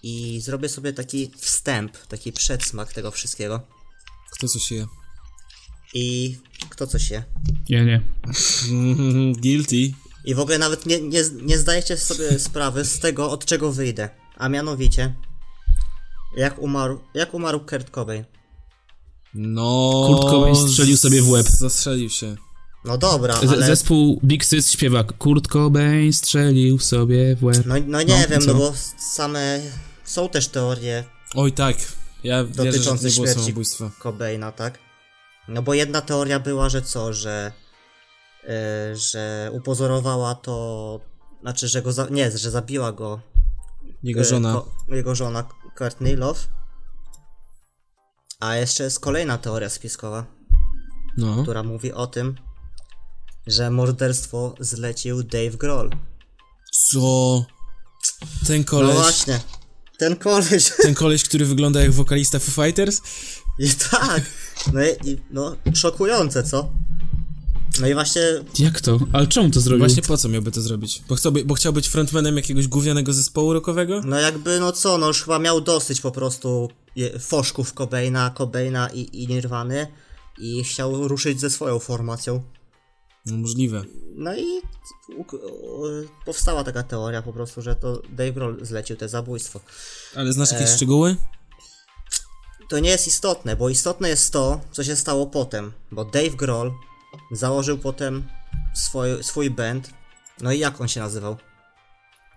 i 0.02 0.40
zrobię 0.40 0.68
sobie 0.68 0.92
taki 0.92 1.30
wstęp, 1.36 1.96
taki 2.06 2.32
przedsmak 2.32 2.92
tego 2.92 3.10
wszystkiego. 3.10 3.60
Kto 4.30 4.48
coś 4.48 4.70
je? 4.70 4.86
I 5.94 6.36
kto 6.70 6.86
coś 6.86 7.10
je. 7.10 7.24
Nie, 7.70 7.84
nie. 7.84 8.02
Guilty. 9.42 9.92
I 10.24 10.34
w 10.34 10.40
ogóle 10.40 10.58
nawet 10.58 10.86
nie, 10.86 11.00
nie, 11.00 11.22
nie 11.42 11.58
zdajecie 11.58 11.96
sobie 11.96 12.38
sprawy 12.38 12.84
z 12.84 12.98
tego, 12.98 13.30
od 13.30 13.44
czego 13.44 13.72
wyjdę. 13.72 14.08
A 14.36 14.48
mianowicie, 14.48 15.14
jak 16.36 16.58
umarł, 16.58 17.00
jak 17.14 17.34
umarł 17.34 17.60
Kurt 17.60 17.90
Cobain. 17.90 18.24
No. 19.34 20.04
Kurt 20.06 20.30
Cobain 20.30 20.56
strzelił 20.56 20.96
sobie 20.96 21.22
w 21.22 21.28
łeb. 21.28 21.46
Zastrzelił 21.48 22.10
się. 22.10 22.36
No 22.84 22.98
dobra, 22.98 23.34
Z- 23.36 23.48
ale... 23.48 23.66
Zespół 23.66 24.20
Big 24.24 24.44
Sis 24.44 24.70
śpiewa 24.72 25.04
Kurt 25.04 25.48
Cobain 25.48 26.12
strzelił 26.12 26.78
sobie 26.78 27.36
w 27.36 27.44
łeb. 27.44 27.62
No, 27.66 27.74
no 27.86 28.02
nie 28.02 28.20
No, 28.22 28.28
wiem, 28.28 28.40
co? 28.40 28.46
no 28.46 28.54
bo 28.54 28.72
same... 29.12 29.60
Są 30.04 30.28
też 30.28 30.48
teorie 30.48 31.04
Oj 31.34 31.52
tak. 31.52 31.76
Ja 32.24 32.44
wierzę, 32.44 32.64
dotyczące 32.64 33.08
nie 33.08 33.14
było 33.14 33.26
śmierci 33.26 33.42
samobójstwa. 33.44 33.90
Cobaina, 34.02 34.52
tak? 34.52 34.78
No 35.48 35.62
bo 35.62 35.74
jedna 35.74 36.00
teoria 36.00 36.40
była, 36.40 36.68
że 36.68 36.82
co, 36.82 37.12
że... 37.12 37.52
e, 38.48 38.96
że 38.96 39.50
upozorowała 39.52 40.34
to... 40.34 41.00
Znaczy, 41.42 41.68
że 41.68 41.82
go... 41.82 41.92
Za, 41.92 42.06
nie, 42.10 42.30
że 42.38 42.50
zabiła 42.50 42.92
go 42.92 43.20
Jego 44.02 44.20
e, 44.20 44.24
żona. 44.24 44.52
Ko, 44.52 44.72
jego 44.88 45.14
żona 45.14 45.44
Courtney 45.78 46.16
Love. 46.16 46.40
A 48.40 48.56
jeszcze 48.56 48.84
jest 48.84 49.00
kolejna 49.00 49.38
teoria 49.38 49.68
spiskowa, 49.70 50.24
No. 51.16 51.42
która 51.42 51.62
mówi 51.62 51.92
o 51.92 52.06
tym, 52.06 52.34
że 53.46 53.70
morderstwo 53.70 54.54
zlecił 54.60 55.22
Dave 55.22 55.56
Grohl. 55.56 55.90
Co? 56.90 57.44
Ten 58.46 58.58
No 58.58 58.64
koleś. 58.64 58.94
właśnie, 58.96 59.40
ten 59.98 60.16
koleś. 60.16 60.72
Ten 60.82 60.94
koleś, 60.94 61.24
który 61.24 61.46
wygląda 61.46 61.80
jak 61.82 61.92
wokalista 61.92 62.38
Foo 62.38 62.62
Fighters? 62.64 63.00
I 63.58 63.68
tak. 63.90 64.22
No 64.72 64.80
i, 64.82 65.10
i 65.10 65.18
no, 65.30 65.56
szokujące, 65.74 66.42
co? 66.42 66.70
No 67.80 67.88
i 67.88 67.94
właśnie, 67.94 68.22
Jak 68.58 68.80
to? 68.80 68.98
Ale 69.12 69.26
czemu 69.26 69.50
to 69.50 69.60
zrobił? 69.60 69.78
Właśnie 69.86 70.02
po 70.02 70.16
co 70.16 70.28
miałby 70.28 70.50
to 70.52 70.60
zrobić? 70.62 71.02
Bo 71.08 71.14
chciał, 71.14 71.32
by, 71.32 71.44
bo 71.44 71.54
chciał 71.54 71.72
być 71.72 71.88
frontmanem 71.88 72.36
jakiegoś 72.36 72.68
gównianego 72.68 73.12
zespołu 73.12 73.52
rockowego? 73.52 74.00
no 74.04 74.16
jakby, 74.20 74.60
no 74.60 74.72
co, 74.72 74.98
no 74.98 75.06
już 75.08 75.22
chyba 75.22 75.38
miał 75.38 75.60
dosyć 75.60 76.00
po 76.00 76.10
prostu 76.10 76.68
je- 76.96 77.18
foszków 77.18 77.72
Cobaina, 77.74 78.30
Cobaina 78.38 78.88
i, 78.88 79.22
i 79.22 79.28
Nirwany 79.28 79.86
i 80.38 80.64
chciał 80.64 81.08
ruszyć 81.08 81.40
ze 81.40 81.50
swoją 81.50 81.78
formacją. 81.78 82.42
No, 83.26 83.36
możliwe. 83.36 83.82
No 84.14 84.36
i 84.36 84.44
powstała 86.24 86.64
taka 86.64 86.82
teoria 86.82 87.22
po 87.22 87.32
prostu, 87.32 87.62
że 87.62 87.76
to 87.76 88.02
Dave 88.10 88.32
Grohl 88.32 88.64
zlecił 88.64 88.96
te 88.96 89.08
zabójstwo. 89.08 89.60
Ale 90.16 90.32
znasz 90.32 90.52
jakieś 90.52 90.68
E. 90.70 90.76
szczegóły? 90.76 91.16
To 92.68 92.78
nie 92.78 92.90
jest 92.90 93.06
istotne, 93.06 93.56
bo 93.56 93.68
istotne 93.68 94.08
jest 94.08 94.32
to, 94.32 94.60
co 94.72 94.84
się 94.84 94.96
stało 94.96 95.26
potem, 95.26 95.72
bo 95.90 96.04
Dave 96.04 96.36
Grohl 96.36 96.70
założył 97.32 97.78
potem 97.78 98.24
swój, 98.74 99.08
swój 99.24 99.50
band. 99.50 99.90
No 100.40 100.52
i 100.52 100.58
jak 100.58 100.80
on 100.80 100.88
się 100.88 101.00
nazywał? 101.00 101.36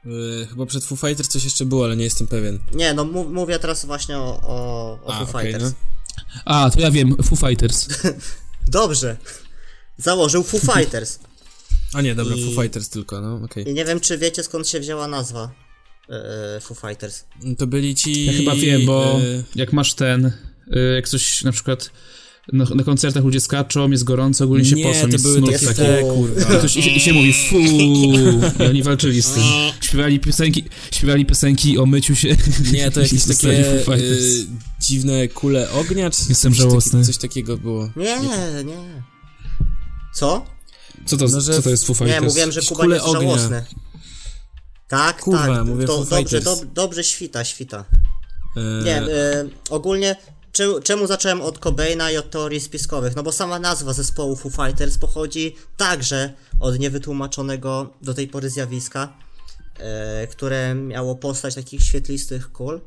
Yy, 0.05 0.47
chyba 0.49 0.65
przed 0.65 0.83
Foo 0.85 0.95
Fighters 0.95 1.29
coś 1.29 1.43
jeszcze 1.43 1.65
było, 1.65 1.85
ale 1.85 1.95
nie 1.97 2.03
jestem 2.03 2.27
pewien. 2.27 2.59
Nie, 2.73 2.93
no 2.93 3.03
mów, 3.05 3.27
mówię 3.31 3.59
teraz 3.59 3.85
właśnie 3.85 4.17
o, 4.17 4.39
o, 4.43 4.99
o 5.05 5.13
A, 5.13 5.25
Foo 5.25 5.29
okej, 5.39 5.51
Fighters. 5.51 5.73
no. 5.73 6.41
A, 6.45 6.69
to 6.69 6.79
ja 6.79 6.91
wiem, 6.91 7.15
Foo 7.23 7.35
Fighters. 7.47 7.87
Dobrze. 8.67 9.17
Założył 9.97 10.43
Foo 10.43 10.59
Fighters. 10.73 11.19
A 11.93 12.01
nie, 12.01 12.15
dobra, 12.15 12.35
I- 12.35 12.45
Foo 12.55 12.61
Fighters 12.61 12.89
tylko, 12.89 13.21
no 13.21 13.35
okej. 13.45 13.69
I 13.69 13.73
nie 13.73 13.85
wiem, 13.85 13.99
czy 13.99 14.17
wiecie 14.17 14.43
skąd 14.43 14.67
się 14.69 14.79
wzięła 14.79 15.07
nazwa 15.07 15.51
e, 16.09 16.59
Foo 16.61 16.75
Fighters. 16.75 17.23
To 17.57 17.67
byli 17.67 17.95
ci... 17.95 18.25
Ja 18.25 18.33
chyba 18.33 18.55
wiem, 18.55 18.85
bo 18.85 19.19
yy, 19.23 19.43
jak 19.55 19.73
masz 19.73 19.93
ten, 19.93 20.25
y, 20.25 20.31
jak 20.95 21.09
coś 21.09 21.43
na 21.43 21.51
przykład 21.51 21.89
na, 22.53 22.65
na 22.75 22.83
koncertach 22.83 23.23
ludzie 23.23 23.41
skaczą, 23.41 23.91
jest 23.91 24.03
gorąco, 24.03 24.43
ogólnie 24.45 24.65
się 24.65 24.75
Nie, 24.75 24.83
posą, 24.83 25.01
to 25.01 25.07
jest 25.07 25.23
były 25.25 25.41
takie 25.51 25.65
taki. 25.65 25.77
te, 25.79 26.01
Fu. 26.01 26.07
kurwa. 26.15 26.41
I, 26.55 26.57
ktoś, 26.57 26.75
i, 26.75 26.97
I 26.97 26.99
się 26.99 27.13
mówi 27.13 27.33
fu 27.33 27.59
i 27.59 28.63
oni 28.69 28.83
walczyli 28.83 29.21
z 29.21 29.31
tym. 29.31 29.43
Śpiewali 29.81 30.19
piosenki, 30.19 30.63
śpiewali 30.91 31.25
piosenki 31.25 31.77
o 31.77 31.85
myciu 31.85 32.15
się. 32.15 32.35
Nie, 32.73 32.91
to 32.91 33.01
jakieś 33.03 33.23
takie 33.25 33.47
yy, 33.47 34.45
dziwne 34.81 35.27
kule 35.27 35.71
ognia, 35.71 36.09
czy 36.09 36.21
Jestem 36.29 36.51
coś, 36.51 36.59
taki- 36.59 36.69
żałosny. 36.69 37.05
coś 37.05 37.17
takiego 37.17 37.57
było. 37.57 37.89
Nie, 37.95 38.19
nie. 38.65 39.03
Co? 40.15 40.45
Co 41.05 41.17
to, 41.17 41.25
No, 41.27 41.41
że- 41.41 41.53
co 41.53 41.61
to 41.61 41.69
jest 41.69 41.85
Foo 41.87 41.93
Fighters? 41.93 42.21
Nie, 42.21 42.27
mówiłem, 42.27 42.51
że 42.51 42.61
Kuba 42.61 42.85
jest 42.85 43.05
ognia. 43.05 43.21
żałosny. 43.21 43.65
Tak, 44.87 45.21
Kurwa, 45.21 45.45
tak. 45.47 45.65
mówię 45.65 45.85
to, 45.87 46.05
dobrze, 46.05 46.41
dob, 46.41 46.65
dobrze 46.65 47.03
świta, 47.03 47.43
świta. 47.43 47.85
Yy, 48.55 48.83
Nie, 48.85 48.97
e, 48.97 49.45
ogólnie 49.69 50.15
cze- 50.51 50.81
czemu 50.83 51.07
zacząłem 51.07 51.41
od 51.41 51.59
Cobaina 51.59 52.11
i 52.11 52.17
od 52.17 52.29
teorii 52.31 52.59
spiskowych? 52.61 53.15
No 53.15 53.23
bo 53.23 53.31
sama 53.31 53.59
nazwa 53.59 53.93
zespołu 53.93 54.35
Foo 54.35 54.49
Fighters 54.49 54.97
pochodzi 54.97 55.55
także 55.77 56.33
od 56.59 56.79
niewytłumaczonego 56.79 57.93
do 58.01 58.13
tej 58.13 58.27
pory 58.27 58.49
zjawiska, 58.49 59.13
e, 59.79 60.27
które 60.27 60.75
miało 60.75 61.15
postać 61.15 61.55
takich 61.55 61.83
świetlistych 61.83 62.51
kul 62.51 62.81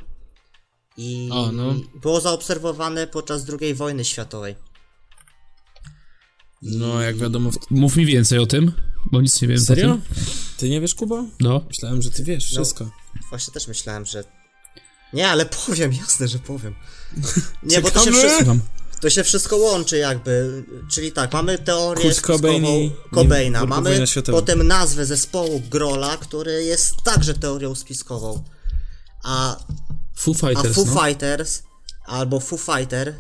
i 0.97 1.29
O, 1.33 1.53
no. 1.53 1.75
było 2.03 2.21
zaobserwowane 2.21 3.07
podczas 3.07 3.43
II 3.61 3.75
wojny 3.75 4.05
światowej. 4.05 4.57
No, 6.63 7.03
jak 7.03 7.17
wiadomo, 7.17 7.51
w... 7.51 7.57
Mów 7.71 7.97
mi 7.97 8.07
więcej 8.07 8.39
o 8.39 8.47
tym, 8.47 8.73
bo 9.13 9.21
nic 9.21 9.43
nie 9.43 9.49
wiem. 9.49 9.61
Serio? 9.61 9.99
Ty 10.57 10.69
nie 10.71 10.81
wiesz, 10.81 10.95
Kubo? 10.95 11.25
No. 11.41 11.65
Myślałem, 11.69 12.03
że 12.03 12.11
ty 12.11 12.25
wiesz 12.25 12.47
wszystko. 12.47 12.91
Właśnie 13.31 13.55
też 13.55 13.69
myślałem, 13.69 14.07
że... 14.07 14.25
Nie, 15.13 15.29
ale 15.29 15.47
powiem, 15.47 15.93
jasne, 15.93 16.29
że 16.29 16.39
powiem. 16.39 16.75
Nie, 17.63 17.81
bo 17.81 17.91
to 17.91 18.05
się, 18.05 18.13
wszystko, 18.13 18.57
to 19.01 19.11
się 19.11 19.25
wszystko 19.25 19.57
łączy 19.57 19.99
jakby. 19.99 20.65
Czyli 20.91 21.13
tak, 21.13 21.33
mamy 21.33 21.59
teorię 21.59 22.03
Kurt 22.03 22.17
spiskową 22.17 22.39
Cobain 22.39 22.65
i- 22.65 22.93
Cobaina, 23.15 23.63
i 23.63 23.67
mamy 23.67 24.05
potem 24.27 24.67
nazwę 24.67 25.07
zespołu 25.07 25.63
Grola, 25.71 26.17
który 26.17 26.65
jest 26.65 27.03
także 27.03 27.35
teorią 27.35 27.75
spiskową. 27.75 28.45
A 29.23 29.57
Foo 30.17 30.33
A 30.33 30.35
Fighters, 30.35 30.75
Foo 30.75 30.85
no. 30.85 31.01
Fighters 31.07 31.63
albo 32.07 32.41
Foo 32.41 32.59
Fighter 32.59 33.15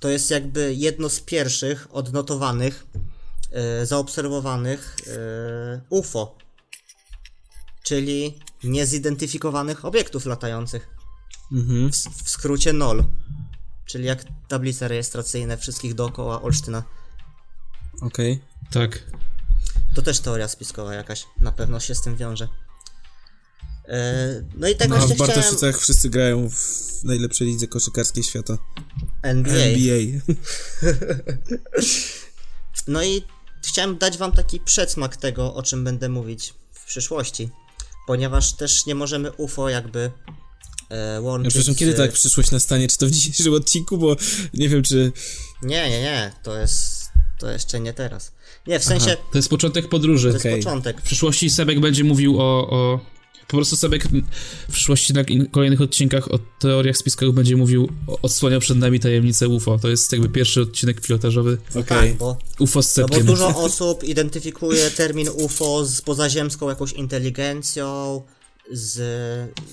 to 0.00 0.08
jest 0.08 0.30
jakby 0.30 0.74
jedno 0.74 1.08
z 1.08 1.20
pierwszych 1.20 1.88
odnotowanych, 1.90 2.86
e, 3.50 3.86
zaobserwowanych 3.86 4.96
e, 5.06 5.80
UFO, 5.90 6.38
czyli 7.82 8.40
niezidentyfikowanych 8.64 9.84
obiektów 9.84 10.26
latających. 10.26 10.88
Mhm. 11.52 11.92
W, 11.92 11.96
w 12.24 12.30
skrócie 12.30 12.72
NOL, 12.72 13.04
czyli 13.86 14.04
jak 14.04 14.24
tablice 14.48 14.88
rejestracyjne 14.88 15.56
wszystkich 15.56 15.94
dookoła 15.94 16.42
Olsztyna. 16.42 16.82
Okej. 18.00 18.40
Tak. 18.70 19.02
To 19.94 20.02
też 20.02 20.20
teoria 20.20 20.48
spiskowa 20.48 20.94
jakaś, 20.94 21.26
na 21.40 21.52
pewno 21.52 21.80
się 21.80 21.94
z 21.94 22.02
tym 22.02 22.16
wiąże. 22.16 22.48
E, 23.88 24.44
no 24.56 24.68
i 24.68 24.74
tak 24.76 24.88
No, 24.88 24.96
właśnie 24.96 25.14
w 25.14 25.18
chciałem... 25.18 25.34
Bartoszycach 25.34 25.80
wszyscy 25.80 26.10
grają 26.10 26.50
w 26.50 27.04
najlepszej 27.04 27.46
lidze 27.46 27.66
koszykarskiej 27.66 28.24
świata. 28.24 28.58
NBA. 29.22 29.54
NBA. 29.54 30.20
No 32.88 33.04
i 33.04 33.22
chciałem 33.62 33.98
dać 33.98 34.18
wam 34.18 34.32
taki 34.32 34.60
przedsmak 34.60 35.16
tego, 35.16 35.54
o 35.54 35.62
czym 35.62 35.84
będę 35.84 36.08
mówić 36.08 36.54
w 36.72 36.86
przyszłości. 36.86 37.50
Ponieważ 38.06 38.56
też 38.56 38.86
nie 38.86 38.94
możemy 38.94 39.32
UFO 39.32 39.68
jakby 39.68 40.10
e, 40.90 41.14
Ja 41.14 41.20
łączyć. 41.20 41.52
przepraszam, 41.52 41.74
kiedy 41.74 41.94
tak 41.94 42.12
przyszłość 42.12 42.50
nastanie? 42.50 42.88
Czy 42.88 42.98
to 42.98 43.06
w 43.06 43.10
dzisiejszym 43.10 43.54
odcinku? 43.54 43.98
Bo 43.98 44.16
nie 44.54 44.68
wiem, 44.68 44.82
czy... 44.82 45.12
Nie, 45.62 45.90
nie, 45.90 46.02
nie. 46.02 46.32
To 46.42 46.58
jest. 46.58 47.04
To 47.38 47.50
jeszcze 47.50 47.80
nie 47.80 47.92
teraz. 47.92 48.32
Nie, 48.66 48.78
w 48.78 48.84
sensie. 48.84 49.16
To 49.32 49.38
jest 49.38 49.48
początek 49.48 49.88
podróży. 49.88 50.28
To 50.28 50.34
jest 50.34 50.46
okej. 50.46 50.62
początek. 50.62 51.00
W 51.00 51.04
przyszłości 51.04 51.50
Sebek 51.50 51.80
będzie 51.80 52.04
mówił 52.04 52.40
o, 52.40 52.70
o... 52.70 53.00
Po 53.48 53.56
prostu 53.56 53.76
Sebek 53.76 54.08
w 54.68 54.72
przyszłości 54.72 55.12
na 55.12 55.24
kolejnych 55.50 55.80
odcinkach 55.80 56.32
o 56.32 56.38
teoriach 56.58 56.96
spiskowych 56.96 57.34
będzie 57.34 57.56
mówił, 57.56 57.88
odsłaniał 58.22 58.60
przed 58.60 58.78
nami 58.78 59.00
tajemnicę 59.00 59.48
UFO. 59.48 59.78
To 59.78 59.88
jest 59.88 60.12
jakby 60.12 60.28
pierwszy 60.28 60.60
odcinek 60.60 61.00
pilotażowy 61.00 61.58
Okej. 61.70 61.82
Tak, 61.82 62.14
bo, 62.14 62.36
UFO 62.58 62.82
z 62.82 62.96
no 62.96 63.08
bo 63.08 63.20
dużo 63.20 63.56
osób 63.56 64.04
identyfikuje 64.04 64.90
termin 64.90 65.28
UFO 65.28 65.84
z 65.84 66.00
pozaziemską 66.00 66.68
jakąś 66.68 66.92
inteligencją, 66.92 68.22
z, 68.70 68.92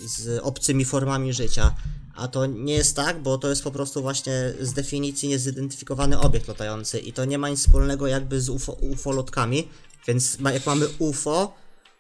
z 0.06 0.40
obcymi 0.44 0.86
formami 0.86 1.34
życia. 1.34 1.76
A 2.16 2.28
to 2.28 2.46
nie 2.46 2.74
jest 2.74 2.96
tak, 2.96 3.22
bo 3.22 3.38
to 3.38 3.50
jest 3.50 3.64
po 3.64 3.72
prostu 3.72 4.02
właśnie 4.02 4.54
z 4.62 4.74
definicji 4.74 5.30
niezidentyfikowany 5.30 6.20
obiekt 6.20 6.48
latający 6.48 7.00
i 7.00 7.14
to 7.14 7.26
nie 7.26 7.38
ma 7.38 7.50
nic 7.50 7.60
wspólnego 7.60 8.08
jakby 8.08 8.42
z 8.42 8.50
UFO, 8.50 8.74
ufolotkami, 8.74 9.68
więc 10.08 10.40
ma, 10.40 10.52
jak 10.52 10.66
mamy 10.66 10.88
UFO, 11.00 11.54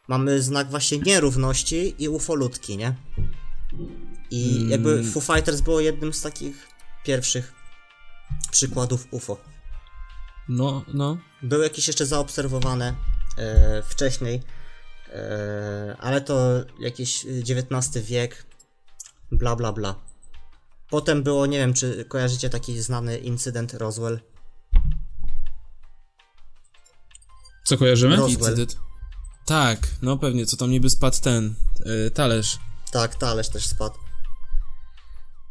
mamy 0.08 0.42
znak 0.42 0.70
właśnie 0.70 0.98
nierówności 1.00 1.96
i 2.04 2.10
ufolutki, 2.10 2.78
nie? 2.78 2.96
I 4.32 4.70
jakby 4.70 5.04
Foo 5.04 5.22
Fighters 5.22 5.62
było 5.62 5.80
jednym 5.80 6.14
z 6.14 6.22
takich 6.22 6.68
pierwszych 7.04 7.54
przykładów 8.52 9.08
UFO. 9.12 9.38
No, 10.50 10.84
no. 10.94 11.18
Były 11.42 11.64
jakieś 11.64 11.88
jeszcze 11.88 12.06
zaobserwowane 12.06 12.96
e, 13.38 13.84
wcześniej, 13.84 14.42
e, 15.10 15.96
ale 16.00 16.22
to 16.22 16.50
jakiś 16.80 17.26
XIX 17.26 18.06
wiek, 18.06 18.46
bla 19.32 19.56
bla 19.56 19.72
bla. 19.74 19.96
Potem 20.90 21.24
było, 21.24 21.46
nie 21.46 21.58
wiem, 21.58 21.74
czy 21.74 22.06
kojarzycie 22.06 22.50
taki 22.50 22.82
znany 22.82 23.18
incydent 23.18 23.74
Roswell. 23.74 24.20
Co 27.64 27.78
kojarzymy? 27.78 28.16
Roz- 28.16 28.30
Incydent. 28.32 28.78
Tak, 29.46 29.88
no 30.02 30.18
pewnie, 30.18 30.46
co 30.46 30.58
tam 30.58 30.72
niby 30.72 30.90
spadł 30.90 31.18
ten 31.22 31.56
y, 32.08 32.12
talerz. 32.12 32.58
Tak, 32.92 33.16
talerz 33.16 33.50
też 33.50 33.66
spadł. 33.66 33.96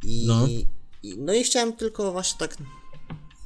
I, 0.03 0.27
No. 0.27 0.47
i, 0.47 0.67
no 1.19 1.33
i 1.35 1.45
chciałem 1.45 1.73
tylko 1.77 2.13
właśnie 2.13 2.39
tak 2.39 2.57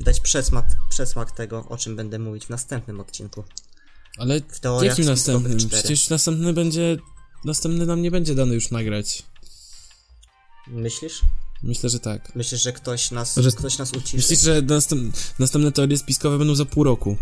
dać 0.00 0.20
przesmak, 0.20 0.66
przesmak 0.90 1.30
tego, 1.30 1.64
o 1.68 1.76
czym 1.76 1.96
będę 1.96 2.18
mówić 2.18 2.46
w 2.46 2.50
następnym 2.50 3.00
odcinku. 3.00 3.44
Ale 4.18 4.40
W 4.80 4.82
jakim 4.82 5.04
następnym? 5.04 5.58
Przecież 5.68 6.08
następny 6.10 6.52
będzie... 6.52 6.96
Następny 7.44 7.86
nam 7.86 8.02
nie 8.02 8.10
będzie 8.10 8.34
dany 8.34 8.54
już 8.54 8.70
nagrać. 8.70 9.22
Myślisz? 10.66 11.20
Myślę, 11.62 11.90
że 11.90 12.00
tak. 12.00 12.34
Myślisz, 12.34 12.62
że 12.62 12.72
ktoś 12.72 13.10
nas, 13.10 13.34
Że- 13.36 13.52
ktoś 13.52 13.78
nas 13.78 13.92
uciszy? 13.92 14.16
Myślisz, 14.16 14.40
że 14.40 14.62
następ... 14.62 15.16
następne 15.38 15.72
teorie 15.72 15.98
spiskowe 15.98 16.38
będą 16.38 16.54
za 16.54 16.64
pół 16.64 16.84
roku? 16.84 17.16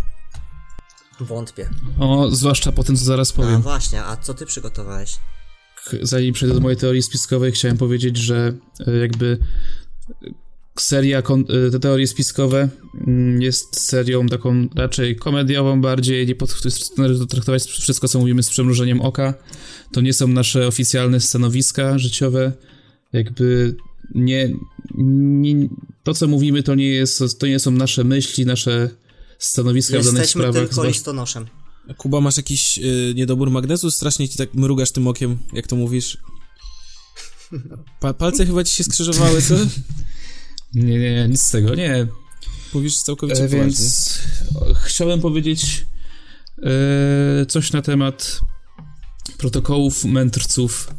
Wątpię. 1.25 1.68
O, 1.99 2.31
zwłaszcza 2.31 2.73
po 2.73 2.85
tym, 2.85 2.97
co 2.97 3.05
zaraz 3.05 3.31
A 3.31 3.35
powiem. 3.35 3.62
właśnie, 3.62 4.05
a 4.05 4.16
co 4.16 4.35
ty 4.35 4.47
przygotowałeś? 4.47 5.18
Zanim 6.03 6.35
przejdę 6.35 6.55
do 6.55 6.61
mojej 6.61 6.77
teorii 6.77 7.03
spiskowej, 7.03 7.53
chciałem 7.53 7.77
powiedzieć, 7.77 8.16
że 8.16 8.53
e, 8.87 8.97
jakby 8.97 9.39
seria, 10.79 11.18
e, 11.18 11.70
te 11.70 11.81
teorie 11.81 12.07
spiskowe 12.07 12.68
mm, 13.07 13.43
jest 13.43 13.81
serią 13.81 14.27
taką 14.27 14.68
raczej 14.75 15.16
komediową 15.16 15.81
bardziej, 15.81 16.27
nie 16.27 16.35
należy 16.99 17.20
to 17.20 17.27
traktować 17.27 17.62
wszystko, 17.62 18.09
co 18.09 18.18
mówimy 18.18 18.43
z 18.43 18.51
przemrużeniem 18.51 19.01
oka. 19.01 19.35
To 19.93 20.01
nie 20.01 20.12
są 20.12 20.29
nasze 20.29 20.66
oficjalne 20.66 21.20
stanowiska 21.20 21.99
życiowe, 21.99 22.53
jakby 23.12 23.77
nie, 24.14 24.55
nie 24.95 25.68
to, 26.03 26.14
co 26.14 26.27
mówimy, 26.27 26.62
to 26.62 26.75
nie, 26.75 26.89
jest, 26.89 27.39
to 27.39 27.47
nie 27.47 27.59
są 27.59 27.70
nasze 27.70 28.05
myśli, 28.05 28.47
nasze 28.47 28.91
stanowiska 29.45 29.99
w 29.99 30.05
danych 30.05 30.20
Jesteśmy 30.20 30.40
sprawach. 30.43 30.55
tylko 30.62 30.74
zwłasz- 30.74 30.86
listonoszem. 30.88 31.47
Kuba, 31.97 32.20
masz 32.20 32.36
jakiś 32.36 32.78
y, 32.78 33.12
niedobór 33.16 33.51
magnezu? 33.51 33.90
Strasznie 33.90 34.28
ci 34.28 34.38
tak 34.38 34.55
mrugasz 34.55 34.90
tym 34.93 35.07
okiem, 35.07 35.38
jak 35.53 35.66
to 35.66 35.76
mówisz. 35.76 36.18
Pa 38.01 38.14
palce 38.14 38.47
chyba 38.47 38.64
ci 38.64 38.76
się 38.76 38.84
skrzyżowały, 38.84 39.43
co? 39.43 39.55
Nie, 40.74 40.99
nie, 40.99 41.28
nic 41.28 41.43
z 41.43 41.51
tego, 41.51 41.74
nie. 41.74 42.07
Mówisz 42.74 42.97
całkowicie 42.97 43.38
E, 43.45 43.49
poważnie. 43.49 43.61
więc 43.61 44.18
o, 44.55 44.74
chciałem 44.74 45.20
powiedzieć 45.20 45.86
e, 46.62 47.47
coś 47.47 47.72
na 47.72 47.82
temat 47.82 48.40
protokołów 49.38 50.05
mędrców 50.05 50.90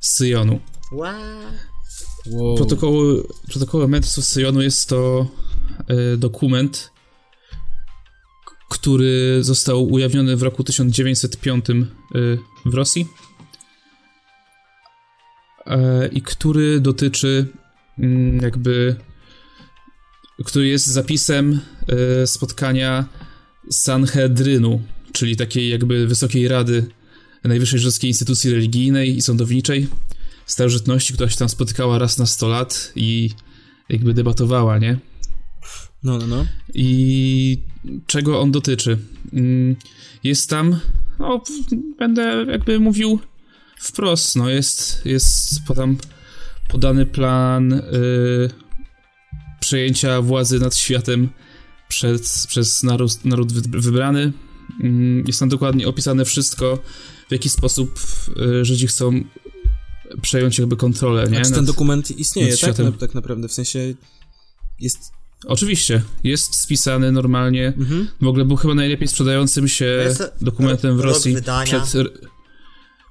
z 0.00 0.08
Syjonu. 0.16 0.60
Wow. 0.92 2.56
Protokoły, 2.56 3.22
protokoły 3.48 3.88
mędrców 3.88 4.24
z 4.24 4.28
Syjonu 4.28 4.62
jest 4.62 4.86
to 4.88 5.26
e, 5.88 6.16
dokument, 6.16 6.90
który 8.72 9.38
został 9.44 9.92
ujawniony 9.92 10.36
w 10.36 10.42
roku 10.42 10.64
1905 10.64 11.70
e, 11.70 11.74
w 12.64 12.74
Rosji 12.74 13.06
e, 15.66 16.08
i 16.08 16.22
który 16.22 16.80
dotyczy 16.80 17.46
mm, 17.98 18.42
jakby 18.42 18.96
który 20.44 20.68
jest 20.68 20.86
zapisem 20.86 21.60
e, 22.22 22.26
spotkania 22.26 23.04
Sanhedrynu, 23.70 24.82
czyli 25.12 25.36
takiej 25.36 25.68
jakby 25.68 26.06
wysokiej 26.06 26.48
rady 26.48 26.86
najwyższej 27.44 27.78
żydowskiej 27.78 28.10
instytucji 28.10 28.50
religijnej 28.50 29.16
i 29.16 29.22
sądowniczej 29.22 29.88
starożytności, 30.46 31.14
która 31.14 31.28
się 31.28 31.36
tam 31.36 31.48
spotykała 31.48 31.98
raz 31.98 32.18
na 32.18 32.26
100 32.26 32.48
lat 32.48 32.92
i 32.96 33.30
jakby 33.88 34.14
debatowała, 34.14 34.78
nie? 34.78 34.98
No, 36.02 36.18
no, 36.18 36.26
no. 36.26 36.46
I 36.74 37.71
czego 38.06 38.40
on 38.40 38.52
dotyczy? 38.52 38.98
Mm, 39.32 39.76
Jest 40.24 40.50
tam, 40.50 40.80
no, 41.18 41.42
będę 41.98 42.44
jakby 42.48 42.80
mówił 42.80 43.18
wprost, 43.80 44.36
no, 44.36 44.48
jest, 44.48 45.06
jest 45.06 45.60
tam 45.76 45.96
podany 46.68 47.06
plan 47.06 47.72
y, 47.72 47.80
przejęcia 49.60 50.22
władzy 50.22 50.58
nad 50.58 50.76
światem 50.76 51.28
przez, 51.88 52.46
przez 52.46 52.82
naród, 52.82 53.24
naród 53.24 53.52
wy- 53.52 53.80
wybrany. 53.80 54.32
Mm, 54.80 55.24
Jest 55.26 55.40
tam 55.40 55.48
dokładnie 55.48 55.88
opisane 55.88 56.24
wszystko, 56.24 56.78
w 57.28 57.32
jaki 57.32 57.48
sposób 57.48 58.00
y, 58.60 58.64
Żydzi 58.64 58.86
chcą 58.86 59.24
przejąć 60.22 60.58
jakby 60.58 60.76
kontrolę, 60.76 61.22
nie? 61.30 61.38
A 61.40 61.42
czy 61.44 61.50
ten 61.50 61.64
dokument 61.64 62.10
istnieje, 62.10 62.48
tak? 62.56 62.78
Na, 62.84 62.92
tak 62.92 63.14
naprawdę, 63.14 63.48
w 63.48 63.52
sensie 63.52 63.94
jest... 64.80 64.98
Oczywiście, 65.46 66.02
jest 66.24 66.60
spisany 66.60 67.12
normalnie. 67.12 67.66
Mhm. 67.66 68.08
W 68.20 68.26
ogóle 68.26 68.44
był 68.44 68.56
chyba 68.56 68.74
najlepiej 68.74 69.08
sprzedającym 69.08 69.68
się 69.68 69.84
Jest 69.84 70.32
dokumentem 70.40 70.96
w 70.96 71.00
Rosji 71.00 71.36
przed, 71.64 71.94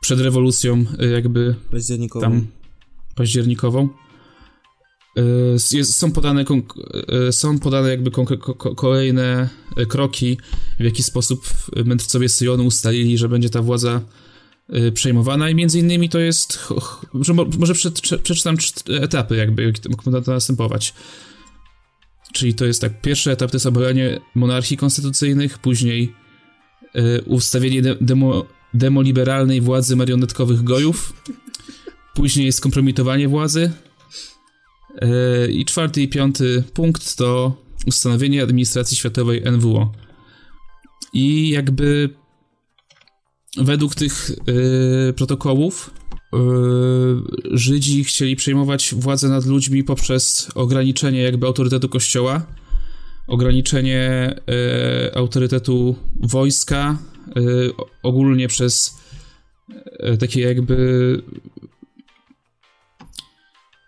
przed 0.01 0.19
rewolucją 0.19 0.85
y, 1.01 1.07
jakby 1.09 1.55
Październikową. 1.71 2.21
tam 2.21 2.47
październikową. 3.15 3.89
y, 5.17 5.77
jest, 5.77 5.95
są 5.95 6.11
podane, 6.11 6.45
y, 7.29 7.31
są 7.31 7.59
podane 7.59 7.89
jakby 7.89 8.11
kolejne 8.75 9.49
kroki, 9.87 10.37
w 10.79 10.83
jaki 10.83 11.03
sposób 11.03 11.47
mędrcowie 11.85 12.29
Syjonu 12.29 12.65
ustalili, 12.65 13.17
że 13.17 13.29
będzie 13.29 13.49
ta 13.49 13.61
władza 13.61 14.01
przejmowana 14.93 15.49
i 15.49 15.55
między 15.55 15.79
innymi 15.79 16.09
to 16.09 16.19
jest, 16.19 16.67
że 17.21 17.33
może 17.33 17.73
przeczytam 18.23 18.57
etapy 19.01 19.35
jakby, 19.35 19.63
jak 19.63 20.05
ma 20.05 20.21
to 20.21 20.31
następować. 20.31 20.93
Czyli 22.33 22.53
to 22.53 22.65
jest 22.65 22.81
tak, 22.81 23.01
pierwszy 23.01 23.31
etap 23.31 23.51
to 23.51 23.55
jest 23.55 23.65
obalenie 23.65 24.19
monarchii 24.35 24.77
konstytucyjnych, 24.77 25.59
później 25.59 26.13
y, 26.95 27.21
ustawienie 27.25 27.81
de 27.81 27.95
demo, 28.01 28.45
demoliberalnej 28.73 29.61
władzy 29.61 29.95
marionetkowych 29.95 30.63
gojów, 30.63 31.13
później 32.15 32.45
jest 32.45 32.61
kompromitowanie 32.61 33.27
władzy 33.27 33.71
y, 35.47 35.51
i 35.51 35.65
czwarty 35.65 36.01
i 36.01 36.07
piąty 36.07 36.63
punkt 36.73 37.15
to 37.15 37.57
ustanowienie 37.85 38.43
administracji 38.43 38.97
światowej 38.97 39.43
NWO. 39.51 39.91
I 41.13 41.49
jakby 41.49 42.09
według 43.57 43.95
tych 43.95 44.31
y, 45.09 45.13
protokołów 45.13 45.91
Żydzi 47.51 48.03
chcieli 48.03 48.35
przejmować 48.35 48.93
władzę 48.97 49.29
nad 49.29 49.45
ludźmi 49.45 49.83
poprzez 49.83 50.47
ograniczenie 50.55 51.21
jakby 51.21 51.47
autorytetu 51.47 51.89
kościoła, 51.89 52.45
ograniczenie 53.27 54.35
y, 55.09 55.15
autorytetu 55.15 55.95
wojska, 56.19 56.97
y, 57.37 57.71
ogólnie 58.03 58.47
przez 58.47 58.97
y, 60.13 60.17
takie 60.17 60.41
jakby 60.41 61.21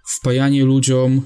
wpajanie 0.08 0.66
ludziom 0.66 1.22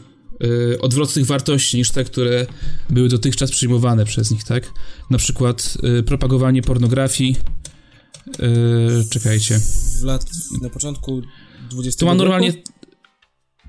odwrotnych 0.82 1.26
wartości 1.26 1.78
niż 1.78 1.92
te, 1.92 2.04
które 2.04 2.46
były 2.90 3.10
dotychczas 3.10 3.52
przyjmowane 3.52 4.06
przez 4.06 4.32
nich, 4.32 4.44
tak? 4.44 4.72
Na 5.10 5.18
przykład 5.18 5.78
propagowanie 6.06 6.62
pornografii, 6.62 7.36
czekajcie. 9.10 9.60
W 10.00 10.04
lat, 10.04 10.26
na 10.62 10.70
początku 10.70 11.22
XX 11.80 11.98
To 11.98 12.06
ma 12.06 12.14
normalnie... 12.14 12.54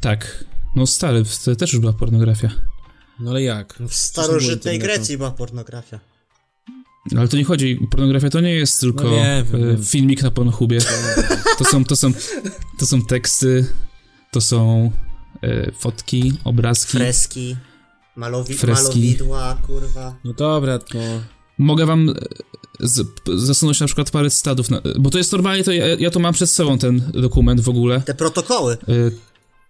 Tak. 0.01 0.45
No 0.77 0.87
stary, 0.87 1.23
to 1.45 1.57
też 1.57 1.73
już 1.73 1.81
była 1.81 1.93
pornografia. 1.93 2.51
No 3.21 3.31
ale 3.31 3.43
jak? 3.43 3.79
W 3.89 3.95
starożytnej 3.95 4.79
Grecji 4.79 5.17
była 5.17 5.31
pornografia. 5.31 6.01
Ale 7.17 7.29
to 7.29 7.37
nie 7.37 7.45
chodzi, 7.45 7.87
pornografia 7.91 8.31
to 8.31 8.41
nie 8.41 8.55
jest 8.55 8.81
tylko 8.81 9.05
no 9.05 9.11
nie, 9.11 9.27
e, 9.27 9.45
filmik 9.85 10.23
na 10.23 10.31
Pornhubie. 10.31 10.79
To 11.59 11.65
są, 11.65 11.85
to 11.85 11.97
są, 11.97 12.13
to 12.79 12.87
są 12.87 13.03
teksty, 13.03 13.67
to 14.31 14.41
są 14.41 14.91
e, 15.43 15.73
fotki, 15.73 16.33
obrazki. 16.45 16.99
Freski, 16.99 17.57
malowi 18.17 18.55
freski. 18.55 18.85
malowidła, 18.85 19.59
kurwa. 19.67 20.17
No 20.25 20.33
dobra, 20.33 20.79
to... 20.79 20.99
Mogę 21.59 21.87
wam 21.87 22.15
z, 22.81 23.07
zasunąć 23.37 23.81
na 23.81 23.87
przykład 23.87 24.11
parę 24.11 24.31
stadów, 24.31 24.71
na, 24.71 24.83
bo 24.99 25.11
to 25.11 25.19
jest 25.19 25.33
normalnie, 25.33 25.65
to 25.65 25.73
ja, 25.73 25.87
ja 25.87 26.11
to 26.11 26.21
mam 26.21 26.35
przed 26.35 26.51
sobą 26.51 26.79
ten 26.79 27.11
dokument 27.15 27.61
w 27.61 27.69
ogóle. 27.69 28.01
Te 28.01 28.15
protokoły. 28.15 28.79
Y, 28.89 29.13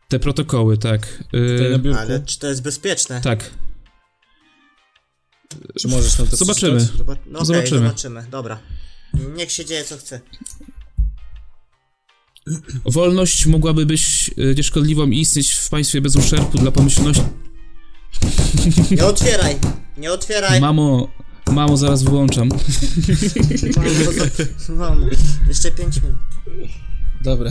te 0.08 0.18
protokoły, 0.18 0.78
tak. 0.78 1.24
Y, 1.34 1.80
Ale 1.98 2.20
czy 2.20 2.38
to 2.38 2.46
jest 2.46 2.62
bezpieczne? 2.62 3.20
Tak. 3.20 3.50
Czy 5.78 5.88
możesz 5.88 6.14
tam 6.14 6.26
to 6.26 6.36
Zobaczymy. 6.36 6.80
Zobac 6.80 7.18
no 7.26 7.38
okay, 7.38 7.46
zobaczymy. 7.46 7.80
zobaczymy, 7.80 8.26
dobra. 8.30 8.58
Niech 9.36 9.52
się 9.52 9.64
dzieje 9.64 9.84
co 9.84 9.96
chce. 9.96 10.20
Wolność 12.84 13.46
mogłaby 13.46 13.86
być 13.86 14.30
nieszkodliwą 14.56 15.06
i 15.06 15.20
istnieć 15.20 15.52
w 15.52 15.68
państwie 15.68 16.00
bez 16.00 16.16
uszczerbku 16.16 16.58
dla 16.58 16.70
pomyślności. 16.70 17.22
Nie 18.90 19.04
otwieraj! 19.04 19.56
Nie 19.96 20.12
otwieraj! 20.12 20.60
Mamo, 20.60 21.08
Mamo, 21.52 21.76
zaraz 21.76 22.02
wyłączam. 22.02 22.48
Mamo, 24.68 25.06
jeszcze 25.48 25.70
5 25.70 26.02
minut. 26.02 26.18
Dobra. 27.20 27.50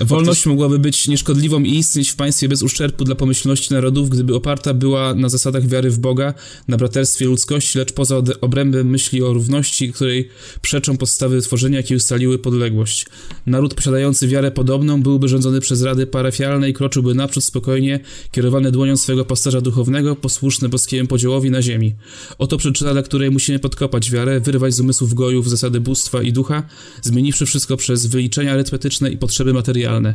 Wolność 0.00 0.46
mogłaby 0.46 0.78
być 0.78 1.08
nieszkodliwą 1.08 1.60
i 1.60 1.78
istnieć 1.78 2.10
w 2.10 2.16
państwie 2.16 2.48
bez 2.48 2.62
uszczerbku 2.62 3.04
dla 3.04 3.14
pomyślności 3.14 3.74
narodów, 3.74 4.10
gdyby 4.10 4.34
oparta 4.34 4.74
była 4.74 5.14
na 5.14 5.28
zasadach 5.28 5.66
wiary 5.66 5.90
w 5.90 5.98
Boga, 5.98 6.34
na 6.68 6.76
braterstwie 6.76 7.26
ludzkości, 7.26 7.78
lecz 7.78 7.92
poza 7.92 8.22
obrębem 8.40 8.90
myśli 8.90 9.22
o 9.22 9.32
równości, 9.32 9.92
której 9.92 10.28
przeczą 10.62 10.96
podstawy 10.96 11.40
tworzenia, 11.40 11.76
jakie 11.76 11.96
ustaliły 11.96 12.38
podległość. 12.38 13.06
Naród 13.46 13.74
posiadający 13.74 14.28
wiarę 14.28 14.50
podobną 14.50 15.02
byłby 15.02 15.28
rządzony 15.28 15.60
przez 15.60 15.82
rady 15.82 16.06
parafialne 16.06 16.70
i 16.70 16.72
kroczyłby 16.72 17.14
naprzód 17.14 17.44
spokojnie, 17.44 18.00
kierowany 18.30 18.72
dłonią 18.72 18.96
swego 18.96 19.24
pasterza 19.24 19.60
duchownego, 19.60 20.16
posłuszny 20.16 20.68
boskiemu 20.68 21.08
podziełowi 21.08 21.50
na 21.50 21.62
ziemi. 21.62 21.94
Oto 22.38 22.56
przyczyna, 22.56 22.92
dla 22.92 23.02
której 23.02 23.30
musimy 23.30 23.58
podkopać 23.58 24.10
wiarę, 24.10 24.40
wyrwać 24.40 24.74
z 24.74 24.80
umysłów 24.80 25.14
gojów 25.14 25.50
zasady 25.50 25.80
bóstwa 25.80 26.22
i 26.22 26.32
ducha, 26.32 26.62
zmieniwszy 27.02 27.46
wszystko 27.46 27.76
przez 27.76 28.06
wyliczenia 28.06 28.52
arytmetyczne 28.52 29.10
i 29.10 29.16
potrzeby 29.16 29.52
materialne 29.52 29.83
materialne. 29.84 30.14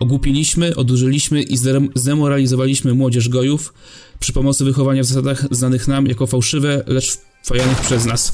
Ogłupiliśmy, 0.00 0.76
odurzyliśmy 0.76 1.42
i 1.42 1.58
zdemoralizowaliśmy 1.94 2.94
młodzież 2.94 3.28
gojów 3.28 3.74
przy 4.18 4.32
pomocy 4.32 4.64
wychowania 4.64 5.02
w 5.02 5.06
zasadach 5.06 5.44
znanych 5.50 5.88
nam 5.88 6.06
jako 6.06 6.26
fałszywe, 6.26 6.84
lecz 6.86 7.18
wfajanych 7.44 7.80
przez 7.80 8.04
nas. 8.04 8.32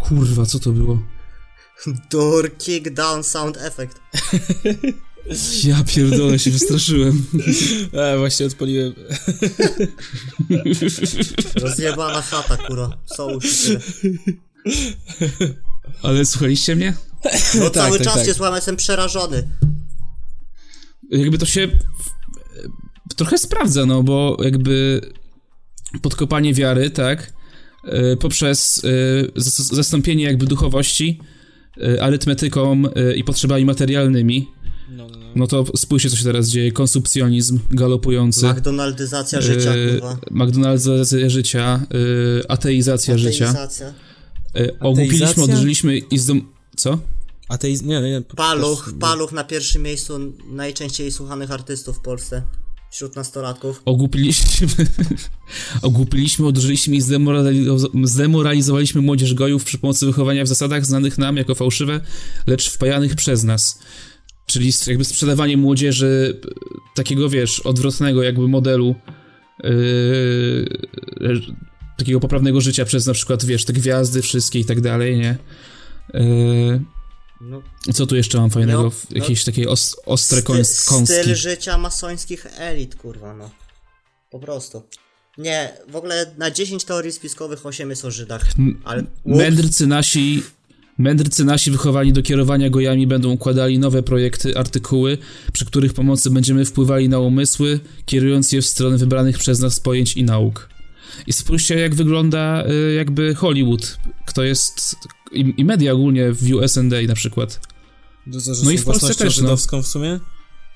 Kurwa, 0.00 0.46
co 0.46 0.58
to 0.58 0.72
było? 0.72 0.98
Door 2.10 2.56
kick 2.58 2.90
down 2.90 3.24
sound 3.24 3.56
effect. 3.56 4.00
Ja 5.64 5.84
pierdolę, 5.86 6.38
się 6.38 6.50
wystraszyłem. 6.50 7.24
A, 8.14 8.16
właśnie 8.18 8.46
odpaliłem. 8.46 8.94
Rozjebana 11.62 12.22
chata, 12.22 12.56
kurwa. 12.56 12.98
Są 13.16 13.38
Ale 16.02 16.24
słuchaliście 16.24 16.76
mnie? 16.76 16.94
No 17.54 17.70
tak, 17.70 17.84
cały 17.84 17.98
tak, 17.98 18.06
czas 18.06 18.14
tak. 18.14 18.26
jest 18.26 18.40
łam, 18.40 18.54
jestem 18.54 18.76
przerażony 18.76 19.48
jakby 21.12 21.38
to 21.38 21.46
się 21.46 21.68
trochę 23.16 23.38
sprawdza, 23.38 23.86
no 23.86 24.02
bo 24.02 24.36
jakby 24.44 25.00
podkopanie 26.02 26.54
wiary, 26.54 26.90
tak, 26.90 27.32
e, 27.84 28.16
poprzez 28.16 28.82
e, 28.84 29.40
zastąpienie 29.74 30.24
jakby 30.24 30.46
duchowości 30.46 31.20
e, 31.80 32.02
arytmetyką 32.02 32.82
i 33.16 33.24
potrzebami 33.24 33.64
materialnymi. 33.64 34.48
No, 34.90 35.08
no, 35.08 35.18
no. 35.18 35.26
no 35.36 35.46
to 35.46 35.64
spójrzcie, 35.76 36.10
co 36.10 36.16
się 36.16 36.24
teraz 36.24 36.48
dzieje. 36.48 36.72
Konsumpcjonizm 36.72 37.58
galopujący. 37.70 38.46
McDonaldyzacja 38.46 39.40
życia, 39.40 39.74
kurwa. 39.90 40.18
McDonaldyzacja 40.30 41.28
życia, 41.28 41.86
ateizacja, 42.48 43.14
ateizacja. 43.14 43.18
życia. 43.18 43.54
Ogłupiliśmy, 44.80 45.42
odżyliśmy 45.42 45.98
i 45.98 46.18
zdom... 46.18 46.52
Co? 46.76 46.98
Ateiz... 47.52 47.82
Nie, 47.82 48.00
nie, 48.00 48.22
Paluch, 48.36 48.92
Paluch 49.00 49.32
na 49.32 49.44
pierwszym 49.44 49.82
miejscu 49.82 50.18
najczęściej 50.46 51.12
słuchanych 51.12 51.50
artystów 51.50 51.96
w 51.96 52.00
Polsce 52.00 52.42
wśród 52.90 53.16
nastolatków. 53.16 53.82
Ogłupiliśmy, 53.84 54.66
ogłupiliśmy, 55.82 56.46
odżyliśmy 56.46 56.96
i 56.96 57.02
zdemoralizowaliśmy 58.04 59.00
młodzież 59.00 59.34
gojów 59.34 59.64
przy 59.64 59.78
pomocy 59.78 60.06
wychowania 60.06 60.44
w 60.44 60.48
zasadach 60.48 60.86
znanych 60.86 61.18
nam 61.18 61.36
jako 61.36 61.54
fałszywe, 61.54 62.00
lecz 62.46 62.70
wpajanych 62.70 63.14
przez 63.14 63.44
nas. 63.44 63.78
Czyli 64.46 64.72
jakby 64.86 65.04
sprzedawanie 65.04 65.56
młodzieży 65.56 66.40
takiego, 66.94 67.28
wiesz, 67.28 67.60
odwrotnego 67.60 68.22
jakby 68.22 68.48
modelu 68.48 68.94
yy, 69.64 71.40
takiego 71.98 72.20
poprawnego 72.20 72.60
życia 72.60 72.84
przez 72.84 73.06
na 73.06 73.12
przykład, 73.12 73.44
wiesz, 73.44 73.64
te 73.64 73.72
gwiazdy 73.72 74.22
wszystkie 74.22 74.58
i 74.58 74.64
tak 74.64 74.80
dalej, 74.80 75.18
nie? 75.18 75.36
Yy, 76.14 76.80
no, 77.42 77.62
Co 77.92 78.06
tu 78.06 78.16
jeszcze 78.16 78.38
mam 78.38 78.50
fajnego? 78.50 78.82
No, 78.82 78.90
Jakieś 79.10 79.46
no, 79.46 79.52
takie 79.52 79.68
os, 79.68 79.96
ostre 80.06 80.38
sty, 80.38 80.46
kąski. 80.88 81.04
Styl 81.06 81.34
życia 81.34 81.78
masońskich 81.78 82.46
elit, 82.58 82.94
kurwa, 82.94 83.34
no. 83.34 83.50
Po 84.30 84.38
prostu. 84.38 84.82
Nie, 85.38 85.72
w 85.88 85.96
ogóle 85.96 86.34
na 86.38 86.50
10 86.50 86.84
teorii 86.84 87.12
spiskowych 87.12 87.66
8 87.66 87.90
jest 87.90 88.04
o 88.04 88.10
Żydach, 88.10 88.44
ale... 88.84 89.04
Mędrcy 89.24 89.86
nasi... 89.86 90.42
Mędrcy 90.98 91.44
nasi 91.44 91.70
wychowani 91.70 92.12
do 92.12 92.22
kierowania 92.22 92.70
gojami 92.70 93.06
będą 93.06 93.30
układali 93.30 93.78
nowe 93.78 94.02
projekty, 94.02 94.58
artykuły, 94.58 95.18
przy 95.52 95.66
których 95.66 95.94
pomocy 95.94 96.30
będziemy 96.30 96.64
wpływali 96.64 97.08
na 97.08 97.18
umysły, 97.18 97.80
kierując 98.06 98.52
je 98.52 98.62
w 98.62 98.66
stronę 98.66 98.98
wybranych 98.98 99.38
przez 99.38 99.60
nas 99.60 99.80
pojęć 99.80 100.16
i 100.16 100.24
nauk. 100.24 100.68
I 101.26 101.32
spójrzcie, 101.32 101.78
jak 101.78 101.94
wygląda 101.94 102.64
y, 102.66 102.92
jakby 102.92 103.34
Hollywood. 103.34 103.98
Kto 104.26 104.42
jest 104.42 104.96
i, 105.32 105.54
i 105.56 105.64
media 105.64 105.92
ogólnie 105.92 106.32
w 106.32 106.52
USA 106.52 106.82
na 107.08 107.14
przykład. 107.14 107.60
No 108.64 108.70
i 108.70 108.78
w 108.78 108.84
Polsce 108.84 109.14
też, 109.14 109.40
no. 109.40 109.56
w 109.82 109.86
sumie? 109.86 110.20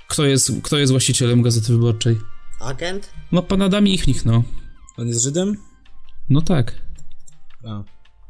Kto 0.08 0.24
jest, 0.24 0.52
kto 0.62 0.78
jest 0.78 0.92
właścicielem 0.92 1.42
Gazety 1.42 1.72
Wyborczej? 1.72 2.18
Agent? 2.60 3.10
No, 3.32 3.42
pan 3.42 3.62
Adam 3.62 3.88
Ichnik, 3.88 4.24
no. 4.24 4.42
On 4.96 5.08
jest 5.08 5.22
Żydem? 5.22 5.56
No 6.28 6.40
tak. 6.40 6.74
A. 7.64 7.84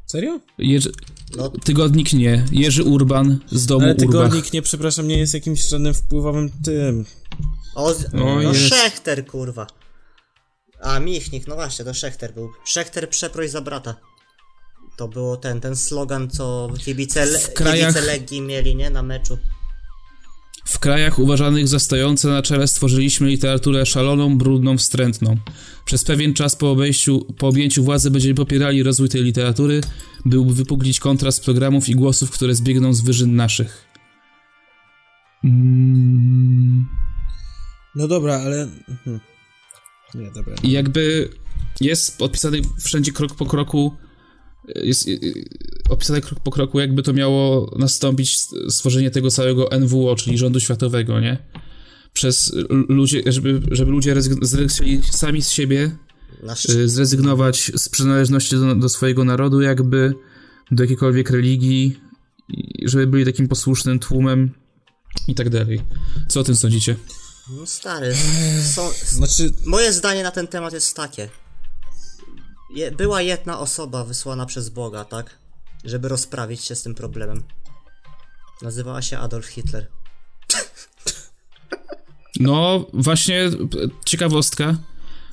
Serio? 0.06 0.40
Jerzy... 0.58 0.92
No. 1.36 1.48
Tygodnik 1.48 2.12
nie. 2.12 2.44
Jerzy 2.52 2.84
Urban 2.84 3.38
z 3.50 3.66
domu 3.66 3.84
Ale 3.84 3.94
tygodnik 3.94 4.34
Urbach. 4.34 4.52
nie, 4.52 4.62
przepraszam, 4.62 5.08
nie 5.08 5.18
jest 5.18 5.34
jakimś 5.34 5.68
żadnym 5.68 5.94
wpływowym 5.94 6.50
tym 6.64 7.04
O, 7.74 7.94
no 8.12 8.42
jest. 8.42 8.68
Szechter, 8.68 9.26
kurwa. 9.26 9.66
A, 10.82 11.00
Michnik, 11.00 11.46
no 11.46 11.54
właśnie, 11.54 11.84
to 11.84 11.94
Szechter 11.94 12.34
był. 12.34 12.50
Szechter 12.64 13.10
przeproś 13.10 13.50
za 13.50 13.60
brata. 13.60 13.94
To 14.96 15.08
było 15.08 15.36
ten, 15.36 15.60
ten 15.60 15.76
slogan, 15.76 16.30
co 16.30 16.68
kibice, 16.84 17.26
le... 17.26 17.38
krajach- 17.38 17.92
kibice 17.92 18.00
Legii 18.00 18.40
mieli, 18.40 18.76
nie? 18.76 18.90
Na 18.90 19.02
meczu. 19.02 19.38
W 20.66 20.78
krajach 20.78 21.18
uważanych 21.18 21.68
za 21.68 21.78
stojące 21.78 22.28
na 22.28 22.42
czele 22.42 22.66
stworzyliśmy 22.66 23.28
literaturę 23.28 23.86
szaloną, 23.86 24.38
brudną, 24.38 24.78
wstrętną. 24.78 25.36
Przez 25.84 26.04
pewien 26.04 26.34
czas 26.34 26.56
po, 26.56 26.70
obejściu, 26.70 27.24
po 27.38 27.48
objęciu 27.48 27.84
władzy 27.84 28.10
będziemy 28.10 28.34
popierali 28.34 28.82
rozwój 28.82 29.08
tej 29.08 29.22
literatury, 29.22 29.80
by 30.24 30.44
wypuklić 30.44 31.00
kontrast 31.00 31.44
programów 31.44 31.88
i 31.88 31.94
głosów, 31.94 32.30
które 32.30 32.54
zbiegną 32.54 32.94
z 32.94 33.00
wyżyn 33.00 33.36
naszych. 33.36 33.86
Mm. 35.44 36.86
No 37.94 38.08
dobra, 38.08 38.34
ale... 38.34 38.62
mhm. 38.88 39.20
Nie, 40.16 40.30
dobra. 40.30 40.54
I 40.62 40.70
jakby 40.70 41.28
jest 41.80 42.22
odpisany 42.22 42.60
wszędzie 42.84 43.12
krok 43.12 43.34
po 43.34 43.46
kroku, 43.46 43.96
jest 44.74 45.08
y, 45.08 45.10
y, 45.10 45.44
opisane 45.90 46.20
krok 46.20 46.40
po 46.40 46.50
kroku, 46.50 46.80
jakby 46.80 47.02
to 47.02 47.12
miało 47.12 47.74
nastąpić 47.78 48.38
stworzenie 48.68 49.10
tego 49.10 49.30
całego 49.30 49.68
NWO, 49.80 50.16
czyli 50.16 50.38
rządu 50.38 50.60
światowego, 50.60 51.20
nie? 51.20 51.38
Przez 52.12 52.56
ludzie, 52.88 53.22
żeby, 53.26 53.60
żeby 53.70 53.90
ludzie 53.90 54.14
rezygn- 54.14 54.40
zre- 54.40 55.02
sami 55.10 55.42
z 55.42 55.50
siebie 55.50 55.96
y, 56.70 56.88
zrezygnować 56.88 57.72
z 57.76 57.88
przynależności 57.88 58.56
do, 58.56 58.74
do 58.74 58.88
swojego 58.88 59.24
narodu, 59.24 59.60
jakby 59.60 60.14
do 60.70 60.82
jakiejkolwiek 60.82 61.30
religii, 61.30 62.00
żeby 62.84 63.06
byli 63.06 63.24
takim 63.24 63.48
posłusznym 63.48 63.98
tłumem 63.98 64.50
i 65.28 65.34
tak 65.34 65.50
dalej. 65.50 65.80
Co 66.28 66.40
o 66.40 66.44
tym 66.44 66.56
sądzicie? 66.56 66.96
No 67.50 67.66
stary, 67.66 68.14
są... 68.62 68.90
Znaczy, 69.06 69.52
Moje 69.66 69.92
zdanie 69.92 70.22
na 70.22 70.30
ten 70.30 70.46
temat 70.46 70.72
jest 70.72 70.96
takie. 70.96 71.28
Je, 72.74 72.90
była 72.90 73.22
jedna 73.22 73.58
osoba 73.58 74.04
wysłana 74.04 74.46
przez 74.46 74.68
Boga, 74.68 75.04
tak? 75.04 75.38
Żeby 75.84 76.08
rozprawić 76.08 76.60
się 76.60 76.74
z 76.74 76.82
tym 76.82 76.94
problemem. 76.94 77.42
Nazywała 78.62 79.02
się 79.02 79.18
Adolf 79.18 79.46
Hitler. 79.46 79.86
No, 82.40 82.86
właśnie 82.92 83.50
ciekawostka, 84.04 84.76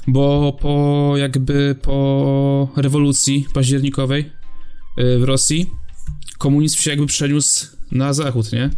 bo 0.07 0.57
po 0.61 1.13
jakby 1.17 1.75
po 1.81 2.69
rewolucji 2.75 3.47
październikowej 3.53 4.31
y, 4.99 5.19
w 5.19 5.23
Rosji 5.23 5.71
komunizm 6.37 6.77
się 6.77 6.89
jakby 6.89 7.07
przeniósł 7.07 7.67
na 7.91 8.13
zachód, 8.13 8.51
nie? 8.51 8.69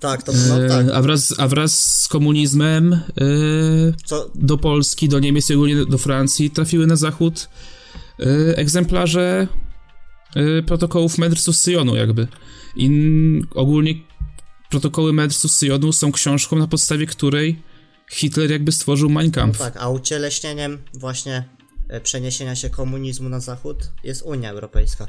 Tak, 0.00 0.22
to 0.22 0.32
no 0.32 0.64
E, 0.64 0.68
tak. 0.68 0.86
a, 0.94 1.02
wraz, 1.02 1.34
a 1.38 1.48
wraz 1.48 2.00
z 2.02 2.08
komunizmem 2.08 3.00
Co, 4.04 4.30
do 4.34 4.58
Polski, 4.58 5.08
do 5.08 5.18
Niemiec 5.18 5.50
i 5.50 5.54
ogólnie 5.54 5.86
do 5.86 5.98
Francji 5.98 6.50
trafiły 6.50 6.86
na 6.86 6.96
zachód 6.96 7.48
y, 8.20 8.56
egzemplarze 8.56 9.48
y, 10.36 10.62
protokołów 10.62 11.18
Medrsu 11.18 11.52
z 11.52 11.58
Syjonu 11.58 11.96
jakby. 11.96 12.28
I 12.76 12.90
ogólnie 13.54 13.94
protokoły 14.70 15.12
Medrsu 15.12 15.48
z 15.48 15.56
Syjonu 15.56 15.92
są 15.92 16.12
książką, 16.12 16.56
na 16.56 16.66
podstawie 16.66 17.06
której 17.06 17.62
Hitler 18.10 18.50
jakby 18.50 18.72
stworzył 18.72 19.10
Mein 19.10 19.26
no 19.26 19.32
Kampf. 19.32 19.58
tak, 19.58 19.76
a 19.76 19.88
ucieleśnieniem 19.88 20.78
właśnie 20.94 21.44
e, 21.88 22.00
przeniesienia 22.00 22.56
się 22.56 22.70
komunizmu 22.70 23.28
na 23.28 23.40
zachód 23.40 23.90
jest 24.04 24.22
Unia 24.22 24.50
Europejska. 24.50 25.06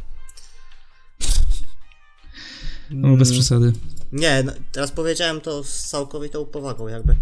No, 2.92 3.18
bez 3.18 3.32
przesady. 3.32 3.74
Nie, 4.12 4.44
no, 4.46 4.52
teraz 4.72 4.92
powiedziałem 4.92 5.42
to 5.42 5.64
z 5.64 5.84
całkowitą 5.84 6.46
powagą 6.46 6.88
jakby. 6.88 7.16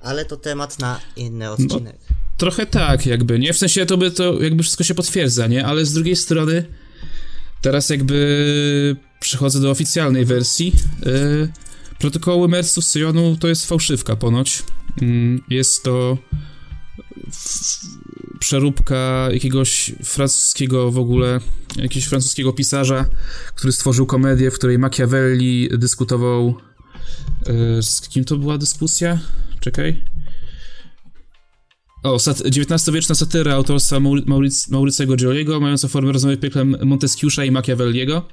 Ale 0.00 0.24
to 0.24 0.36
temat 0.36 0.78
na 0.78 1.00
inny 1.16 1.50
odcinek. 1.50 1.96
Trochę 2.36 2.66
tak, 2.66 3.06
jakby, 3.06 3.38
nie? 3.38 3.52
W 3.52 3.58
sensie 3.58 3.86
to 3.86 3.96
by 3.96 4.10
to 4.10 4.42
jakby 4.42 4.62
wszystko 4.62 4.84
się 4.84 4.94
potwierdza, 4.94 5.46
nie? 5.46 5.66
Ale 5.66 5.84
z 5.84 5.92
drugiej 5.92 6.16
strony 6.16 6.64
teraz 7.60 7.90
jakby 7.90 8.96
przechodzę 9.20 9.60
do 9.60 9.70
oficjalnej 9.70 10.24
wersji. 10.24 10.72
Yy, 11.06 11.52
protokoły 11.98 12.48
Mersu 12.48 12.82
z 12.82 12.86
Syjonu 12.86 13.36
to 13.36 13.48
jest 13.48 13.66
fałszywka 13.66 14.16
ponoć. 14.16 14.62
Mm, 15.02 15.42
jest 15.48 15.82
to 15.82 16.18
przeróbka 18.38 19.28
jakiegoś 19.32 19.92
francuskiego 20.04 20.90
w 20.90 20.98
ogóle, 20.98 21.40
jakiegoś 21.76 22.08
francuskiego 22.08 22.52
pisarza, 22.52 23.06
który 23.54 23.72
stworzył 23.72 24.06
komedię, 24.06 24.50
w 24.50 24.54
której 24.54 24.78
Machiavelli 24.78 25.68
dyskutował 25.78 26.54
yy, 27.46 27.82
z 27.82 28.00
kim 28.08 28.24
to 28.24 28.36
była 28.36 28.58
dyskusja? 28.58 29.18
Czekaj. 29.60 30.04
O, 32.02 32.18
sat- 32.18 32.42
XIX-wieczna 32.46 33.14
satyra 33.14 33.54
autorstwa 33.54 33.96
Mauri- 33.96 34.24
Mauric- 34.24 34.70
Maurycego 34.70 35.16
Gioliego, 35.16 35.60
mająca 35.60 35.88
formę 35.88 36.12
rozmowy 36.12 36.36
pieklem 36.36 36.76
Montesquieu'a 36.76 37.46
i 37.46 37.50
Machiavelliego. 37.50 38.28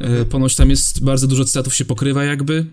E, 0.00 0.24
ponoć 0.24 0.56
tam 0.56 0.70
jest 0.70 1.04
bardzo 1.04 1.26
dużo 1.26 1.44
cytatów 1.44 1.74
się 1.74 1.84
pokrywa 1.84 2.24
jakby. 2.24 2.66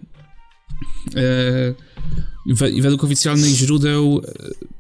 E, 1.16 2.82
według 2.82 3.04
oficjalnych 3.04 3.50
źródeł 3.50 4.22
e, 4.28 4.73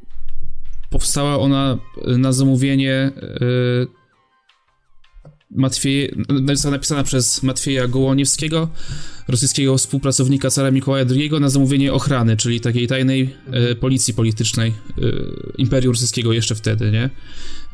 powstała 0.94 1.40
ona 1.40 1.78
e, 2.06 2.18
na 2.18 2.34
zamówienie 2.34 2.94
e, 2.94 3.12
Matwieje, 5.52 6.16
napisana 6.72 7.04
przez 7.04 7.44
Matwieja 7.44 7.88
Gołoniewskiego, 7.88 8.70
rosyjskiego 9.28 9.78
współpracownika 9.78 10.50
cara 10.50 10.72
Mikołaja 10.72 11.06
II 11.10 11.32
na 11.40 11.50
zamówienie 11.50 11.94
ochrany, 11.94 12.38
czyli 12.38 12.62
takiej 12.62 12.88
tajnej 12.88 13.36
e, 13.52 13.76
policji 13.76 14.14
politycznej 14.14 14.70
e, 14.70 15.02
Imperium 15.58 15.94
Rosyjskiego 15.94 16.34
jeszcze 16.34 16.56
wtedy, 16.56 16.92
nie? 16.92 17.10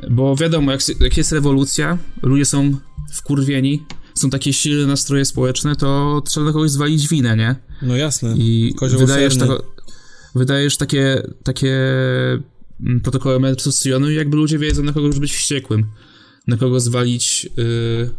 Bo 0.09 0.35
wiadomo, 0.35 0.71
jak, 0.71 0.81
jak 0.99 1.17
jest 1.17 1.31
rewolucja, 1.31 1.97
ludzie 2.23 2.45
są 2.45 2.71
wkurwieni, 3.13 3.83
są 4.13 4.29
takie 4.29 4.53
silne 4.53 4.87
nastroje 4.87 5.25
społeczne, 5.25 5.75
to 5.75 6.21
trzeba 6.25 6.51
kogoś 6.53 6.71
zwalić 6.71 7.07
winę, 7.07 7.37
nie? 7.37 7.55
no 7.81 7.95
jasne. 7.95 8.35
I 8.37 8.73
Kozioł 8.77 8.99
wydajesz, 8.99 9.37
tako, 9.37 9.63
wydajesz 10.35 10.77
takie, 10.77 11.23
takie 11.43 11.77
mm, 12.81 12.99
protokoły 12.99 13.39
Medrsu 13.39 13.71
Syjonu 13.71 14.11
i 14.11 14.15
jakby 14.15 14.37
ludzie 14.37 14.59
wiedzą, 14.59 14.83
na 14.83 14.93
kogo 14.93 15.07
już 15.07 15.19
być 15.19 15.33
wściekłym. 15.33 15.85
Na 16.47 16.57
kogo 16.57 16.79
zwalić 16.79 17.49
y, 17.57 18.09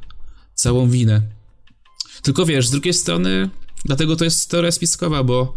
całą 0.55 0.91
winę. 0.91 1.23
Tylko 2.23 2.47
wiesz, 2.47 2.69
z 2.69 2.71
drugiej 2.71 2.95
strony, 2.95 3.51
dlatego 3.85 4.17
to 4.17 4.25
jest 4.25 4.51
teoria 4.51 4.73
spiskowa, 4.73 5.25
bo 5.25 5.57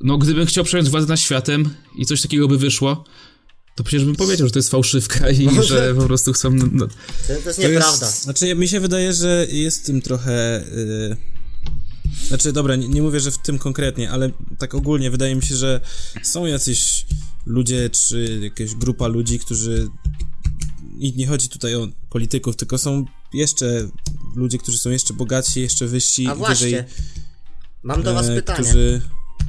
no 0.00 0.18
gdybym 0.18 0.46
chciał 0.46 0.64
przejąć 0.64 0.90
władzę 0.90 1.06
nad 1.08 1.20
światem 1.20 1.74
i 1.98 2.06
coś 2.06 2.22
takiego 2.22 2.48
by 2.48 2.58
wyszło, 2.58 3.04
to 3.74 3.84
przecież 3.84 4.04
bym 4.04 4.16
powiedział, 4.16 4.46
że 4.46 4.52
to 4.52 4.58
jest 4.58 4.70
fałszywka 4.70 5.30
i 5.30 5.44
Może. 5.44 5.62
że 5.62 5.94
po 5.94 6.06
prostu 6.06 6.32
chcą... 6.32 6.50
No, 6.50 6.86
To, 6.86 6.94
to 7.26 7.32
jest 7.32 7.56
To 7.56 7.68
nieprawda. 7.68 8.06
Jest, 8.06 8.22
znaczy, 8.22 8.54
mi 8.54 8.68
się 8.68 8.80
wydaje, 8.80 9.12
że 9.12 9.46
jest 9.50 9.86
tym 9.86 10.02
trochę. 10.02 10.64
Yy... 10.76 11.16
Znaczy, 12.28 12.52
dobra, 12.52 12.76
nie, 12.76 12.88
nie 12.88 13.02
mówię, 13.02 13.20
że 13.20 13.30
w 13.30 13.38
tym 13.38 13.58
konkretnie, 13.58 14.10
ale 14.10 14.30
tak 14.58 14.74
ogólnie 14.74 15.10
wydaje 15.10 15.34
mi 15.34 15.42
się, 15.42 15.56
że 15.56 15.80
są 16.22 16.46
jacyś 16.46 17.06
ludzie, 17.46 17.90
czy 17.90 18.40
jakaś 18.42 18.74
grupa 18.74 19.06
ludzi, 19.06 19.38
którzy. 19.38 19.88
I 20.98 21.12
nie 21.16 21.26
chodzi 21.26 21.48
tutaj 21.48 21.74
o 21.74 21.88
polityków, 22.10 22.56
tylko 22.56 22.78
są 22.78 23.04
jeszcze 23.32 23.88
ludzie, 24.36 24.58
którzy 24.58 24.78
są 24.78 24.90
jeszcze 24.90 25.14
bogatsi, 25.14 25.60
jeszcze 25.60 25.86
wyżsi, 25.86 26.26
A 26.26 26.34
właśnie, 26.34 26.66
wyżej. 26.66 26.84
mam 27.82 28.02
do 28.02 28.14
was 28.14 28.28
e, 28.28 28.34
pytanie. 28.36 28.64
Którzy 28.64 29.02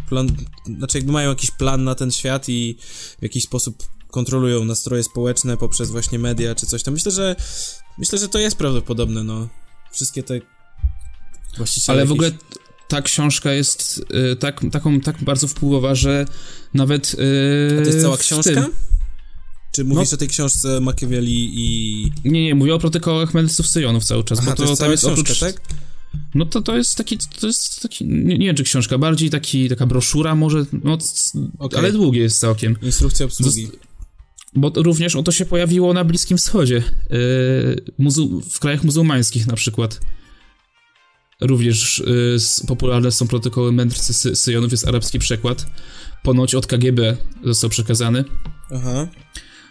plan, 0.09 0.35
znaczy 0.77 0.97
jakby 0.97 1.11
mają 1.11 1.29
jakiś 1.29 1.51
plan 1.51 1.83
na 1.83 1.95
ten 1.95 2.11
świat 2.11 2.49
i 2.49 2.77
w 3.19 3.23
jakiś 3.23 3.43
sposób 3.43 3.83
kontrolują 4.07 4.65
nastroje 4.65 5.03
społeczne 5.03 5.57
poprzez 5.57 5.89
właśnie 5.89 6.19
media 6.19 6.55
czy 6.55 6.65
coś 6.65 6.83
tam. 6.83 6.93
Myślę, 6.93 7.11
że 7.11 7.35
myślę, 7.97 8.19
że 8.19 8.29
to 8.29 8.39
jest 8.39 8.57
prawdopodobne, 8.57 9.23
no. 9.23 9.47
Wszystkie 9.91 10.23
te 10.23 10.39
właściciele 11.57 11.97
Ale 11.97 12.05
w 12.05 12.11
ogóle 12.11 12.31
ta 12.87 13.01
książka 13.01 13.53
jest 13.53 14.05
y, 14.31 14.35
tak, 14.35 14.61
taką, 14.71 15.01
tak 15.01 15.23
bardzo 15.23 15.47
wpływowa, 15.47 15.95
że 15.95 16.25
nawet. 16.73 17.13
Y, 17.13 17.77
A 17.79 17.81
to 17.83 17.87
jest 17.89 18.01
cała 18.01 18.17
książka? 18.17 18.53
Tym, 18.53 18.65
Czy 19.71 19.83
mówisz 19.83 20.11
No. 20.11 20.15
o 20.15 20.17
tej 20.17 20.27
książce 20.27 20.79
Machiavelli 20.81 21.51
i... 21.53 22.11
nie, 22.25 22.43
nie, 22.43 22.55
mówię 22.55 22.75
o 22.75 22.79
protokołach 22.79 23.33
Medysów 23.33 23.67
Syjonów 23.67 24.03
cały 24.05 24.23
czas, 24.23 24.39
Aha, 24.41 24.49
bo 24.51 24.55
to, 24.55 24.63
to, 24.63 24.69
jest 24.69 24.81
tam 24.81 24.91
jest 24.91 25.03
książka, 25.03 25.21
oprócz. 25.21 25.39
tak? 25.39 25.61
No 26.35 26.45
to 26.45 26.61
to 26.61 26.77
jest 26.77 26.95
taki. 26.95 27.17
To 27.39 27.47
jest 27.47 27.81
taki. 27.81 28.05
Nie, 28.05 28.37
nie 28.37 28.45
wiem, 28.45 28.55
czy 28.55 28.63
książka, 28.63 28.97
bardziej 28.97 29.29
taki, 29.29 29.69
taka 29.69 29.85
broszura, 29.85 30.35
może. 30.35 30.65
No, 30.83 30.97
Okej. 31.59 31.79
ale 31.79 31.91
długie 31.91 32.21
jest 32.21 32.39
całkiem. 32.39 32.75
Instrukcja 32.81 33.25
obsługi. 33.25 33.69
Bo 34.55 34.71
również 34.75 35.15
o 35.15 35.23
to 35.23 35.31
się 35.31 35.45
pojawiło 35.45 35.93
na 35.93 36.03
Bliskim 36.03 36.37
Wschodzie. 36.37 36.75
Yy, 36.75 38.41
w 38.51 38.59
krajach 38.59 38.83
muzułmańskich 38.83 39.47
na 39.47 39.55
przykład. 39.55 39.99
Również 41.41 42.03
s- 42.35 42.63
popularne 42.67 43.11
są 43.11 43.27
protokoły 43.27 43.71
mędrcy 43.71 44.13
Sy- 44.13 44.35
Syjonów, 44.35 44.71
jest 44.71 44.87
arabski 44.87 45.19
przekład. 45.19 45.65
Ponoć 46.23 46.55
od 46.55 46.67
KGB 46.67 47.17
został 47.43 47.69
przekazany. 47.69 48.23
Aha. 48.75 49.07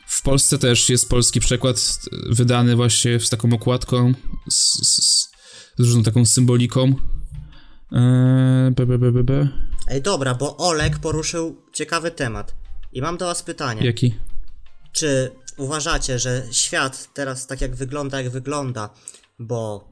W 0.06 0.22
Polsce 0.22 0.58
też 0.58 0.88
jest 0.88 1.08
polski 1.08 1.40
przekład 1.40 1.98
wydany 2.30 2.76
właśnie 2.76 3.20
z 3.20 3.30
taką 3.30 3.52
okładką, 3.52 4.12
z, 4.50 4.64
z, 4.88 5.30
z 5.78 5.80
różną 5.80 6.02
taką 6.02 6.24
symboliką. 6.26 6.94
Eee, 7.92 8.70
be, 8.70 8.98
be. 9.24 9.48
Ej, 9.88 10.02
dobra, 10.02 10.34
bo 10.34 10.56
Olek 10.56 10.98
poruszył 10.98 11.62
ciekawy 11.72 12.10
temat. 12.10 12.54
I 12.92 13.02
mam 13.02 13.16
do 13.16 13.26
was 13.26 13.42
pytanie. 13.42 13.86
Jaki? 13.86 14.14
Czy 14.92 15.30
uważacie, 15.56 16.18
że 16.18 16.42
świat 16.52 17.08
teraz 17.14 17.46
tak 17.46 17.60
jak 17.60 17.76
wygląda, 17.76 18.20
jak 18.22 18.32
wygląda, 18.32 18.90
bo 19.38 19.88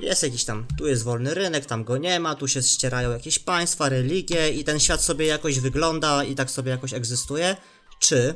jest 0.00 0.22
jakiś 0.22 0.44
tam, 0.44 0.66
tu 0.78 0.86
jest 0.86 1.02
wolny 1.02 1.34
rynek, 1.34 1.66
tam 1.66 1.84
go 1.84 1.96
nie 1.96 2.20
ma, 2.20 2.34
tu 2.34 2.48
się 2.48 2.62
ścierają 2.62 3.10
jakieś 3.10 3.38
państwa, 3.38 3.88
religie 3.88 4.50
i 4.50 4.64
ten 4.64 4.80
świat 4.80 5.02
sobie 5.02 5.26
jakoś 5.26 5.60
wygląda 5.60 6.24
i 6.24 6.34
tak 6.34 6.50
sobie 6.50 6.70
jakoś 6.70 6.92
egzystuje? 6.92 7.56
Czy, 8.00 8.34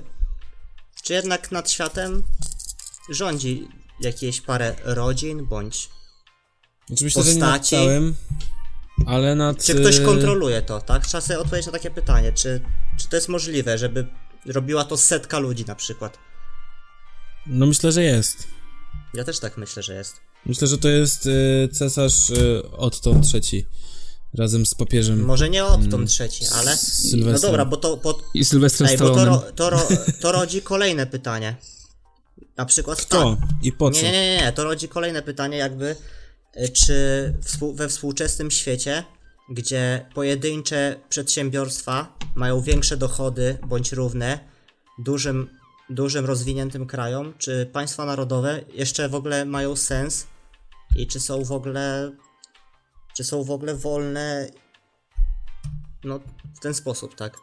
czy 1.03 1.13
jednak 1.13 1.53
nad 1.53 1.71
światem 1.71 2.23
rządzi 3.11 3.69
jakieś 4.01 4.41
parę 4.41 4.77
rodzin, 4.85 5.47
bądź 5.47 5.89
Znaczy 6.87 7.05
myślę, 7.05 7.23
Postaci. 7.23 7.77
całym, 7.77 8.15
ale 9.07 9.35
nad... 9.35 9.65
Czy 9.65 9.75
ktoś 9.75 9.97
e, 9.99 10.05
kontroluje 10.05 10.63
to, 10.63 10.81
tak? 10.81 11.07
Trzeba 11.07 11.21
sobie 11.21 11.39
odpowiedzieć 11.39 11.67
na 11.67 11.73
takie 11.73 11.91
pytanie, 11.91 12.33
czy, 12.33 12.61
czy 13.01 13.09
to 13.09 13.17
jest 13.17 13.29
możliwe, 13.29 13.79
żeby 13.79 14.07
robiła 14.47 14.85
to 14.85 14.97
setka 14.97 15.39
ludzi 15.39 15.65
na 15.65 15.75
przykład? 15.75 16.19
No 17.47 17.67
myślę, 17.67 17.93
że 17.93 18.03
jest. 18.03 18.56
Ja 19.17 19.25
też 19.25 19.39
tak 19.39 19.57
myślę, 19.57 19.83
że 19.83 19.95
jest. 19.95 20.17
Myślę, 20.47 20.69
że 20.69 20.79
to 20.79 20.89
jest 20.89 21.27
e, 21.27 21.69
cesarz 21.69 22.31
e, 22.31 22.71
Otto 22.71 23.21
III 23.35 23.67
razem 24.39 24.67
z 24.67 24.75
papieżem 24.75 25.25
Może 25.25 25.51
nie 25.51 25.65
Otton 25.65 26.07
trzeci, 26.07 26.45
ale... 26.53 26.77
z 26.77 27.15
No 27.15 27.39
dobra, 27.39 27.65
bo 27.65 27.77
to, 27.77 27.97
bo, 27.97 28.19
I 28.35 28.45
Sylwestrem 28.45 28.89
ej, 28.91 28.99
bo 28.99 29.11
to, 29.11 29.25
ro, 29.25 29.43
to, 29.55 29.71
ro, 29.71 29.89
to 30.21 30.33
rodzi 30.33 30.63
kolejne 30.63 31.07
pytanie. 31.07 31.57
Na 32.57 32.65
przykład 32.65 33.01
Kto? 33.01 33.37
tak. 33.41 33.49
I 33.63 33.73
po 33.73 33.91
co? 33.91 34.03
Nie, 34.03 34.13
nie, 34.13 34.37
nie, 34.37 34.37
nie, 34.37 34.53
to 34.53 34.65
rodzi 34.65 34.89
kolejne 34.89 35.23
pytanie 35.23 35.57
jakby, 35.57 35.97
y, 36.57 36.69
czy 36.69 37.35
współ, 37.45 37.75
we 37.75 37.89
współczesnym 37.89 38.51
świecie, 38.51 39.05
gdzie 39.51 40.07
pojedyncze 40.15 41.01
przedsiębiorstwa 41.09 42.19
mają 42.35 42.61
większe 42.61 42.97
dochody 42.97 43.59
bądź 43.67 43.93
równe 43.93 44.39
dużym, 44.99 45.49
dużym 45.91 46.25
rozwiniętym 46.25 46.87
krajom, 46.87 47.35
czy 47.39 47.71
państwa 47.73 48.05
narodowe 48.05 48.61
jeszcze 48.73 49.09
w 49.09 49.15
ogóle 49.15 49.45
mają 49.45 49.77
sens 49.77 50.27
i 50.97 51.07
czy 51.07 51.21
są 51.21 51.45
w 51.45 51.53
ogóle, 51.53 52.13
czy 53.17 53.25
są 53.25 53.45
w 53.45 53.51
ogóle 53.51 53.75
wolne, 53.75 54.51
no 56.05 56.21
w 56.57 56.61
ten 56.61 56.75
sposób, 56.75 57.15
tak? 57.15 57.37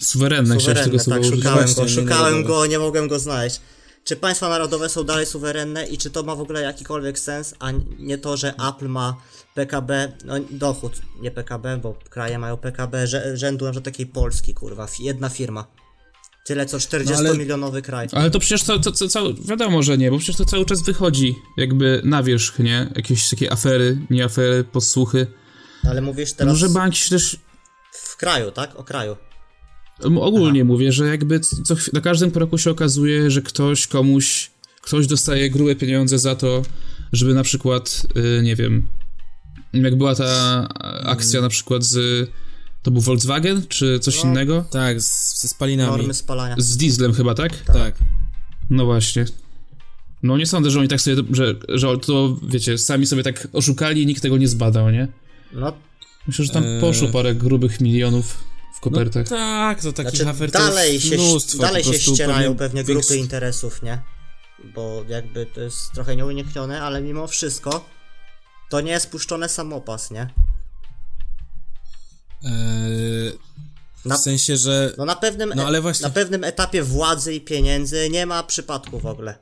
Suwerenne, 0.00 0.60
Suwerenne, 0.60 0.84
tego 0.90 1.04
tak, 1.04 1.20
użyć. 1.20 1.34
szukałem 1.34 1.58
go, 1.58 1.64
Właśnie, 1.64 1.82
nie 1.82 1.88
szukałem 1.88 2.32
narodowe. 2.34 2.42
go, 2.44 2.66
nie 2.66 2.78
mogłem 2.78 3.08
go 3.08 3.18
znaleźć. 3.18 3.60
Czy 4.04 4.16
państwa 4.16 4.48
narodowe 4.48 4.88
są 4.88 5.04
dalej 5.04 5.26
suwerenne 5.26 5.86
i 5.86 5.98
czy 5.98 6.10
to 6.10 6.22
ma 6.22 6.34
w 6.34 6.40
ogóle 6.40 6.62
jakikolwiek 6.62 7.18
sens, 7.18 7.54
a 7.58 7.70
nie 7.98 8.18
to, 8.18 8.36
że 8.36 8.54
Apple 8.68 8.88
ma 8.88 9.16
PKB, 9.54 10.12
no 10.24 10.34
dochód, 10.50 10.92
nie 11.20 11.30
PKB, 11.30 11.76
bo 11.76 11.94
kraje 12.10 12.38
mają 12.38 12.56
PKB 12.56 13.06
rzędu 13.34 13.64
na 13.64 13.70
przykład 13.70 13.84
takiej 13.84 14.06
Polski, 14.06 14.54
kurwa, 14.54 14.86
jedna 15.00 15.28
firma. 15.28 15.66
Tyle 16.44 16.66
co 16.66 16.78
40-milionowy 16.78 17.82
kraj. 17.82 18.08
Ale 18.12 18.30
to 18.30 18.38
przecież 18.38 18.62
to, 18.62 18.78
to, 18.78 18.92
to, 18.92 19.08
to 19.08 19.34
wiadomo, 19.34 19.82
że 19.82 19.98
nie, 19.98 20.10
bo 20.10 20.18
przecież 20.18 20.36
to 20.36 20.44
cały 20.44 20.64
czas 20.64 20.82
wychodzi 20.82 21.34
jakby 21.56 22.00
na 22.04 22.22
wierzch, 22.22 22.58
nie? 22.58 22.92
Jakieś 22.96 23.30
takie 23.30 23.52
afery, 23.52 23.98
nie 24.10 24.24
afery, 24.24 24.64
podsłuchy. 24.64 25.26
Ale 25.84 26.00
mówisz 26.00 26.32
teraz 26.32 26.54
Może 26.54 26.68
banki 26.68 26.98
się 26.98 27.10
też 27.10 27.36
w 27.92 28.16
kraju, 28.16 28.50
tak? 28.50 28.76
O 28.76 28.84
kraju. 28.84 29.16
Ogólnie 30.20 30.64
mówię, 30.64 30.92
że 30.92 31.06
jakby 31.06 31.40
co, 31.40 31.74
na 31.92 32.00
każdym 32.00 32.30
kroku 32.30 32.58
się 32.58 32.70
okazuje, 32.70 33.30
że 33.30 33.42
ktoś 33.42 33.86
komuś, 33.86 34.50
ktoś 34.80 35.06
dostaje 35.06 35.50
grube 35.50 35.76
pieniądze 35.76 36.18
za 36.18 36.36
to, 36.36 36.62
żeby 37.12 37.34
na 37.34 37.42
przykład, 37.42 38.06
y, 38.38 38.42
nie 38.42 38.56
wiem, 38.56 38.86
jak 39.72 39.96
była 39.96 40.14
ta 40.14 40.68
akcja 41.04 41.40
na 41.40 41.48
przykład 41.48 41.84
z, 41.84 42.28
to 42.82 42.90
był 42.90 43.00
Volkswagen, 43.02 43.66
czy 43.68 43.98
coś 44.00 44.16
No. 44.24 44.30
innego? 44.30 44.64
Tak, 44.70 45.00
z, 45.02 45.40
ze 45.40 45.48
spalinami. 45.48 45.90
Normy 45.90 46.14
spalania. 46.14 46.54
Z 46.58 46.76
dieslem 46.76 47.12
chyba, 47.12 47.34
tak? 47.34 47.56
Tak. 47.56 47.94
No 48.70 48.84
właśnie. 48.84 49.24
No 50.22 50.36
nie 50.38 50.46
sądzę, 50.46 50.70
że 50.70 50.78
oni 50.80 50.88
tak 50.88 51.00
sobie, 51.00 51.16
że, 51.30 51.54
że 51.68 51.98
to, 51.98 52.36
wiecie, 52.42 52.78
sami 52.78 53.06
sobie 53.06 53.22
tak 53.22 53.48
oszukali 53.52 54.02
i 54.02 54.06
nikt 54.06 54.22
tego 54.22 54.36
nie 54.38 54.48
zbadał, 54.48 54.90
nie? 54.90 55.08
No, 55.52 55.72
Myślę, 56.26 56.44
że 56.44 56.52
tam 56.52 56.64
Eee. 56.64 56.80
poszło 56.80 57.08
parę 57.08 57.34
grubych 57.34 57.80
milionów 57.80 58.26
w 58.32 58.74
No 58.74 58.80
kopertach. 58.80 59.28
tak, 59.28 59.82
to 59.82 59.92
takich 59.92 60.10
znaczy 60.20 60.30
afer 60.30 60.50
to 60.52 60.58
dalej 60.58 61.00
się, 61.00 61.14
mnóstwo. 61.16 61.58
dalej 61.62 61.84
się 61.84 61.94
ścierają 61.94 62.56
pewnie 62.56 62.84
grupy 62.84 63.00
większy- 63.08 63.16
interesów, 63.16 63.82
nie? 63.82 63.98
Bo 64.74 65.04
jakby 65.08 65.46
to 65.46 65.60
jest 65.60 65.92
trochę 65.94 66.16
nieuniknione, 66.16 66.82
ale 66.82 67.02
mimo 67.02 67.26
wszystko 67.26 67.84
to 68.70 68.80
nie 68.80 68.90
jest 68.92 69.10
puszczone 69.10 69.48
samopas, 69.48 70.10
nie? 70.10 70.30
Eee, 72.44 73.32
Na, 74.04 74.16
w 74.16 74.20
sensie, 74.20 74.56
że... 74.56 74.94
no 74.98 75.04
na 75.04 75.16
pewnym, 75.16 75.52
No, 75.56 75.66
ale 75.66 75.78
e- 75.78 75.80
właśnie- 75.80 76.04
na 76.04 76.10
pewnym 76.10 76.44
etapie 76.44 76.82
władzy 76.82 77.34
i 77.34 77.40
pieniędzy 77.40 78.08
nie 78.10 78.26
ma 78.26 78.42
przypadku 78.42 78.98
w 79.00 79.06
ogóle. 79.06 79.38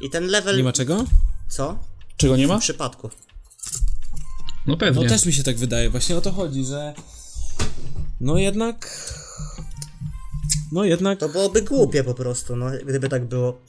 I 0.00 0.10
ten 0.10 0.26
level... 0.26 0.56
Nie 0.56 0.62
ma 0.64 0.72
czego? 0.72 1.04
Co? 1.48 1.78
Czego 2.16 2.36
nie 2.36 2.46
ma? 2.46 2.58
Przypadku. 2.58 3.10
No 4.66 4.76
pewnie. 4.76 5.02
No 5.04 5.08
też 5.08 5.26
mi 5.26 5.32
się 5.32 5.42
tak 5.42 5.56
wydaje. 5.58 5.90
Właśnie 5.90 6.16
o 6.16 6.20
to 6.20 6.32
chodzi, 6.32 6.64
że... 6.64 6.94
No 8.20 8.38
jednak... 8.38 9.04
No 10.72 10.84
jednak... 10.84 11.18
To 11.20 11.28
byłoby 11.28 11.62
głupie 11.62 12.04
po 12.04 12.14
prostu, 12.14 12.56
no, 12.56 12.66
gdyby 12.86 13.08
tak 13.08 13.24
było. 13.28 13.60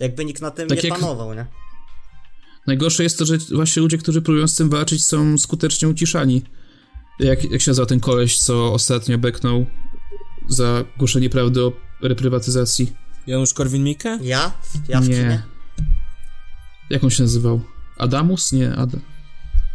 Jakby 0.00 0.24
nikt 0.24 0.42
na 0.42 0.50
tym 0.50 0.68
Tak 0.68 0.82
nie 0.82 0.88
jak- 0.88 0.98
panował, 0.98 1.34
nie? 1.34 1.46
Najgorsze 2.66 3.02
jest 3.02 3.18
to, 3.18 3.24
że 3.24 3.38
właśnie 3.38 3.82
ludzie, 3.82 3.98
którzy 3.98 4.22
próbują 4.22 4.48
z 4.48 4.54
tym 4.54 4.70
walczyć, 4.70 5.04
są 5.04 5.38
skutecznie 5.38 5.88
uciszani. 5.88 6.42
Jak, 7.20 7.44
jak 7.50 7.60
się 7.60 7.70
nazywa 7.70 7.86
ten 7.86 8.00
koleś, 8.00 8.38
co 8.38 8.72
ostatnio 8.72 9.18
beknął 9.18 9.66
za 10.48 10.84
głoszenie 10.98 11.30
prawdy 11.30 11.64
o 11.64 11.72
reprywatyzacji? 12.02 12.92
Janusz 13.26 13.54
Korwin-Mikke? 13.54 14.18
Ja? 14.22 14.52
Ja 14.88 15.00
w 15.00 15.08
Nie. 15.08 15.14
kinie? 15.14 15.42
Jak 16.90 17.04
on 17.04 17.10
się 17.10 17.22
nazywał? 17.22 17.60
Adamus? 17.98 18.52
Nie, 18.52 18.76
Ad... 18.76 18.90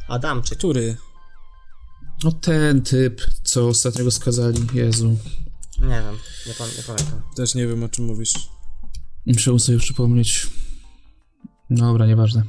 Adamczyk. 0.08 0.58
Który? 0.58 0.98
No 2.24 2.32
ten 2.32 2.82
typ, 2.82 3.22
co 3.44 3.68
ostatnio 3.68 4.04
go 4.04 4.12
skazali. 4.12 4.68
Jezu. 4.74 5.18
Nie 5.82 5.88
wiem, 5.88 6.18
nie, 6.48 6.54
pan, 6.54 6.68
nie 6.78 6.84
pamiętam. 6.84 7.22
Też 7.36 7.56
nie 7.56 7.68
wiem 7.68 7.84
o 7.84 7.90
czym 7.90 8.06
mówisz. 8.06 8.34
Muszę 9.26 9.60
sobie 9.60 9.78
przypomnieć. 9.78 10.48
Dobra, 11.70 12.06
nieważne. 12.06 12.44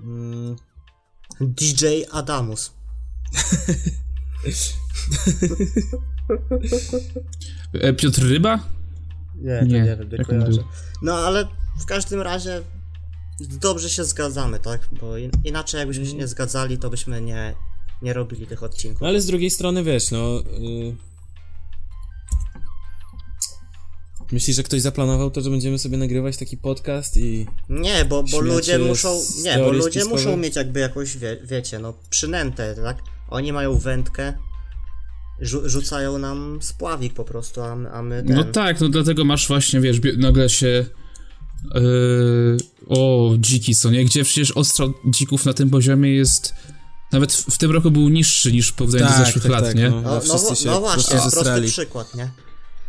Mm, 0.00 0.56
DJ 1.40 1.86
Adamus. 2.10 2.72
E, 7.74 7.92
Piotr 7.92 8.22
Ryba? 8.22 8.60
Nie, 9.34 9.62
Nie, 9.66 9.82
nie, 9.82 9.96
wiem, 9.96 10.08
nie 10.18 10.24
kojarzę. 10.24 10.64
No 11.02 11.14
ale 11.14 11.46
w 11.80 11.86
każdym 11.86 12.20
razie 12.20 12.62
dobrze 13.40 13.90
się 13.90 14.04
zgadzamy, 14.04 14.58
tak? 14.58 14.88
Bo 15.00 15.16
in, 15.16 15.30
inaczej 15.44 15.78
jakbyśmy 15.78 16.06
się 16.06 16.14
nie 16.14 16.26
zgadzali, 16.26 16.78
to 16.78 16.90
byśmy 16.90 17.20
nie, 17.20 17.54
nie 18.02 18.12
robili 18.12 18.46
tych 18.46 18.62
odcinków. 18.62 19.00
No 19.00 19.08
ale 19.08 19.20
z 19.20 19.26
drugiej 19.26 19.50
strony, 19.50 19.84
wiesz, 19.84 20.10
no... 20.10 20.40
Y... 20.40 21.10
Myślisz, 24.32 24.56
że 24.56 24.62
ktoś 24.62 24.80
zaplanował 24.80 25.30
to, 25.30 25.40
że 25.40 25.50
będziemy 25.50 25.78
sobie 25.78 25.96
nagrywać 25.96 26.36
taki 26.36 26.56
podcast 26.56 27.16
i... 27.16 27.46
Nie, 27.68 28.04
bo, 28.04 28.22
bo 28.22 28.40
ludzie 28.40 28.78
muszą. 28.78 29.20
Nie, 29.44 29.58
bo 29.58 29.72
ludzie 29.72 30.00
spiskowej? 30.00 30.26
muszą 30.26 30.36
mieć 30.36 30.56
jakby 30.56 30.80
jakąś, 30.80 31.16
wie, 31.16 31.36
wiecie, 31.44 31.78
no, 31.78 31.94
przynętę, 32.10 32.74
tak? 32.74 33.02
Oni 33.30 33.52
mają 33.52 33.78
wędkę, 33.78 34.32
rzu- 35.42 35.68
rzucają 35.68 36.18
nam 36.18 36.58
spławik 36.62 37.14
po 37.14 37.24
prostu, 37.24 37.62
a, 37.62 37.76
my- 37.76 37.90
a 37.92 38.02
my. 38.02 38.22
Ten, 38.22 38.36
No 38.36 38.44
tak, 38.44 38.80
no 38.80 38.88
dlatego 38.88 39.24
masz 39.24 39.48
właśnie, 39.48 39.80
wiesz, 39.80 40.00
bie- 40.00 40.16
nagle 40.16 40.48
się. 40.48 40.86
Yy, 41.74 42.56
o, 42.88 43.30
dziki 43.38 43.74
są, 43.74 43.90
nie? 43.90 44.04
Gdzie 44.04 44.24
przecież 44.24 44.50
ostrzał 44.52 44.92
dzików 45.06 45.44
na 45.46 45.52
tym 45.52 45.70
poziomie 45.70 46.14
jest. 46.14 46.54
Nawet 47.12 47.32
w, 47.32 47.54
w 47.54 47.58
tym 47.58 47.70
roku 47.70 47.90
był 47.90 48.08
niższy 48.08 48.52
niż 48.52 48.68
w 48.68 48.72
porównaniu 48.72 49.04
do 49.18 49.24
zeszłych 49.24 49.44
lat, 49.44 49.74
nie? 49.74 49.90
No, 49.90 49.96
No, 49.96 50.02
no, 50.02 50.14
no, 50.14 50.20
wszyscy 50.20 50.56
się 50.56 50.66
no 50.66 50.74
po 50.74 50.80
właśnie, 50.80 51.18
prosty 51.18 51.62
przykład, 51.66 52.14
nie? 52.14 52.30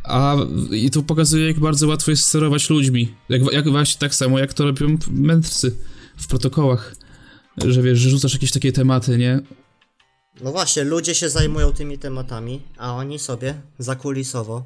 A 0.03 0.35
i 0.71 0.89
to 0.91 1.03
pokazuje, 1.03 1.47
jak 1.47 1.59
bardzo 1.59 1.87
łatwo 1.87 2.11
jest 2.11 2.25
sterować 2.27 2.69
ludźmi. 2.69 3.15
Jak, 3.29 3.41
jak 3.53 3.69
właśnie 3.69 3.99
tak 3.99 4.15
samo, 4.15 4.39
jak 4.39 4.53
to 4.53 4.65
robią 4.65 4.97
mędrcy 5.11 5.75
w 6.17 6.27
protokołach. 6.27 6.95
Że 7.65 7.81
wiesz, 7.81 7.99
że 7.99 8.09
rzucasz 8.09 8.33
jakieś 8.33 8.51
takie 8.51 8.71
tematy, 8.71 9.17
nie? 9.17 9.39
No 10.43 10.51
właśnie, 10.51 10.83
ludzie 10.83 11.15
się 11.15 11.29
zajmują 11.29 11.73
tymi 11.73 11.97
tematami, 11.97 12.61
a 12.77 12.93
oni 12.95 13.19
sobie 13.19 13.61
zakulisowo 13.79 14.65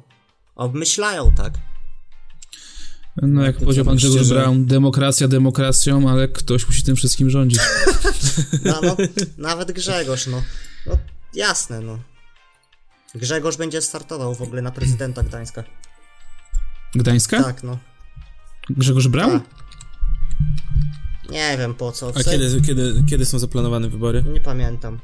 obmyślają, 0.54 1.32
tak? 1.36 1.54
No 3.22 3.42
jak 3.42 3.56
powiedział 3.56 3.84
pan 3.84 3.96
Grzegorz 3.96 4.26
że- 4.26 4.34
Braun, 4.34 4.66
demokracja 4.66 5.28
demokracją, 5.28 6.10
ale 6.10 6.28
ktoś 6.28 6.66
musi 6.66 6.82
tym 6.82 6.96
wszystkim 6.96 7.30
rządzić. 7.30 7.60
No, 8.64 8.80
no 8.82 8.96
nawet 9.38 9.72
Grzegorz, 9.72 10.26
no. 10.26 10.42
No 10.86 10.98
jasne, 11.34 11.80
no. 11.80 11.98
Grzegorz 13.14 13.56
będzie 13.56 13.82
startował 13.82 14.34
w 14.34 14.42
ogóle 14.42 14.62
na 14.62 14.70
prezydenta 14.70 15.22
Gdańska. 15.22 15.64
Gdańska? 16.94 17.42
Tak, 17.42 17.62
no. 17.62 17.78
Grzegorz 18.70 19.08
Braun? 19.08 19.40
Tak. 19.40 19.50
Nie 21.30 21.56
wiem 21.58 21.74
po 21.74 21.92
co. 21.92 22.12
A 22.14 22.24
kiedy, 22.24 22.62
kiedy, 22.62 23.04
kiedy 23.10 23.24
są 23.24 23.38
zaplanowane 23.38 23.88
wybory? 23.88 24.24
Nie 24.32 24.40
pamiętam. 24.40 24.98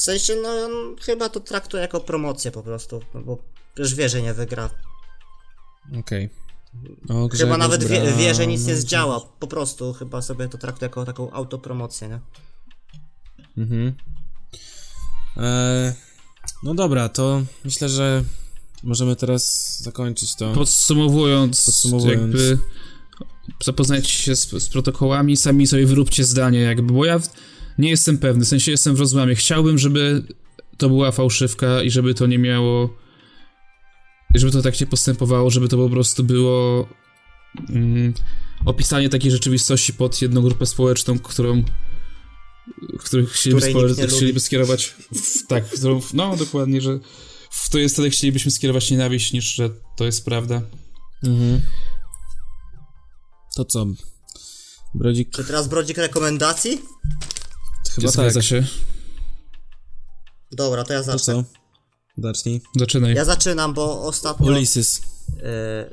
W 0.00 0.02
sensie, 0.02 0.36
no 0.42 0.48
on 0.48 0.96
chyba 1.02 1.28
to 1.28 1.40
traktuje 1.40 1.82
jako 1.82 2.00
promocję 2.00 2.50
po 2.50 2.62
prostu, 2.62 3.00
no 3.14 3.20
bo 3.20 3.38
przecież 3.74 3.94
wie, 3.94 4.08
że 4.08 4.22
nie 4.22 4.34
wygra. 4.34 4.70
Okej. 6.00 6.30
O, 7.04 7.06
Chyba 7.08 7.28
Grzegorz 7.28 7.58
nawet 7.58 7.84
wie, 7.84 8.12
wie, 8.12 8.34
że 8.34 8.46
nic 8.46 8.66
nie 8.66 8.76
zdziała, 8.76 9.20
po 9.20 9.46
prostu 9.46 9.92
chyba 9.92 10.22
sobie 10.22 10.48
to 10.48 10.58
traktuje 10.58 10.86
jako 10.88 11.04
taką 11.04 11.30
autopromocję, 11.32 12.08
nie? 12.08 12.20
Mhm. 13.58 13.94
E, 15.36 15.94
no 16.62 16.74
dobra, 16.74 17.08
to 17.08 17.42
myślę, 17.64 17.88
że 17.88 18.24
możemy 18.82 19.16
teraz 19.16 19.76
zakończyć 19.82 20.34
to. 20.34 20.52
Podsumowując, 20.52 21.64
Podsumowując. 21.66 22.20
jakby 22.20 22.58
zapoznajcie 23.64 24.08
się 24.10 24.36
z, 24.36 24.48
z 24.50 24.68
protokołami, 24.68 25.36
sami 25.36 25.66
sobie 25.66 25.86
wyróbcie 25.86 26.24
zdanie, 26.24 26.60
jakby, 26.60 26.92
bo 26.92 27.04
ja 27.04 27.18
w- 27.18 27.28
nie 27.78 27.90
jestem 27.90 28.18
pewny, 28.18 28.44
w 28.44 28.48
sensie 28.48 28.70
jestem 28.70 28.94
w 28.94 29.00
rozłamie. 29.00 29.34
Chciałbym, 29.34 29.78
żeby 29.78 30.22
to 30.76 30.88
była 30.88 31.12
fałszywka 31.12 31.82
i 31.82 31.90
żeby 31.90 32.14
to 32.14 32.26
nie 32.26 32.38
miało, 32.38 32.96
żeby 34.34 34.52
to 34.52 34.62
tak 34.62 34.80
nie 34.80 34.86
postępowało, 34.86 35.50
żeby 35.50 35.68
to 35.68 35.76
po 35.76 35.88
prostu 35.88 36.24
było 36.24 36.88
mm, 37.68 38.14
opisanie 38.64 39.08
takiej 39.08 39.30
rzeczywistości 39.30 39.92
pod 39.92 40.22
jedną 40.22 40.42
grupę 40.42 40.66
społeczną, 40.66 41.18
którą 41.18 41.64
których 42.98 43.32
chcieliby, 43.32 44.06
chcieliby 44.08 44.40
skierować 44.40 44.86
w, 44.86 45.46
tak, 45.46 45.70
którą, 45.70 46.00
no 46.14 46.36
dokładnie, 46.36 46.80
że 46.80 46.98
w 47.50 47.70
to 47.70 47.78
jest 47.78 47.94
wtedy 47.94 48.10
chcielibyśmy 48.10 48.50
skierować 48.50 48.90
nienawiść, 48.90 49.32
niż 49.32 49.54
że 49.54 49.70
to 49.96 50.04
jest 50.04 50.24
prawda. 50.24 50.62
Mhm. 51.24 51.60
To 53.56 53.64
co? 53.64 53.86
Brodzik? 54.94 55.30
Czy 55.30 55.44
teraz 55.44 55.68
brodzik 55.68 55.98
rekomendacji? 55.98 56.82
Chyba 58.00 58.12
tak. 58.12 58.32
Zgadza 58.32 58.42
się. 58.42 58.64
Dobra, 60.52 60.84
to 60.84 60.92
ja 60.92 60.98
To 60.98 61.04
zacznę. 61.04 61.34
co? 61.34 61.44
Zacznij. 62.18 62.60
Zaczynaj. 62.76 63.14
Ja 63.14 63.24
zaczynam, 63.24 63.74
bo 63.74 64.02
ostatnio... 64.06 64.46
Ulysses. 64.46 65.02
e, 65.42 65.90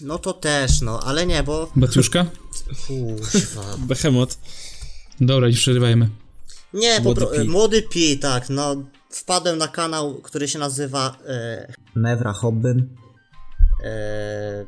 no 0.00 0.18
to 0.18 0.32
też, 0.32 0.80
no, 0.80 1.00
ale 1.00 1.26
nie, 1.26 1.42
bo... 1.42 1.70
Batiuszka? 1.76 2.26
Kuźwa. 2.86 3.76
Behemoth. 3.88 4.38
Dobra, 5.20 5.48
nie 5.48 5.54
przerywajmy. 5.54 6.10
Nie, 6.72 6.96
po 6.96 7.02
Młody 7.02 7.20
pro... 7.20 7.30
Pi. 7.30 7.48
Młody 7.48 7.82
Pi, 7.82 8.18
tak, 8.18 8.50
no. 8.50 8.76
Wpadłem 9.10 9.58
na 9.58 9.68
kanał, 9.68 10.14
który 10.14 10.48
się 10.48 10.58
nazywa 10.58 11.16
e... 11.26 11.72
Mewra 11.94 12.32
Hobbym. 12.32 12.96
E... 13.84 14.66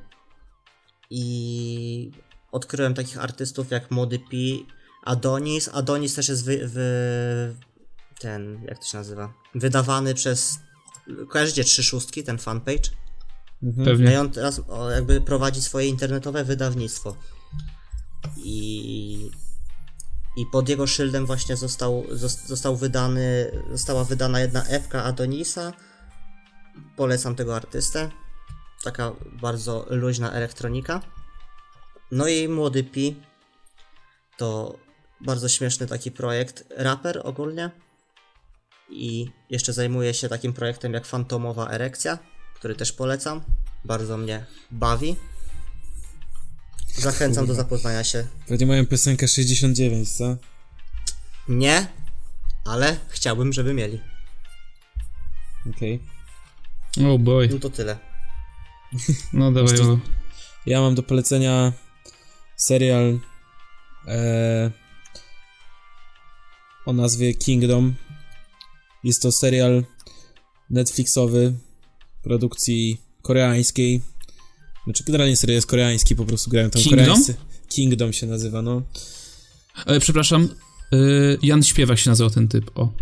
I 1.11 2.11
odkryłem 2.53 2.95
takich 2.95 3.19
artystów 3.19 3.71
jak 3.71 3.91
Młody 3.91 4.19
Pi, 4.19 4.67
Adonis. 5.05 5.69
Adonis 5.73 6.15
też 6.15 6.29
jest 6.29 6.45
wy... 6.45 6.69
wy... 6.69 7.57
ten, 8.19 8.63
jak 8.69 8.79
to 8.79 8.85
się 8.85 8.99
nazywa? 8.99 9.33
Wydawany 9.55 10.15
przez... 10.15 10.59
Kojarzycie 11.29 11.65
trzy 11.65 11.83
szóstki, 11.83 12.25
ten 12.25 12.39
fanpage? 12.39 12.91
No 13.63 13.83
i 13.83 13.85
Pewnie. 13.85 14.21
on 14.21 14.31
teraz 14.31 14.61
o, 14.69 14.91
jakby 14.91 15.21
prowadzi 15.21 15.63
swoje 15.63 15.87
internetowe 15.87 16.45
wydawnictwo. 16.45 17.17
I, 18.37 19.31
I 20.37 20.47
pod 20.53 20.69
jego 20.69 20.87
szyldem 20.87 21.27
właśnie 21.27 21.57
został, 21.57 22.05
zos- 22.11 22.47
został 22.47 22.77
wydany, 22.77 23.51
została 23.73 24.05
wydana 24.05 24.41
jedna 24.41 24.65
epka 24.65 25.05
Adonisa. 25.05 25.73
Polecam 26.97 27.35
tego 27.35 27.57
artystę. 27.57 28.11
Taka 28.85 29.13
bardzo 29.41 29.87
luźna 29.91 30.33
elektronika. 30.33 31.01
No 32.11 32.29
i 32.29 32.49
Młody 32.49 32.85
Pi 32.85 33.23
to 34.37 34.79
bardzo 35.21 35.49
śmieszny 35.49 35.87
taki 35.87 36.11
projekt. 36.11 36.65
Raper 36.77 37.21
ogólnie. 37.25 37.71
I 38.91 39.31
jeszcze 39.51 39.73
zajmuje 39.73 40.15
się 40.15 40.29
takim 40.29 40.53
projektem 40.53 40.95
jak 40.95 41.07
Fantomowa 41.07 41.71
Erekcja, 41.71 42.19
który 42.55 42.75
też 42.75 42.93
polecam. 42.93 43.43
Bardzo 43.85 44.17
mnie 44.17 44.45
bawi. 44.71 45.17
Zachęcam 46.95 47.47
do 47.47 47.55
zapoznania 47.55 48.05
się. 48.05 48.27
Pewnie 48.49 48.67
mają 48.67 48.87
piosenkę 48.87 49.29
69, 49.29 50.13
co? 50.13 50.37
Nie, 51.49 51.87
ale 52.65 52.97
chciałbym, 53.09 53.53
żeby 53.53 53.75
mieli. 53.75 54.01
Okej. 55.71 56.01
Oh 56.99 57.19
boy. 57.19 57.49
No 57.53 57.59
to 57.59 57.71
tyle. 57.71 57.99
No 59.33 59.53
dawaj. 59.53 59.79
Ja 60.67 60.81
mam 60.81 60.95
do 60.95 61.03
polecenia 61.03 61.73
serial 62.57 63.21
e, 64.07 64.71
o 66.89 66.93
nazwie 66.93 67.35
Kingdom. 67.35 67.95
Jest 69.05 69.23
to 69.23 69.33
serial 69.33 69.85
Netflixowy 70.71 71.55
produkcji 72.23 73.01
koreańskiej. 73.23 74.01
Znaczy 74.85 75.05
generalnie 75.05 75.37
serial 75.37 75.55
jest 75.55 75.67
koreański, 75.67 76.17
po 76.17 76.25
prostu 76.25 76.51
grają 76.51 76.71
tam 76.71 76.83
Kingdom? 76.83 77.05
koreańscy. 77.07 77.35
Kingdom 77.69 78.13
się 78.13 78.27
nazywa, 78.27 78.63
no. 78.63 78.83
Ale 79.87 80.01
przepraszam, 80.01 80.49
y, 80.95 81.39
Jan 81.43 81.63
Śpiewak 81.63 81.99
się 81.99 82.11
nazywał 82.11 82.31
ten 82.31 82.49
typ, 82.49 82.79
o. 82.79 82.93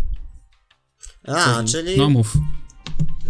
A, 1.27 1.63
czyli 1.63 1.97
No 1.97 2.09
mów. 2.09 2.33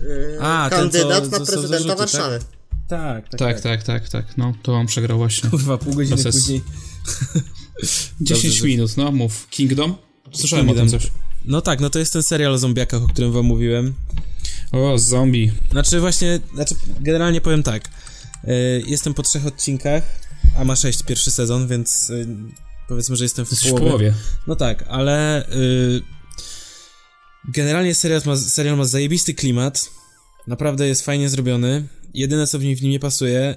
yy, 0.04 0.38
A, 0.42 0.70
ten, 0.70 0.80
kandydat 0.80 1.24
co 1.24 1.40
na 1.40 1.46
prezydenta 1.46 1.70
zarzuty, 1.70 1.96
Warszawy. 1.96 2.40
Tak, 2.88 3.30
tak, 3.30 3.40
Tak, 3.40 3.62
tak, 3.62 3.84
tak, 3.84 4.10
tak, 4.10 4.38
no, 4.38 4.54
to 4.64 4.74
on 4.74 4.88
przegrał 4.88 5.18
właśnie. 5.18 5.50
Kurwa, 5.50 5.78
pół 5.78 5.94
godziny 5.94 6.16
Proces. 6.16 6.36
później. 6.36 6.62
10 8.22 8.44
dobrze. 8.54 8.68
minut, 8.68 8.98
no 8.98 9.12
mów. 9.12 9.48
Kingdom? 9.50 9.96
Słyszałem 10.34 10.70
o 10.70 10.74
tym 10.74 10.90
coś. 10.90 11.12
No 11.46 11.62
tak, 11.62 11.80
no 11.80 11.90
to 11.90 12.00
jest 12.00 12.14
ten 12.14 12.24
serial 12.24 12.54
o 12.54 12.58
zombiakach, 12.58 13.04
o 13.04 13.08
którym 13.08 13.32
wam 13.32 13.46
mówiłem. 13.46 13.94
O, 14.72 14.98
zombie. 15.00 15.52
Znaczy 15.72 16.00
właśnie, 16.00 16.40
znaczy 16.54 16.76
generalnie 17.00 17.42
powiem 17.42 17.64
tak. 17.64 17.90
Y, 18.44 18.84
jestem 18.88 19.14
po 19.14 19.24
trzech 19.24 19.46
odcinkach, 19.46 20.04
a 20.58 20.64
ma 20.64 20.76
sześć 20.76 21.04
pierwszy 21.04 21.32
sezon, 21.32 21.68
więc 21.68 22.10
y, 22.10 22.28
powiedzmy, 22.88 23.16
że 23.16 23.26
jestem 23.26 23.46
w 23.46 23.52
Jesteś 23.52 23.68
w 23.70 23.72
połowie. 23.72 23.88
połowie. 23.88 24.14
No 24.48 24.56
tak, 24.56 24.84
ale 24.88 25.48
y, 25.50 26.02
generalnie 27.54 27.96
serial 27.96 28.22
ma, 28.26 28.36
serial 28.38 28.78
ma 28.78 28.86
zajebisty 28.86 29.34
klimat. 29.34 29.90
Naprawdę 30.48 30.88
jest 30.88 31.06
fajnie 31.06 31.30
zrobiony. 31.30 31.88
Jedyne 32.14 32.48
co 32.48 32.60
w 32.60 32.64
nim, 32.64 32.76
w 32.76 32.82
nim 32.82 32.92
nie 32.92 33.00
pasuje 33.00 33.56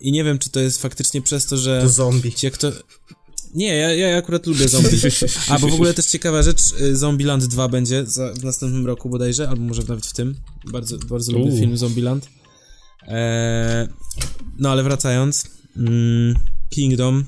i 0.00 0.12
nie 0.12 0.24
wiem 0.24 0.38
czy 0.38 0.50
to 0.50 0.60
jest 0.60 0.82
faktycznie 0.82 1.22
przez 1.22 1.46
to, 1.46 1.56
że 1.56 1.80
To 1.82 1.88
zombie. 1.88 2.32
ci 2.32 2.46
jak 2.46 2.56
to... 2.58 2.72
Nie, 3.54 3.76
ja, 3.76 3.92
ja 3.94 4.18
akurat 4.18 4.46
lubię 4.46 4.68
zombie. 4.68 4.88
A, 5.50 5.58
bo 5.58 5.68
w 5.68 5.74
ogóle 5.74 5.94
też 5.94 6.06
ciekawa 6.06 6.42
rzecz, 6.42 6.60
y, 6.80 6.96
Zombieland 6.96 7.44
2 7.44 7.68
będzie 7.68 8.06
za, 8.06 8.32
w 8.32 8.44
następnym 8.44 8.86
roku 8.86 9.08
bodajże, 9.08 9.48
albo 9.48 9.62
może 9.62 9.82
nawet 9.82 10.06
w 10.06 10.12
tym. 10.12 10.34
Bardzo, 10.72 10.98
bardzo 10.98 11.32
lubię 11.32 11.58
film 11.58 11.76
Zombieland. 11.76 12.28
Eee, 13.08 13.88
no 14.58 14.70
ale 14.70 14.82
wracając, 14.82 15.44
mm, 15.76 16.34
Kingdom. 16.70 17.24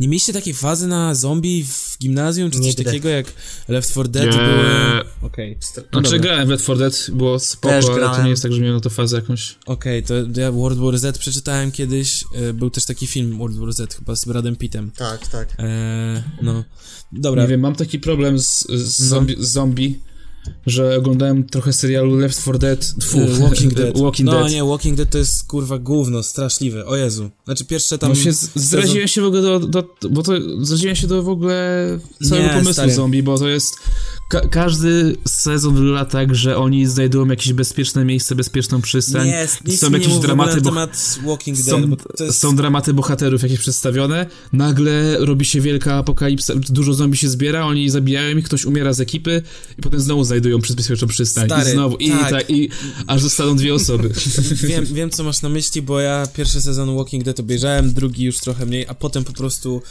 Nie 0.00 0.08
mieliście 0.08 0.32
takiej 0.32 0.54
fazy 0.54 0.86
na 0.86 1.14
zombie 1.14 1.64
w 1.64 1.96
gimnazjum, 2.00 2.50
czy 2.50 2.58
coś 2.58 2.66
Nigdy. 2.66 2.84
takiego 2.84 3.08
jak 3.08 3.26
Left 3.68 3.90
4 3.90 4.08
Dead 4.08 4.26
Nie. 4.26 4.32
były... 4.32 5.04
Okej, 5.22 5.58
Znaczy 5.74 5.86
dobra. 5.92 6.18
grałem 6.18 6.46
w 6.48 6.50
Left 6.50 6.64
4 6.64 6.78
Dead, 6.78 7.06
było 7.12 7.38
spoko, 7.38 7.68
Też 7.74 7.84
ale 7.84 8.16
to 8.16 8.22
nie 8.22 8.30
jest 8.30 8.42
tak, 8.42 8.52
że 8.52 8.60
miałem 8.60 8.74
na 8.76 8.80
to 8.80 8.90
fazę 8.90 9.16
jakąś. 9.16 9.56
okej, 9.66 10.02
to 10.02 10.14
ja 10.40 10.52
World 10.52 10.78
War 10.78 10.98
Z 10.98 11.18
przeczytałem 11.18 11.72
kiedyś, 11.72 12.24
e, 12.34 12.52
był 12.52 12.70
też 12.70 12.84
taki 12.84 13.06
film 13.06 13.38
World 13.38 13.56
War 13.58 13.72
Z 13.72 13.94
chyba 13.94 14.16
z 14.16 14.24
Bradem 14.24 14.56
Pittem. 14.56 14.90
Tak, 14.90 15.26
tak. 15.28 15.48
Eee, 15.58 16.22
no, 16.42 16.64
dobra. 17.12 17.42
Nie 17.42 17.48
wiem, 17.48 17.60
mam 17.60 17.74
taki 17.74 17.98
problem 17.98 18.38
z, 18.38 18.66
z, 18.68 19.10
No. 19.10 19.22
z 19.38 19.48
zombie, 19.52 20.00
że 20.66 20.96
oglądałem 20.96 21.44
trochę 21.44 21.72
serialu 21.72 22.16
Left 22.16 22.40
4 22.42 22.58
Dead, 22.58 22.94
tfu, 23.00 23.18
Walking 23.40 23.74
Dead. 23.78 23.98
Walking 24.00 24.26
no 24.26 24.32
Dead. 24.40 24.50
nie, 24.52 24.64
Walking 24.64 24.96
Dead 24.96 25.10
to 25.10 25.18
jest 25.18 25.46
kurwa 25.46 25.78
gówno, 25.78 26.22
straszliwe, 26.22 26.86
o 26.86 26.96
Jezu. 26.96 27.30
Znaczy 27.44 27.64
pierwsze 27.64 27.98
tam... 27.98 28.08
No 28.08 28.14
się 28.14 28.32
z- 28.32 28.50
zraziłem 28.54 29.08
się 29.08 29.22
w 29.22 29.24
ogóle 29.24 29.42
do, 29.42 29.58
do, 29.60 29.84
bo 30.10 30.22
to 30.22 30.32
zraziłem 30.60 30.96
się 30.96 31.06
do 31.06 31.22
w 31.22 31.28
ogóle 31.28 31.98
całego 32.28 32.46
Nie, 32.46 32.52
pomysłu 32.52 32.72
stary. 32.72 32.92
zombie, 32.94 33.22
bo 33.22 33.38
to 33.38 33.48
jest 33.48 33.74
ka 34.28 34.40
każdy 34.40 35.16
sezon 35.28 35.74
wygląda 35.74 36.04
tak, 36.04 36.34
że 36.34 36.56
oni 36.56 36.86
znajdują 36.86 37.26
jakieś 37.26 37.52
bezpieczne 37.52 38.04
miejsce, 38.04 38.34
bezpieczną 38.34 38.80
przystań. 38.80 39.26
Nie, 39.26 39.48
nic 39.64 39.80
są 39.80 39.90
nie 39.90 39.98
jakieś 39.98 40.12
ogóle 40.12 40.26
dramaty, 40.26 40.60
bo 40.60 40.70
temat 40.70 41.18
Walking 41.26 41.58
Dead, 41.58 41.66
są, 41.66 41.96
to 41.96 42.24
jest... 42.24 42.38
są 42.38 42.56
dramaty 42.56 42.94
bohaterów 42.94 43.42
jakieś 43.42 43.58
przedstawione, 43.58 44.26
nagle 44.52 45.16
robi 45.18 45.44
się 45.44 45.60
wielka 45.60 45.94
apokalipsa, 45.94 46.54
dużo 46.56 46.94
zombie 46.94 47.16
się 47.16 47.28
zbiera, 47.28 47.66
oni 47.66 47.90
zabijają 47.90 48.36
ich, 48.36 48.44
ktoś 48.44 48.64
umiera 48.64 48.92
z 48.92 49.00
ekipy 49.00 49.42
i 49.78 49.82
potem 49.82 50.00
znowu 50.00 50.24
znajdują 50.24 50.58
bezpieczną 50.76 51.08
przystań 51.08 51.46
Stary, 51.46 51.70
i 51.70 51.72
znowu, 51.72 51.96
i 51.96 52.10
tak. 52.10 52.30
tak, 52.30 52.50
i 52.50 52.70
aż 53.06 53.22
zostaną 53.22 53.56
dwie 53.56 53.74
osoby. 53.74 54.10
Wiem, 54.68 54.84
wiem, 54.84 55.10
co 55.10 55.24
masz 55.24 55.42
na 55.42 55.48
myśli, 55.48 55.82
bo 55.82 56.00
ja 56.00 56.26
pierwszy 56.36 56.62
sezon 56.62 56.96
Walking 56.96 57.24
Dead 57.24 57.40
obejrzałem, 57.40 57.92
drugi 57.92 58.24
już 58.24 58.38
trochę 58.38 58.66
mniej, 58.66 58.86
a 58.88 58.94
potem 58.94 59.24
po 59.24 59.32
prostu 59.32 59.82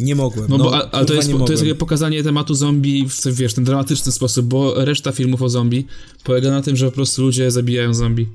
Nie 0.00 0.14
mogłem. 0.14 0.46
No, 0.50 0.58
No, 0.58 0.64
bo, 0.64 0.94
ale 0.94 1.06
to 1.06 1.14
jest, 1.14 1.30
to 1.46 1.52
jest 1.52 1.78
pokazanie 1.78 2.22
tematu 2.22 2.54
zombie 2.54 3.08
w 3.08 3.34
wiesz, 3.34 3.54
ten 3.54 3.64
dramatyczny 3.64 4.12
sposób, 4.12 4.46
bo 4.46 4.84
reszta 4.84 5.12
filmów 5.12 5.42
o 5.42 5.48
zombie 5.48 5.86
polega 6.24 6.50
na 6.50 6.62
tym, 6.62 6.76
że 6.76 6.86
po 6.86 6.92
prostu 6.92 7.22
ludzie 7.22 7.50
zabijają 7.50 7.94
zombie. 7.94 8.28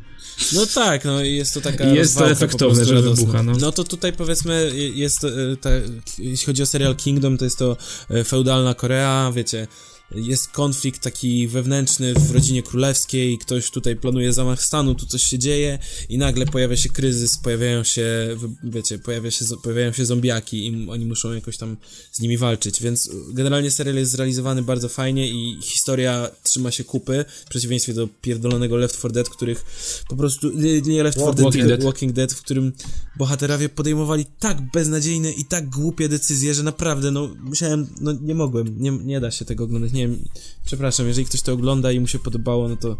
No 0.53 0.65
tak, 0.65 1.05
no 1.05 1.23
i 1.23 1.35
jest 1.35 1.53
to 1.53 1.61
taka 1.61 1.85
Jest 1.85 2.17
to 2.17 2.29
efektowne, 2.29 2.85
że 2.85 3.01
wybucha, 3.01 3.43
no. 3.43 3.53
no 3.59 3.71
to 3.71 3.83
tutaj 3.83 4.13
powiedzmy 4.13 4.71
jest, 4.93 5.23
e, 5.23 5.29
ta, 5.61 5.69
jeśli 6.17 6.45
chodzi 6.45 6.61
o 6.63 6.65
serial 6.65 6.95
Kingdom, 6.95 7.37
to 7.37 7.45
jest 7.45 7.57
to 7.57 7.77
e, 8.09 8.23
feudalna 8.23 8.73
Korea, 8.73 9.31
wiecie, 9.35 9.67
jest 10.15 10.47
konflikt 10.47 11.01
taki 11.01 11.47
wewnętrzny 11.47 12.13
w 12.13 12.31
rodzinie 12.31 12.63
królewskiej, 12.63 13.37
ktoś 13.37 13.71
tutaj 13.71 13.95
planuje 13.95 14.33
zamach 14.33 14.63
stanu, 14.63 14.95
tu 14.95 15.05
coś 15.05 15.23
się 15.23 15.39
dzieje 15.39 15.79
i 16.09 16.17
nagle 16.17 16.45
pojawia 16.45 16.77
się 16.77 16.89
kryzys, 16.89 17.37
pojawiają 17.37 17.83
się, 17.83 18.37
wiecie, 18.63 18.99
pojawia 18.99 19.31
się, 19.31 19.45
pojawiają 19.63 19.91
się 19.91 20.05
zombiaki 20.05 20.67
i 20.67 20.89
oni 20.89 21.05
muszą 21.05 21.33
jakoś 21.33 21.57
tam 21.57 21.77
z 22.11 22.19
nimi 22.19 22.37
walczyć, 22.37 22.81
więc 22.81 23.09
generalnie 23.33 23.71
serial 23.71 23.95
jest 23.95 24.11
zrealizowany 24.11 24.61
bardzo 24.61 24.89
fajnie 24.89 25.29
i 25.29 25.57
historia 25.61 26.29
trzyma 26.43 26.71
się 26.71 26.83
kupy, 26.83 27.25
w 27.45 27.49
przeciwieństwie 27.49 27.93
do 27.93 28.07
pierdolonego 28.21 28.77
Left 28.77 28.97
4 28.97 29.13
Dead, 29.13 29.29
których 29.29 29.65
po 30.09 30.15
prostu, 30.15 30.51
nie, 30.51 30.81
nie 30.81 31.03
Left 31.03 31.17
4 31.17 31.33
Dead, 31.33 31.43
Walking 31.43 31.63
tylko 31.63 31.77
Dead. 31.77 31.83
Walking 31.83 32.13
Dead, 32.13 32.33
w 32.33 32.41
którym 32.41 32.73
bohaterowie 33.17 33.69
podejmowali 33.69 34.25
tak 34.39 34.71
beznadziejne 34.71 35.31
i 35.31 35.45
tak 35.45 35.69
głupie 35.69 36.09
decyzje, 36.09 36.53
że 36.53 36.63
naprawdę, 36.63 37.11
no, 37.11 37.35
musiałem, 37.41 37.87
no, 38.01 38.13
nie 38.21 38.35
mogłem, 38.35 38.81
nie, 38.81 38.91
nie 38.91 39.19
da 39.19 39.31
się 39.31 39.45
tego 39.45 39.63
oglądać, 39.63 39.91
nie 39.91 40.04
wiem, 40.07 40.29
przepraszam, 40.65 41.07
jeżeli 41.07 41.25
ktoś 41.27 41.41
to 41.41 41.53
ogląda 41.53 41.91
i 41.91 41.99
mu 41.99 42.07
się 42.07 42.19
podobało, 42.19 42.69
no 42.69 42.75
to 42.75 42.97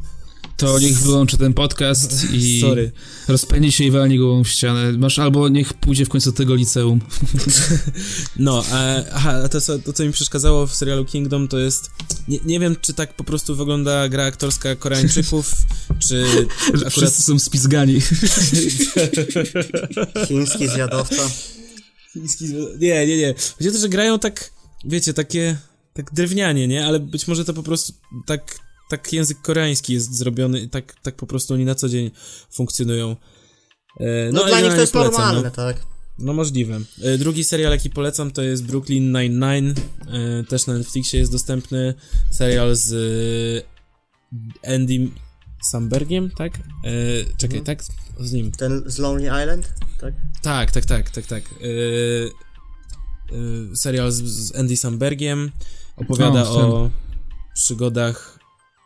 To 0.58 0.80
niech 0.80 1.00
wyłączy 1.00 1.38
ten 1.38 1.54
podcast 1.54 2.32
i 2.34 2.62
Sorry. 2.62 2.92
rozpędzi 3.28 3.72
się 3.72 3.84
i 3.84 3.92
walnie 3.92 4.18
głową 4.18 4.44
w 4.44 4.48
ścianę. 4.50 4.92
Masz 4.92 5.20
albo 5.20 5.50
niech 5.50 5.74
pójdzie 5.74 6.06
w 6.06 6.10
końcu 6.10 6.32
do 6.32 6.38
tego 6.38 6.56
liceum. 6.56 7.00
No, 8.40 8.64
a, 8.72 8.96
aha, 9.14 9.50
to, 9.50 9.62
co- 9.62 9.80
to 9.80 9.94
co 9.94 10.04
mi 10.04 10.12
przeszkadzało 10.12 10.68
w 10.68 10.76
serialu 10.76 11.06
Kingdom 11.06 11.48
to 11.48 11.60
jest, 11.60 11.90
nie, 12.28 12.40
nie 12.46 12.60
wiem 12.60 12.76
czy 12.82 12.94
tak 12.94 13.14
po 13.16 13.24
prostu 13.24 13.56
wygląda 13.56 14.10
gra 14.10 14.24
aktorska 14.26 14.76
Koreańczyków, 14.76 15.54
czy 16.08 16.26
akurat 16.68 16.94
Wszyscy 16.94 17.24
są 17.24 17.40
spizgani. 17.40 18.02
Chiński 20.28 20.68
zjadowca. 20.68 21.30
chiński... 22.14 22.46
Nie, 22.80 23.08
nie, 23.08 23.18
nie. 23.18 23.36
Chodzi 23.58 23.70
o 23.70 23.72
to, 23.72 23.78
że 23.80 23.90
grają 23.90 24.20
tak, 24.20 24.52
wiecie, 24.86 25.14
takie, 25.14 25.58
tak 25.96 26.14
drewnianie, 26.14 26.68
nie? 26.68 26.86
Ale 26.86 27.00
być 27.00 27.28
może 27.28 27.46
to 27.46 27.54
po 27.54 27.64
prostu 27.64 27.94
tak, 28.26 28.60
tak 28.90 29.14
język 29.14 29.42
koreański 29.42 29.94
jest 29.94 30.18
zrobiony 30.18 30.68
tak, 30.68 30.96
tak 31.02 31.16
po 31.16 31.28
prostu 31.28 31.54
oni 31.54 31.66
na 31.66 31.76
co 31.76 31.90
dzień 31.90 32.12
funkcjonują. 32.52 33.16
E, 34.00 34.32
No, 34.32 34.42
ale 34.42 34.50
dla 34.52 34.62
nich 34.62 34.74
to 34.74 34.82
jest 34.82 34.94
polecam, 34.94 35.22
normalne, 35.22 35.42
no. 35.44 35.52
tak? 35.52 35.78
No 36.20 36.34
możliwe. 36.34 36.80
E, 37.04 37.18
Drugi 37.18 37.44
serial, 37.44 37.72
jaki 37.72 37.90
polecam, 37.90 38.32
to 38.32 38.42
jest 38.42 38.66
Brooklyn 38.66 39.12
Nine-Nine. 39.12 39.74
E, 40.08 40.44
Też 40.44 40.68
na 40.68 40.74
Netflixie 40.78 41.20
jest 41.20 41.32
dostępny. 41.32 41.94
Serial 42.32 42.76
z 42.76 42.94
e, 44.64 44.74
Andy 44.76 45.10
Sambergiem, 45.64 46.32
tak? 46.32 46.58
E, 46.58 46.60
Czekaj, 47.38 47.62
tak? 47.62 47.84
Z 48.20 48.32
nim. 48.32 48.52
Ten 48.52 48.84
z 48.86 48.98
Lonely 48.98 49.44
Island, 49.44 49.74
tak? 50.02 50.14
Tak, 50.42 50.72
tak, 50.72 50.86
tak, 50.86 51.10
tak, 51.10 51.26
tak. 51.26 51.44
E, 51.44 51.46
Serial 53.76 54.12
z, 54.12 54.24
z 54.24 54.56
Andy 54.56 54.78
Sambergiem. 54.78 55.52
Opowiada 55.98 56.50
O, 56.50 56.84
o 56.84 56.90
przygodach, 57.54 58.40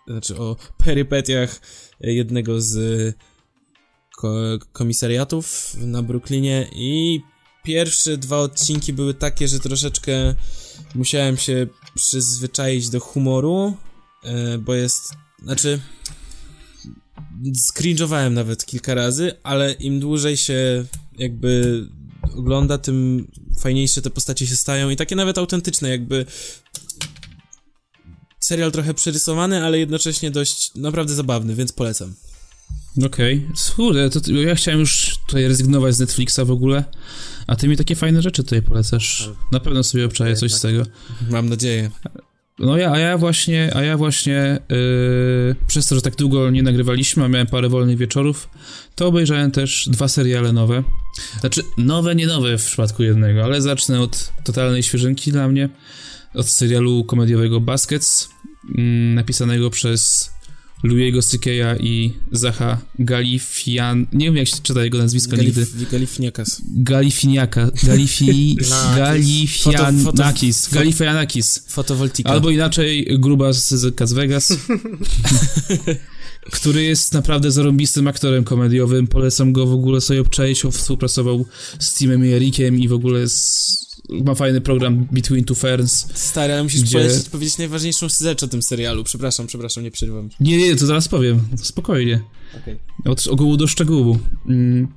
znaczy 0.08 0.38
o 0.38 0.56
perypetiach 0.78 1.62
jednego 2.00 2.62
z 2.62 2.76
ko- 4.18 4.60
komisariatów 4.72 5.76
na 5.78 6.04
Brooklynie 6.04 6.68
i 6.76 7.22
pierwsze 7.64 8.18
dwa 8.18 8.38
odcinki 8.38 8.94
były 8.94 9.14
takie, 9.14 9.48
że 9.48 9.60
troszeczkę 9.60 10.36
musiałem 10.96 11.38
się 11.38 11.68
przyzwyczaić 11.96 12.90
do 12.90 13.00
humoru, 13.00 13.74
e, 14.24 14.58
bo 14.58 14.74
jest, 14.74 15.14
znaczy 15.44 15.80
scringe'owałem 17.74 18.32
nawet 18.32 18.66
kilka 18.66 18.94
razy, 18.94 19.32
ale 19.44 19.74
im 19.74 20.00
dłużej 20.00 20.38
się 20.38 20.86
jakby 21.18 21.84
ogląda, 22.36 22.78
tym 22.78 23.28
fajniejsze 23.60 24.02
te 24.02 24.10
postacie 24.10 24.48
się 24.48 24.56
stają 24.56 24.90
i 24.90 24.96
takie 24.96 25.16
nawet 25.16 25.38
autentyczne, 25.38 25.90
jakby 25.90 26.26
serial 28.40 28.72
trochę 28.72 28.94
przerysowany, 28.94 29.66
ale 29.66 29.80
jednocześnie 29.80 30.32
dość 30.32 30.76
naprawdę 30.76 31.14
zabawny, 31.14 31.56
więc 31.56 31.72
polecam. 31.72 32.14
Okej. 33.06 33.48
Kurde, 33.76 34.10
to, 34.10 34.32
ja 34.32 34.56
chciałem 34.56 34.80
już 34.80 35.18
tutaj 35.28 35.48
rezygnować 35.48 35.96
z 35.96 36.00
Netflixa 36.00 36.40
w 36.46 36.52
ogóle, 36.52 36.84
a 37.48 37.56
ty 37.56 37.68
mi 37.68 37.78
takie 37.78 37.96
fajne 37.96 38.22
rzeczy 38.22 38.44
tutaj 38.44 38.62
polecasz. 38.62 39.30
Na 39.52 39.60
pewno 39.60 39.84
sobie 39.84 40.06
obczaję 40.06 40.36
coś 40.36 40.54
z 40.54 40.62
tego. 40.62 40.84
Mam 41.30 41.50
nadzieję. 41.50 41.92
No 42.60 42.78
ja, 42.78 42.92
a 42.92 43.00
ja 43.00 43.18
właśnie, 43.18 43.72
a 43.76 43.84
ja 43.84 43.98
właśnie 43.98 44.60
yy, 44.70 45.56
przez 45.68 45.88
to, 45.88 45.96
że 45.96 46.02
tak 46.02 46.16
długo 46.16 46.50
nie 46.50 46.64
nagrywaliśmy, 46.64 47.24
a 47.24 47.28
miałem 47.28 47.48
parę 47.48 47.70
wolnych 47.70 47.98
wieczorów, 47.98 48.50
to 48.96 49.08
obejrzałem 49.08 49.52
też 49.52 49.90
dwa 49.92 50.08
seriale 50.08 50.54
nowe. 50.54 50.84
Znaczy, 51.40 51.62
nowe, 51.78 52.16
nie 52.16 52.28
nowe 52.28 52.58
w 52.58 52.66
przypadku 52.66 53.04
jednego, 53.04 53.44
ale 53.44 53.62
zacznę 53.62 54.02
od 54.02 54.32
totalnej 54.44 54.84
świeżynki 54.84 55.32
dla 55.32 55.48
mnie. 55.48 55.70
Od 56.34 56.48
serialu 56.48 57.04
komediowego 57.04 57.60
Baskets, 57.60 58.30
mm, 58.78 59.16
napisanego 59.16 59.70
przez 59.70 60.32
Louiego 60.84 61.22
Sykeya 61.22 61.76
i 61.80 62.14
Zacha 62.32 62.82
Galifian... 63.00 64.08
Nie 64.14 64.26
wiem, 64.26 64.38
jak 64.38 64.48
się 64.48 64.56
czyta 64.64 64.84
jego 64.84 64.98
nazwisko 64.98 65.36
nigdy. 65.36 65.62
Galif, 65.62 65.92
Galifniakas. 65.92 66.62
Galifiniaka. 66.76 67.72
Galifi... 67.88 68.58
Nakis. 69.00 69.66
Galifianakis. 69.66 70.70
Galifianakis. 70.74 71.64
Fotowoltika. 71.68 72.30
Albo 72.30 72.50
inaczej, 72.50 73.08
gruba 73.20 73.54
z, 73.54 73.70
z 73.70 74.00
Las 74.00 74.14
Vegas, 74.14 74.54
który 76.58 76.84
jest 76.84 77.14
naprawdę 77.14 77.52
zarąbistym 77.52 78.08
aktorem 78.08 78.44
komediowym. 78.44 79.08
Polecam 79.08 79.54
go 79.54 79.66
w 79.66 79.74
ogóle 79.74 80.02
sobie 80.02 80.22
obczaić. 80.22 80.66
On 80.66 80.72
współpracował 80.72 81.46
z 81.80 81.94
Timem 81.94 82.26
i 82.26 82.30
Erikiem 82.30 82.80
i 82.80 82.88
w 82.88 82.94
ogóle 82.94 83.30
z, 83.30 83.89
ma 84.10 84.36
fajny 84.36 84.62
program 84.62 85.08
Between 85.12 85.44
Two 85.44 85.56
Ferns. 85.56 86.08
Stary, 86.14 86.54
ale 86.54 86.64
musisz 86.64 86.82
Gdzie- 86.82 87.00
polecić, 87.00 87.30
powiedzieć 87.30 87.58
najważniejszą 87.58 88.08
rzecz 88.22 88.44
o 88.44 88.48
tym 88.48 88.62
serialu. 88.62 89.04
Przepraszam, 89.04 89.48
przepraszam, 89.48 89.84
nie 89.84 89.92
przerywam. 89.92 90.30
Nie, 90.40 90.58
nie, 90.58 90.76
to 90.76 90.86
zaraz 90.86 91.08
powiem. 91.08 91.42
Spokojnie. 91.58 92.22
Okej. 92.62 92.80
Od 93.06 93.28
ogółu 93.28 93.58
do 93.58 93.68
szczegółu. 93.68 94.20
Mm. 94.48 94.88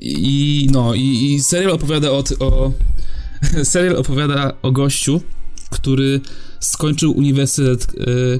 I 0.00 0.68
no, 0.72 0.94
i, 0.94 1.32
i 1.32 1.42
serial 1.42 1.72
opowiada 1.72 2.10
o, 2.10 2.24
o. 2.40 2.72
Serial 3.64 3.96
opowiada 3.96 4.56
o 4.62 4.72
gościu, 4.72 5.20
który 5.70 6.20
skończył 6.60 7.12
Uniwersytet 7.12 7.86
e, 7.88 7.94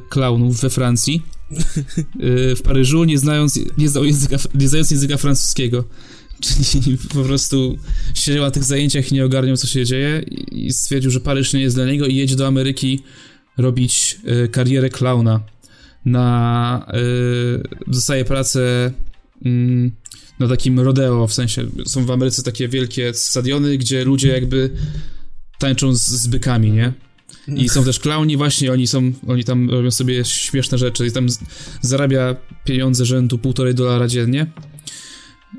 Klaunów 0.09 0.61
we 0.61 0.70
Francji. 0.70 1.22
e, 1.51 2.57
w 2.57 2.62
Paryżu, 2.62 3.05
nie 3.05 3.18
znając, 3.18 3.61
nie, 3.79 3.89
znał 3.89 4.05
języka, 4.05 4.37
nie 4.55 4.68
znając 4.68 4.91
języka 4.91 5.16
francuskiego. 5.16 5.85
Czyli 6.70 6.99
po 6.99 7.24
prostu 7.24 7.78
siedział 8.14 8.42
na 8.42 8.51
tych 8.51 8.64
zajęciach 8.64 9.12
i 9.12 9.14
nie 9.14 9.24
ogarniał, 9.24 9.57
co 9.57 9.66
się 9.66 9.84
dzieje, 9.84 10.24
i 10.53 10.72
stwierdził, 10.72 11.11
że 11.11 11.20
Paryż 11.20 11.53
nie 11.53 11.61
jest 11.61 11.76
dla 11.76 11.86
niego 11.86 12.07
i 12.07 12.16
jedzie 12.16 12.36
do 12.36 12.47
Ameryki 12.47 13.03
robić 13.59 14.18
e, 14.24 14.49
karierę 14.49 14.90
klauna 14.90 15.40
na. 16.05 16.86
Y, 16.95 17.90
dostaje 17.90 18.24
pracę 18.24 18.92
mm, 19.45 19.92
na 20.38 20.49
takim 20.49 20.80
rodeo, 20.80 21.26
w 21.26 21.34
sensie 21.34 21.66
są 21.86 22.07
w 22.07 22.11
Ameryce 22.11 22.42
takie 22.42 22.68
wielkie 22.68 23.14
stadiony, 23.14 23.78
gdzie 23.78 24.05
ludzie 24.05 24.28
jakby 24.28 24.70
tańczą 25.59 25.95
z, 25.95 26.03
z 26.03 26.26
bykami, 26.26 26.72
nie? 26.72 26.92
I 27.49 27.68
są 27.68 27.84
też 27.84 28.01
klauni 28.01 28.36
właśnie, 28.36 28.72
oni 28.72 28.86
są, 28.86 29.12
oni 29.26 29.45
tam 29.45 29.70
robią 29.70 29.90
sobie 29.90 30.24
śmieszne 30.24 30.78
rzeczy 30.78 31.07
i 31.07 31.12
tam 31.12 31.26
zarabia 31.80 32.36
pieniądze 32.64 33.05
rzędu 33.05 33.38
półtorej 33.38 33.74
dolara 33.74 34.09
dziennie. 34.09 34.47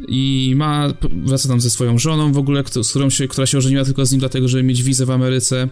I 0.08 0.54
ma, 0.56 0.94
wraca 1.26 1.50
tam 1.50 1.62
ze 1.62 1.70
swoją 1.70 1.98
żoną 1.98 2.34
w 2.34 2.38
ogóle, 2.38 2.64
z 2.82 2.90
którą 2.90 3.10
się, 3.10 3.28
która 3.28 3.48
się 3.48 3.58
ożeniła 3.58 3.86
tylko 3.86 4.06
z 4.06 4.12
nim 4.12 4.20
dlatego, 4.20 4.48
żeby 4.48 4.64
mieć 4.64 4.84
wizę 4.84 5.06
w 5.06 5.12
Ameryce. 5.12 5.70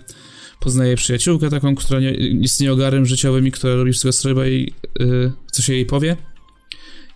Poznaje 0.60 0.96
przyjaciółkę 0.96 1.50
taką, 1.50 1.76
która 1.76 2.00
nie, 2.00 2.12
jest 2.12 2.62
nieogarem 2.62 3.06
życiowym 3.06 3.48
i 3.48 3.52
która 3.52 3.76
robi 3.76 3.92
wszystko, 3.92 4.12
co 4.12 4.20
trzeba 4.20 4.48
i 4.48 4.74
y, 5.02 5.32
co 5.52 5.62
się 5.62 5.74
jej 5.74 5.86
powie. 5.86 6.18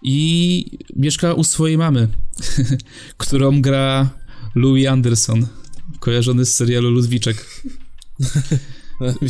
I 0.01 0.65
mieszka 0.95 1.33
u 1.33 1.43
swojej 1.43 1.77
mamy, 1.77 2.07
którą 3.17 3.61
gra 3.61 4.09
Louis 4.55 4.87
Anderson, 4.87 5.47
kojarzony 5.99 6.45
z 6.45 6.55
serialu 6.55 6.89
Ludwiczek. 6.89 7.63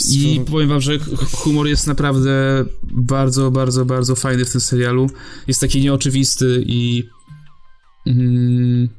I 0.10 0.42
powiem 0.52 0.70
wam, 0.70 0.82
że 0.82 1.00
humor 1.32 1.68
jest 1.68 1.88
naprawdę 1.88 2.66
bardzo, 2.84 3.52
bardzo, 3.52 3.86
bardzo 3.86 4.16
fajny 4.16 4.46
w 4.46 4.52
tym 4.52 4.62
serialu. 4.62 5.10
Jest 5.48 5.62
taki 5.62 5.82
nieoczywisty 5.82 6.64
i 6.66 7.10
mm, 8.08 8.90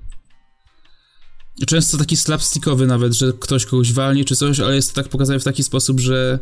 często 1.66 1.98
taki 1.98 2.16
slapstickowy 2.16 2.86
nawet, 2.86 3.12
że 3.12 3.32
ktoś 3.40 3.66
kogoś 3.66 3.92
walnie 3.92 4.24
czy 4.24 4.36
coś, 4.36 4.60
ale 4.60 4.74
jest 4.74 4.94
to 4.94 5.02
tak 5.02 5.10
pokazane 5.10 5.40
w 5.40 5.44
taki 5.44 5.62
sposób, 5.62 6.00
że 6.00 6.38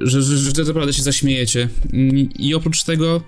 że, 0.00 0.22
że, 0.22 0.38
że 0.38 0.64
naprawdę 0.64 0.92
się 0.92 1.02
zaśmiejecie. 1.02 1.68
I 2.38 2.54
oprócz 2.54 2.82
tego 2.82 3.22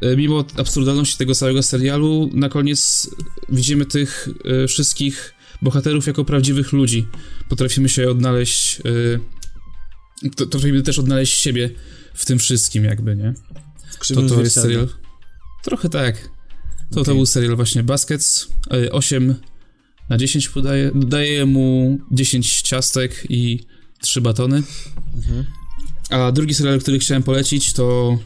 e, 0.00 0.16
mimo 0.16 0.44
absurdalności 0.56 1.18
tego 1.18 1.34
całego 1.34 1.62
serialu, 1.62 2.30
na 2.34 2.48
koniec 2.48 3.10
widzimy 3.48 3.86
tych 3.86 4.28
e, 4.44 4.66
wszystkich 4.66 5.34
bohaterów 5.62 6.06
jako 6.06 6.24
prawdziwych 6.24 6.72
ludzi. 6.72 7.06
Potrafimy 7.48 7.88
się 7.88 8.10
odnaleźć, 8.10 8.80
yy, 8.84 10.30
to, 10.36 10.44
potrafimy 10.44 10.82
też 10.82 10.98
odnaleźć 10.98 11.40
siebie 11.40 11.70
w 12.14 12.24
tym 12.24 12.38
wszystkim 12.38 12.84
jakby, 12.84 13.16
nie? 13.16 13.34
To 14.14 14.22
to 14.22 14.40
jest 14.40 14.54
serial. 14.54 14.88
Trochę 15.62 15.88
tak. 15.88 16.30
To, 16.90 16.94
to 16.94 17.00
Okej. 17.00 17.14
był 17.14 17.26
serial 17.26 17.56
właśnie 17.56 17.82
Baskets. 17.82 18.48
y, 18.74 18.92
8 18.92 19.34
na 20.08 20.16
10 20.18 20.48
podaję. 20.48 20.90
Daję 20.94 21.46
mu 21.46 21.98
10 22.10 22.62
ciastek 22.62 23.26
i 23.28 23.60
3 24.00 24.20
batony. 24.20 24.62
Mhm. 25.16 25.44
A 26.10 26.32
drugi 26.32 26.54
serial, 26.54 26.80
który 26.80 26.98
chciałem 26.98 27.22
polecić 27.22 27.72
to 27.72 28.18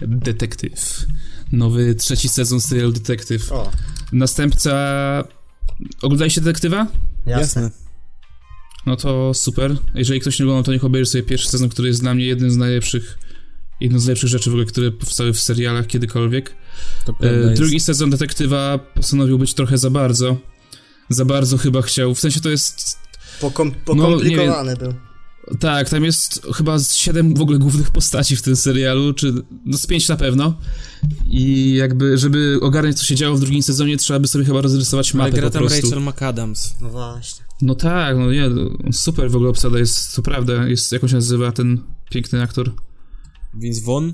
Detektyw. 0.00 1.06
Nowy 1.52 1.94
trzeci 1.94 2.28
sezon 2.28 2.60
serialu 2.60 2.92
Detektyw. 2.92 3.52
O, 3.52 3.70
Następca... 4.12 5.24
Oglądaliście 6.02 6.40
Detektywa? 6.40 6.86
jasne. 7.26 7.62
Jasne. 7.62 7.70
No 8.86 8.96
to 8.96 9.34
super. 9.34 9.76
Jeżeli 9.94 10.20
ktoś 10.20 10.38
nie 10.38 10.44
oglądał, 10.44 10.62
to 10.64 10.72
niech 10.72 10.84
obejrzy 10.84 11.10
sobie 11.10 11.24
pierwszy 11.24 11.48
sezon, 11.48 11.68
który 11.68 11.88
jest 11.88 12.00
dla 12.00 12.14
mnie 12.14 12.24
jednym 12.26 12.50
z 12.50 12.56
najlepszych 12.56 13.18
jedną 13.80 13.98
z 13.98 14.06
lepszych 14.06 14.28
rzeczy 14.28 14.50
w 14.50 14.52
ogóle, 14.52 14.66
które 14.66 14.90
powstały 14.90 15.32
w 15.32 15.40
serialach 15.40 15.86
kiedykolwiek. 15.86 16.54
E, 17.20 17.54
drugi 17.54 17.80
sezon 17.80 18.10
Detektywa 18.10 18.78
postanowił 18.78 19.38
być 19.38 19.54
trochę 19.54 19.78
za 19.78 19.90
bardzo. 19.90 20.36
Za 21.08 21.24
bardzo 21.24 21.58
chyba 21.58 21.82
chciał. 21.82 22.14
W 22.14 22.20
sensie 22.20 22.40
to 22.40 22.50
jest. 22.50 22.98
Pokom- 23.40 23.68
No, 23.68 23.74
pokomplikowany 23.84 24.76
był. 24.76 24.94
Tak, 25.60 25.88
tam 25.90 26.04
jest 26.04 26.46
chyba 26.54 26.78
z 26.78 26.94
siedem 26.94 27.34
w 27.34 27.40
ogóle 27.40 27.58
głównych 27.58 27.90
postaci 27.90 28.36
w 28.36 28.42
tym 28.42 28.56
serialu, 28.56 29.14
czy 29.14 29.34
no 29.66 29.78
z 29.78 29.86
pięć 29.86 30.08
na 30.08 30.16
pewno. 30.16 30.54
I 31.30 31.74
jakby, 31.74 32.18
żeby 32.18 32.58
ogarnąć, 32.62 32.98
co 32.98 33.04
się 33.04 33.14
działo 33.14 33.36
w 33.36 33.40
drugim 33.40 33.62
sezonie, 33.62 33.96
trzeba 33.96 34.20
by 34.20 34.28
sobie 34.28 34.44
chyba 34.44 34.60
rozrysować 34.60 35.14
Ale 35.14 35.18
mapę 35.24 35.36
gra 35.36 35.42
po 35.42 35.50
tam 35.50 35.62
prostu. 35.62 35.90
Rachel 35.90 36.04
McAdams. 36.04 36.74
No 36.80 36.90
właśnie. 36.90 37.44
No 37.62 37.74
tak, 37.74 38.16
no 38.16 38.32
nie, 38.32 38.48
no, 38.48 38.70
super 38.92 39.30
w 39.30 39.36
ogóle 39.36 39.50
obsada 39.50 39.78
jest, 39.78 40.16
to 40.16 40.22
prawda, 40.22 40.68
jest, 40.68 40.92
jak 40.92 41.02
on 41.02 41.08
się 41.08 41.14
nazywa, 41.14 41.52
ten 41.52 41.80
piękny 42.10 42.42
aktor? 42.42 42.72
Vince 43.58 43.80
Vaughn? 43.84 44.10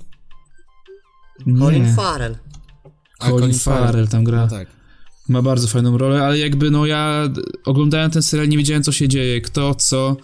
Colin 1.58 1.84
Nie. 1.84 1.92
Farrell. 1.94 2.36
A, 3.18 3.30
Colin 3.30 3.54
Farrell 3.54 4.08
tam 4.08 4.24
gra. 4.24 4.36
No 4.42 4.48
tak. 4.48 4.68
Ma 5.28 5.42
bardzo 5.42 5.68
fajną 5.68 5.98
rolę, 5.98 6.22
ale 6.22 6.38
jakby 6.38 6.70
no 6.70 6.86
ja 6.86 7.28
oglądałem 7.64 8.10
ten 8.10 8.22
serial, 8.22 8.48
nie 8.48 8.56
wiedziałem 8.56 8.82
co 8.82 8.92
się 8.92 9.08
dzieje, 9.08 9.40
kto, 9.40 9.74
co 9.74 10.16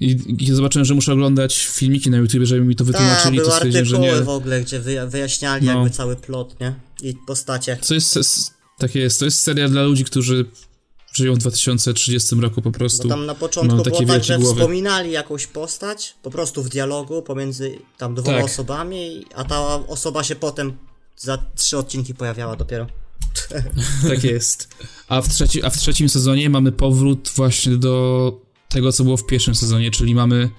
i, 0.00 0.16
i 0.38 0.52
zobaczyłem, 0.54 0.84
że 0.84 0.94
muszę 0.94 1.12
oglądać 1.12 1.66
filmiki 1.66 2.10
na 2.10 2.16
YouTube, 2.16 2.42
żeby 2.44 2.64
mi 2.64 2.76
to 2.76 2.84
wytłumaczyli, 2.84 3.36
były 3.36 3.48
to 3.48 3.54
stwierdziłem, 3.54 3.84
że 3.86 3.96
artykuły 3.96 4.18
nie. 4.18 4.24
w 4.24 4.28
ogóle, 4.28 4.60
gdzie 4.60 4.80
wyja- 4.80 5.06
wyjaśniali 5.10 5.66
No. 5.66 5.72
jakby 5.72 5.90
cały 5.90 6.16
plot, 6.16 6.60
nie? 6.60 6.74
I 7.02 7.14
postacie. 7.26 7.76
To 7.88 7.94
jest, 7.94 8.18
takie 8.78 9.00
jest, 9.00 9.18
to 9.18 9.24
jest 9.24 9.40
serial 9.40 9.70
dla 9.70 9.82
ludzi, 9.82 10.04
którzy 10.04 10.44
żyją 11.18 11.34
w 11.34 11.38
2030 11.38 12.36
roku 12.36 12.62
po 12.62 12.70
Bo 12.70 12.78
prostu. 12.78 13.08
tam 13.08 13.26
na 13.26 13.34
początku 13.34 13.76
Mam 13.76 13.84
takie 13.84 14.06
było 14.06 14.14
tak, 14.18 14.24
że 14.24 14.38
głowy. 14.38 14.54
wspominali 14.54 15.10
jakąś 15.10 15.46
postać, 15.46 16.14
po 16.22 16.30
prostu 16.30 16.62
w 16.62 16.68
dialogu 16.68 17.22
pomiędzy 17.22 17.78
tam 17.98 18.14
dwoma 18.14 18.36
Tak. 18.36 18.46
osobami, 18.46 19.24
a 19.34 19.44
ta 19.44 19.60
osoba 19.86 20.24
się 20.24 20.36
potem 20.36 20.72
za 21.16 21.38
trzy 21.56 21.78
odcinki 21.78 22.14
pojawiała 22.14 22.56
dopiero. 22.56 22.86
Tak 24.08 24.24
jest. 24.24 24.68
A 25.08 25.22
w, 25.22 25.28
trzeci, 25.28 25.64
a 25.64 25.70
w 25.70 25.76
trzecim 25.76 26.08
sezonie 26.08 26.50
mamy 26.50 26.72
powrót 26.72 27.32
właśnie 27.36 27.76
do 27.76 28.32
tego, 28.68 28.92
co 28.92 29.04
było 29.04 29.16
w 29.16 29.26
pierwszym 29.26 29.54
sezonie, 29.54 29.90
czyli 29.90 30.14
mamy 30.14 30.50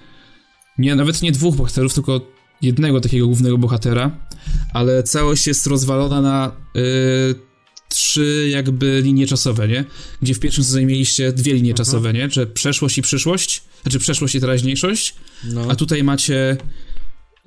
nie, 0.78 0.94
nawet 0.94 1.22
nie 1.22 1.32
dwóch 1.32 1.56
bohaterów, 1.56 1.94
tylko 1.94 2.20
jednego 2.62 3.00
takiego 3.00 3.26
głównego 3.26 3.58
bohatera, 3.58 4.10
ale 4.74 5.02
całość 5.02 5.46
jest 5.46 5.66
rozwalona 5.66 6.20
na 6.20 6.52
y, 6.76 6.80
trzy 7.90 8.48
jakby 8.52 9.00
linie 9.04 9.26
czasowe, 9.26 9.68
nie? 9.68 9.84
Gdzie 10.22 10.34
w 10.34 10.40
pierwszym 10.40 10.64
sezonie 10.64 10.86
mieliście 10.86 11.32
dwie 11.32 11.54
linie 11.54 11.74
czasowe, 11.74 12.12
nie? 12.12 12.30
Że 12.30 12.46
przeszłość 12.46 12.98
i 12.98 13.02
przyszłość, 13.02 13.62
znaczy 13.82 13.98
przeszłość 13.98 14.34
i 14.34 14.40
teraźniejszość, 14.40 15.14
No. 15.44 15.66
a 15.68 15.74
tutaj 15.74 16.04
macie 16.04 16.56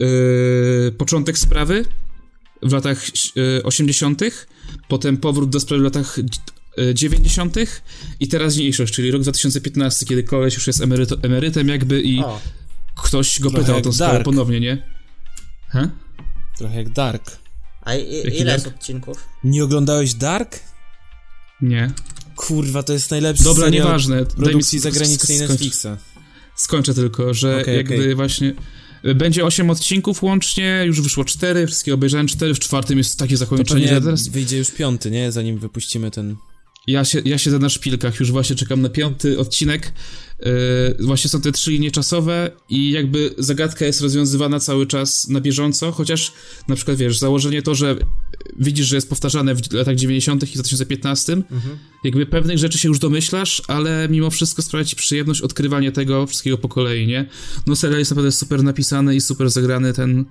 y, 0.02 0.92
początek 0.98 1.38
sprawy 1.38 1.86
w 2.64 2.72
latach 2.74 3.06
y, 3.60 3.64
80., 3.64 4.22
potem 4.88 5.18
powrót 5.18 5.50
do 5.50 5.60
sprawy 5.60 5.82
w 5.82 5.84
latach 5.86 6.20
y, 6.20 6.94
90. 6.94 7.56
i 8.20 8.28
teraźniejszość, 8.28 8.94
czyli 8.94 9.12
rok 9.12 9.22
2015, 9.22 10.06
kiedy 10.06 10.24
koleś 10.24 10.54
już 10.56 10.68
jest 10.68 10.82
emeryto, 10.82 11.18
emerytem 11.22 11.68
jakby 11.68 12.02
i 12.02 12.20
O, 12.20 12.42
ktoś 13.04 13.40
go 13.40 13.52
pytał 13.52 13.78
o 13.78 13.82
tą 13.82 13.94
sprawę 13.94 14.24
ponownie, 14.24 14.60
nie? 14.60 14.84
He? 15.70 15.90
Trochę 16.58 16.76
jak 16.76 16.90
Dark. 16.90 17.43
A 17.86 17.96
i, 17.96 18.40
ile 18.40 18.54
jest 18.54 18.68
odcinków? 18.68 19.18
Nie 19.44 19.64
oglądałeś 19.64 20.14
Dark? 20.14 20.60
Nie. 21.62 21.92
Kurwa, 22.36 22.84
to 22.84 22.94
jest 22.94 23.12
najlepszy 23.12 23.44
Dobra, 23.44 23.70
nieważne. 23.70 24.20
Mi 24.20 24.26
produkcji 24.26 24.80
zagranicznej 24.80 25.38
skończ- 25.38 25.50
Netflixa. 25.50 25.88
Skończę 26.56 26.94
tylko, 26.94 27.34
że 27.34 27.62
Okej, 27.62 27.78
jakby 27.78 27.96
okej. 27.96 28.16
właśnie 28.16 28.54
y, 29.06 29.16
będzie 29.16 29.46
8 29.46 29.70
odcinków 29.70 30.24
łącznie, 30.24 30.84
już 30.86 31.02
wyszło 31.02 31.26
4, 31.26 31.68
wszystkie 31.68 31.94
obejrzałem 31.94 32.28
4, 32.28 32.54
w 32.54 32.60
czwartym 32.60 32.98
jest 32.98 33.20
takie 33.20 33.34
To 33.34 33.38
zakończenie, 33.38 33.88
że 33.88 34.02
teraz 34.02 34.28
wyjdzie 34.28 34.58
już 34.58 34.72
piąty, 34.72 35.12
nie? 35.12 35.32
Zanim 35.32 35.58
wypuścimy 35.60 36.12
ten... 36.12 36.36
Ja, 36.88 37.06
się, 37.06 37.22
ja 37.26 37.38
siedzę 37.38 37.60
na 37.60 37.70
szpilkach, 37.70 38.20
już 38.20 38.32
właśnie 38.32 38.56
czekam 38.56 38.82
na 38.82 38.90
piąty 38.90 39.40
odcinek. 39.40 39.94
Yy, 40.40 41.06
właśnie 41.06 41.30
są 41.30 41.42
te 41.42 41.52
trzy 41.52 41.72
linie 41.72 41.92
czasowe 41.92 42.52
i 42.70 42.92
jakby 42.92 43.36
zagadka 43.38 43.86
jest 43.86 44.02
rozwiązywana 44.02 44.60
cały 44.60 44.88
czas 44.88 45.28
na 45.28 45.42
bieżąco, 45.42 45.92
chociaż 45.92 46.34
na 46.68 46.76
przykład 46.76 46.98
wiesz, 46.98 47.20
założenie 47.20 47.62
to, 47.62 47.76
że 47.76 47.96
widzisz, 48.60 48.88
że 48.88 48.96
jest 48.96 49.10
powtarzane 49.10 49.56
w 49.56 49.74
latach 49.74 49.96
90. 49.96 50.44
i 50.44 50.54
2015, 50.54 51.34
Mhm. 51.34 51.78
jakby 52.04 52.26
pewnych 52.26 52.58
rzeczy 52.58 52.78
się 52.78 52.88
już 52.88 53.00
domyślasz, 53.00 53.62
ale 53.68 54.08
mimo 54.10 54.30
wszystko 54.30 54.62
sprawia 54.62 54.86
ci 54.86 54.96
przyjemność 54.96 55.42
odkrywanie 55.42 55.92
tego 55.92 56.28
wszystkiego 56.28 56.58
po 56.58 56.70
kolei, 56.70 57.08
nie? 57.08 57.26
No 57.68 57.76
serial 57.76 58.00
jest 58.00 58.12
naprawdę 58.12 58.32
super 58.32 58.64
napisany 58.64 59.16
i 59.16 59.22
super 59.22 59.50
zagrany, 59.50 59.94
ten 59.94 60.26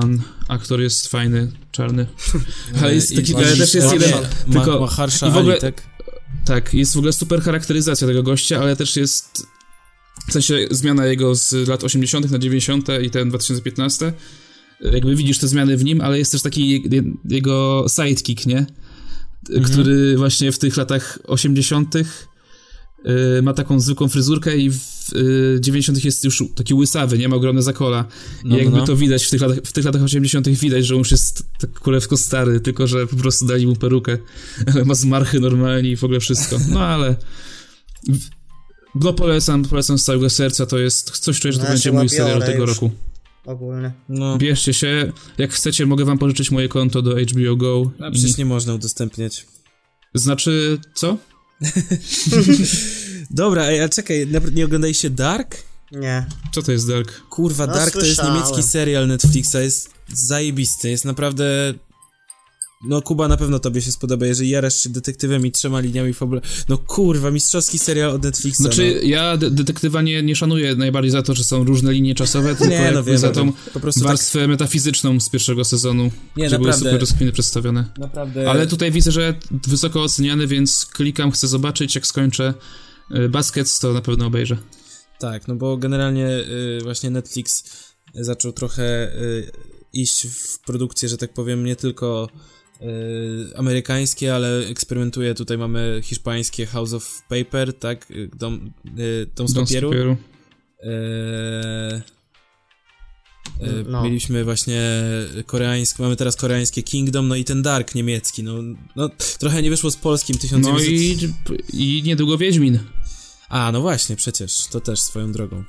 pan 0.00 0.22
aktor 0.48 0.80
jest 0.80 1.08
fajny, 1.08 1.52
czarny. 1.72 2.06
Ale 2.82 2.94
jest 2.94 3.16
taki, 3.16 3.34
ale 3.34 3.56
też 3.56 3.74
jest 3.74 3.92
jeden, 3.92 4.10
ma- 4.46 4.52
tylko- 4.64 4.88
i 5.28 5.30
w 5.30 5.36
ogóle- 5.36 5.60
tak? 5.60 5.82
tak, 6.44 6.74
jest 6.74 6.94
w 6.94 6.98
ogóle 6.98 7.12
super 7.12 7.42
charakteryzacja 7.42 8.06
tego 8.06 8.22
gościa, 8.22 8.60
ale 8.60 8.76
też 8.76 8.96
jest 8.96 9.46
w 10.28 10.32
sensie 10.32 10.66
zmiana 10.70 11.06
jego 11.06 11.34
z 11.34 11.52
lat 11.68 11.84
80. 11.84 12.30
na 12.30 12.38
90. 12.38 12.88
i 13.02 13.10
ten 13.10 13.28
2015. 13.28 14.12
Jakby 14.80 15.16
widzisz 15.16 15.38
te 15.38 15.48
zmiany 15.48 15.76
w 15.76 15.84
nim, 15.84 16.00
ale 16.00 16.18
jest 16.18 16.32
też 16.32 16.42
taki 16.42 16.70
je- 16.70 17.02
jego 17.28 17.86
sidekick, 17.88 18.46
nie? 18.46 18.66
Który 19.64 20.16
właśnie 20.16 20.52
w 20.52 20.58
tych 20.58 20.76
latach 20.76 21.18
80. 21.26 21.94
y, 23.38 23.42
ma 23.42 23.54
taką 23.54 23.80
zwykłą 23.80 24.08
fryzurkę 24.08 24.56
i 24.56 24.70
w 24.70 24.78
y, 25.12 25.58
90. 25.60 26.04
jest 26.04 26.24
już 26.24 26.44
taki 26.54 26.74
łysawy, 26.74 27.18
nie 27.18 27.28
ma 27.28 27.36
ogromne 27.36 27.62
zakola. 27.62 28.04
No, 28.44 28.56
I 28.56 28.58
jakby 28.58 28.76
no. 28.76 28.84
to 28.86 28.96
widać 28.96 29.24
w 29.24 29.30
tych, 29.30 29.40
latach, 29.40 29.58
w 29.64 29.72
tych 29.72 29.84
latach 29.84 30.02
80. 30.02 30.48
widać, 30.48 30.86
że 30.86 30.94
on 30.94 30.98
już 30.98 31.10
jest 31.10 31.44
tak 31.60 31.72
królewsko 31.72 32.16
stary, 32.16 32.60
tylko 32.60 32.86
że 32.86 33.06
po 33.06 33.16
prostu 33.16 33.46
dali 33.46 33.66
mu 33.66 33.76
perukę. 33.76 34.18
Ale 34.74 34.84
ma 34.90 34.94
zmarchy 34.94 35.40
normalnie 35.40 35.90
i 35.90 35.96
w 35.96 36.04
ogóle 36.04 36.20
wszystko. 36.20 36.56
No 36.70 36.80
ale. 36.80 37.16
No 38.94 39.12
polecam, 39.12 39.64
polecam 39.64 39.98
z 39.98 40.04
całego 40.04 40.30
serca, 40.30 40.66
to 40.66 40.78
jest 40.78 41.10
coś, 41.10 41.40
czuję, 41.40 41.52
że 41.52 41.58
to 41.58 41.64
No 41.64 41.70
będzie 41.70 41.92
mój 41.92 42.08
serial 42.08 42.42
tego 42.42 42.60
już. 42.62 42.70
roku. 42.70 42.90
Ogólnie. 43.46 43.92
No, 44.08 44.38
Bierzcie 44.38 44.74
się, 44.74 45.12
jak 45.38 45.52
chcecie, 45.52 45.86
mogę 45.86 46.04
wam 46.04 46.18
pożyczyć 46.18 46.50
moje 46.50 46.68
konto 46.68 47.02
do 47.02 47.16
HBO 47.16 47.56
Go. 47.56 47.90
a 48.00 48.08
I- 48.08 48.12
przecież 48.12 48.36
nie 48.36 48.44
można 48.44 48.74
udostępniać. 48.74 49.46
Znaczy, 50.14 50.78
co? 50.94 51.16
Dobra, 53.30 53.64
ej, 53.66 53.80
a 53.80 53.88
czekaj, 53.88 54.28
nie 54.54 54.64
oglądaliście 54.64 55.10
Dark? 55.10 55.56
Nie. 55.92 56.26
Co 56.52 56.62
to 56.62 56.72
jest 56.72 56.88
Dark? 56.88 57.20
Kurwa, 57.30 57.66
No, 57.66 57.74
Dark 57.74 57.92
to 57.92 57.98
jest 57.98 58.16
słyszałem. 58.16 58.34
niemiecki 58.34 58.62
serial 58.62 59.06
Netflixa, 59.08 59.54
jest 59.60 59.90
zajebisty, 60.12 60.90
jest 60.90 61.04
naprawdę... 61.04 61.74
No 62.86 63.02
Kuba, 63.02 63.28
na 63.28 63.36
pewno 63.36 63.58
tobie 63.58 63.82
się 63.82 63.92
spodoba, 63.92 64.26
jeżeli 64.26 64.50
jarasz 64.50 64.82
się 64.82 64.90
detektywem 64.90 65.46
i 65.46 65.52
trzema 65.52 65.80
liniami 65.80 66.14
fabuły. 66.14 66.40
No 66.68 66.78
kurwa, 66.78 67.30
mistrzowski 67.30 67.78
serial 67.78 68.10
od 68.10 68.22
Netflixa. 68.22 68.56
Znaczy, 68.56 68.94
no. 69.02 69.08
ja 69.08 69.36
de- 69.36 69.50
detektywa 69.50 70.02
nie, 70.02 70.22
nie 70.22 70.36
szanuję 70.36 70.76
najbardziej 70.76 71.10
za 71.10 71.22
to, 71.22 71.34
że 71.34 71.44
są 71.44 71.64
różne 71.64 71.92
linie 71.92 72.14
czasowe, 72.14 72.48
tylko 72.54 72.74
Nie, 72.74 72.90
no 72.94 73.04
wiem, 73.04 73.18
za 73.18 73.30
tą 73.30 73.52
po 73.72 73.80
prostu 73.80 74.00
tak, 74.00 74.08
warstwę 74.08 74.48
metafizyczną 74.48 75.20
z 75.20 75.28
pierwszego 75.28 75.64
sezonu, 75.64 76.10
Nie, 76.36 76.46
gdzie 76.46 76.56
były 76.56 76.70
naprawdę. 76.70 76.90
super 76.90 77.00
rozkminy 77.00 77.32
przedstawione. 77.32 77.84
naprawdę... 77.98 78.50
Ale 78.50 78.66
tutaj 78.66 78.92
widzę, 78.92 79.12
że 79.12 79.34
wysoko 79.68 80.02
oceniany, 80.02 80.46
więc 80.46 80.86
klikam, 80.86 81.30
chcę 81.30 81.48
zobaczyć, 81.48 81.94
jak 81.94 82.06
skończę 82.06 82.54
y, 83.16 83.28
Baskets, 83.28 83.78
to 83.78 83.92
na 83.92 84.00
pewno 84.00 84.26
obejrzę. 84.26 84.56
Tak, 85.18 85.48
no 85.48 85.54
bo 85.54 85.76
generalnie 85.76 86.28
y, 86.28 86.78
właśnie 86.82 87.10
Netflix 87.10 87.64
zaczął 88.14 88.52
trochę 88.52 89.12
y, 89.22 89.50
iść 89.92 90.26
w 90.26 90.58
produkcję, 90.58 91.08
że 91.08 91.16
tak 91.16 91.34
powiem, 91.34 91.64
nie 91.64 91.76
tylko 91.76 92.28
amerykańskie, 93.56 94.34
ale 94.34 94.66
eksperymentuje. 94.66 95.34
Tutaj 95.34 95.58
mamy 95.58 96.00
hiszpańskie 96.04 96.66
House 96.66 96.92
of 96.92 97.22
Paper, 97.28 97.74
tak? 97.78 98.10
y, 98.10 98.30
Dom, 98.38 98.72
y, 98.98 99.26
dom 99.36 99.48
z 99.48 99.52
Dom 99.52 99.66
z 99.66 99.68
papieru. 99.68 99.88
papieru. 99.90 100.16
Eee, 100.82 102.02
E, 103.60 103.66
No. 103.88 104.02
Mieliśmy 104.04 104.44
właśnie 104.44 104.82
koreańskie, 105.46 106.02
mamy 106.02 106.16
teraz 106.16 106.36
koreańskie 106.36 106.82
Kingdom, 106.82 107.28
no 107.28 107.34
i 107.36 107.44
ten 107.44 107.62
Dark 107.62 107.94
niemiecki, 107.94 108.42
no, 108.42 108.52
no 108.96 109.10
trochę 109.38 109.62
nie 109.62 109.70
wyszło 109.70 109.90
z 109.90 109.96
polskim 109.96 110.38
1900... 110.38 110.88
No 111.48 111.54
i, 111.72 111.98
i 111.98 112.02
niedługo 112.02 112.38
Wiedźmin. 112.38 112.78
A, 113.48 113.72
no 113.72 113.80
właśnie, 113.80 114.16
przecież, 114.16 114.66
to 114.70 114.80
też 114.80 115.00
swoją 115.00 115.32
drogą. 115.32 115.64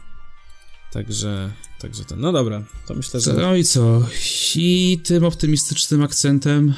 Także, 0.91 1.51
także 1.79 2.05
to, 2.05 2.15
no 2.15 2.31
dobra, 2.31 2.63
to 2.87 2.93
myślę, 2.93 3.19
że... 3.19 3.33
No 3.33 3.55
i 3.55 3.63
co? 3.63 4.07
I 4.55 4.99
tym 5.03 5.23
optymistycznym 5.23 6.03
akcentem 6.03 6.73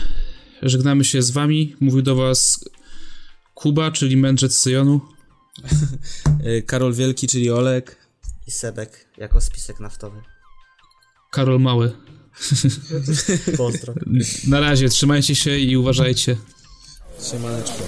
żegnamy 0.62 1.06
się 1.06 1.22
z 1.22 1.32
wami. 1.32 1.76
Mówił 1.80 2.02
do 2.02 2.16
was 2.16 2.70
Kuba, 3.54 3.92
czyli 3.92 4.18
mędrzec 4.18 4.58
Syjonu. 4.58 5.02
Karol 6.68 6.94
Wielki, 6.94 7.28
czyli 7.28 7.50
Olek. 7.50 7.98
I 8.48 8.52
Sebek 8.52 9.08
jako 9.18 9.42
spisek 9.42 9.80
naftowy. 9.80 10.22
Karol 11.32 11.60
Mały. 11.60 11.92
Pozdro. 13.58 13.94
Na 14.48 14.60
razie, 14.60 14.90
trzymajcie 14.90 15.36
się 15.36 15.58
i 15.58 15.78
uważajcie. 15.78 16.38
Siemaneczko. 17.32 17.84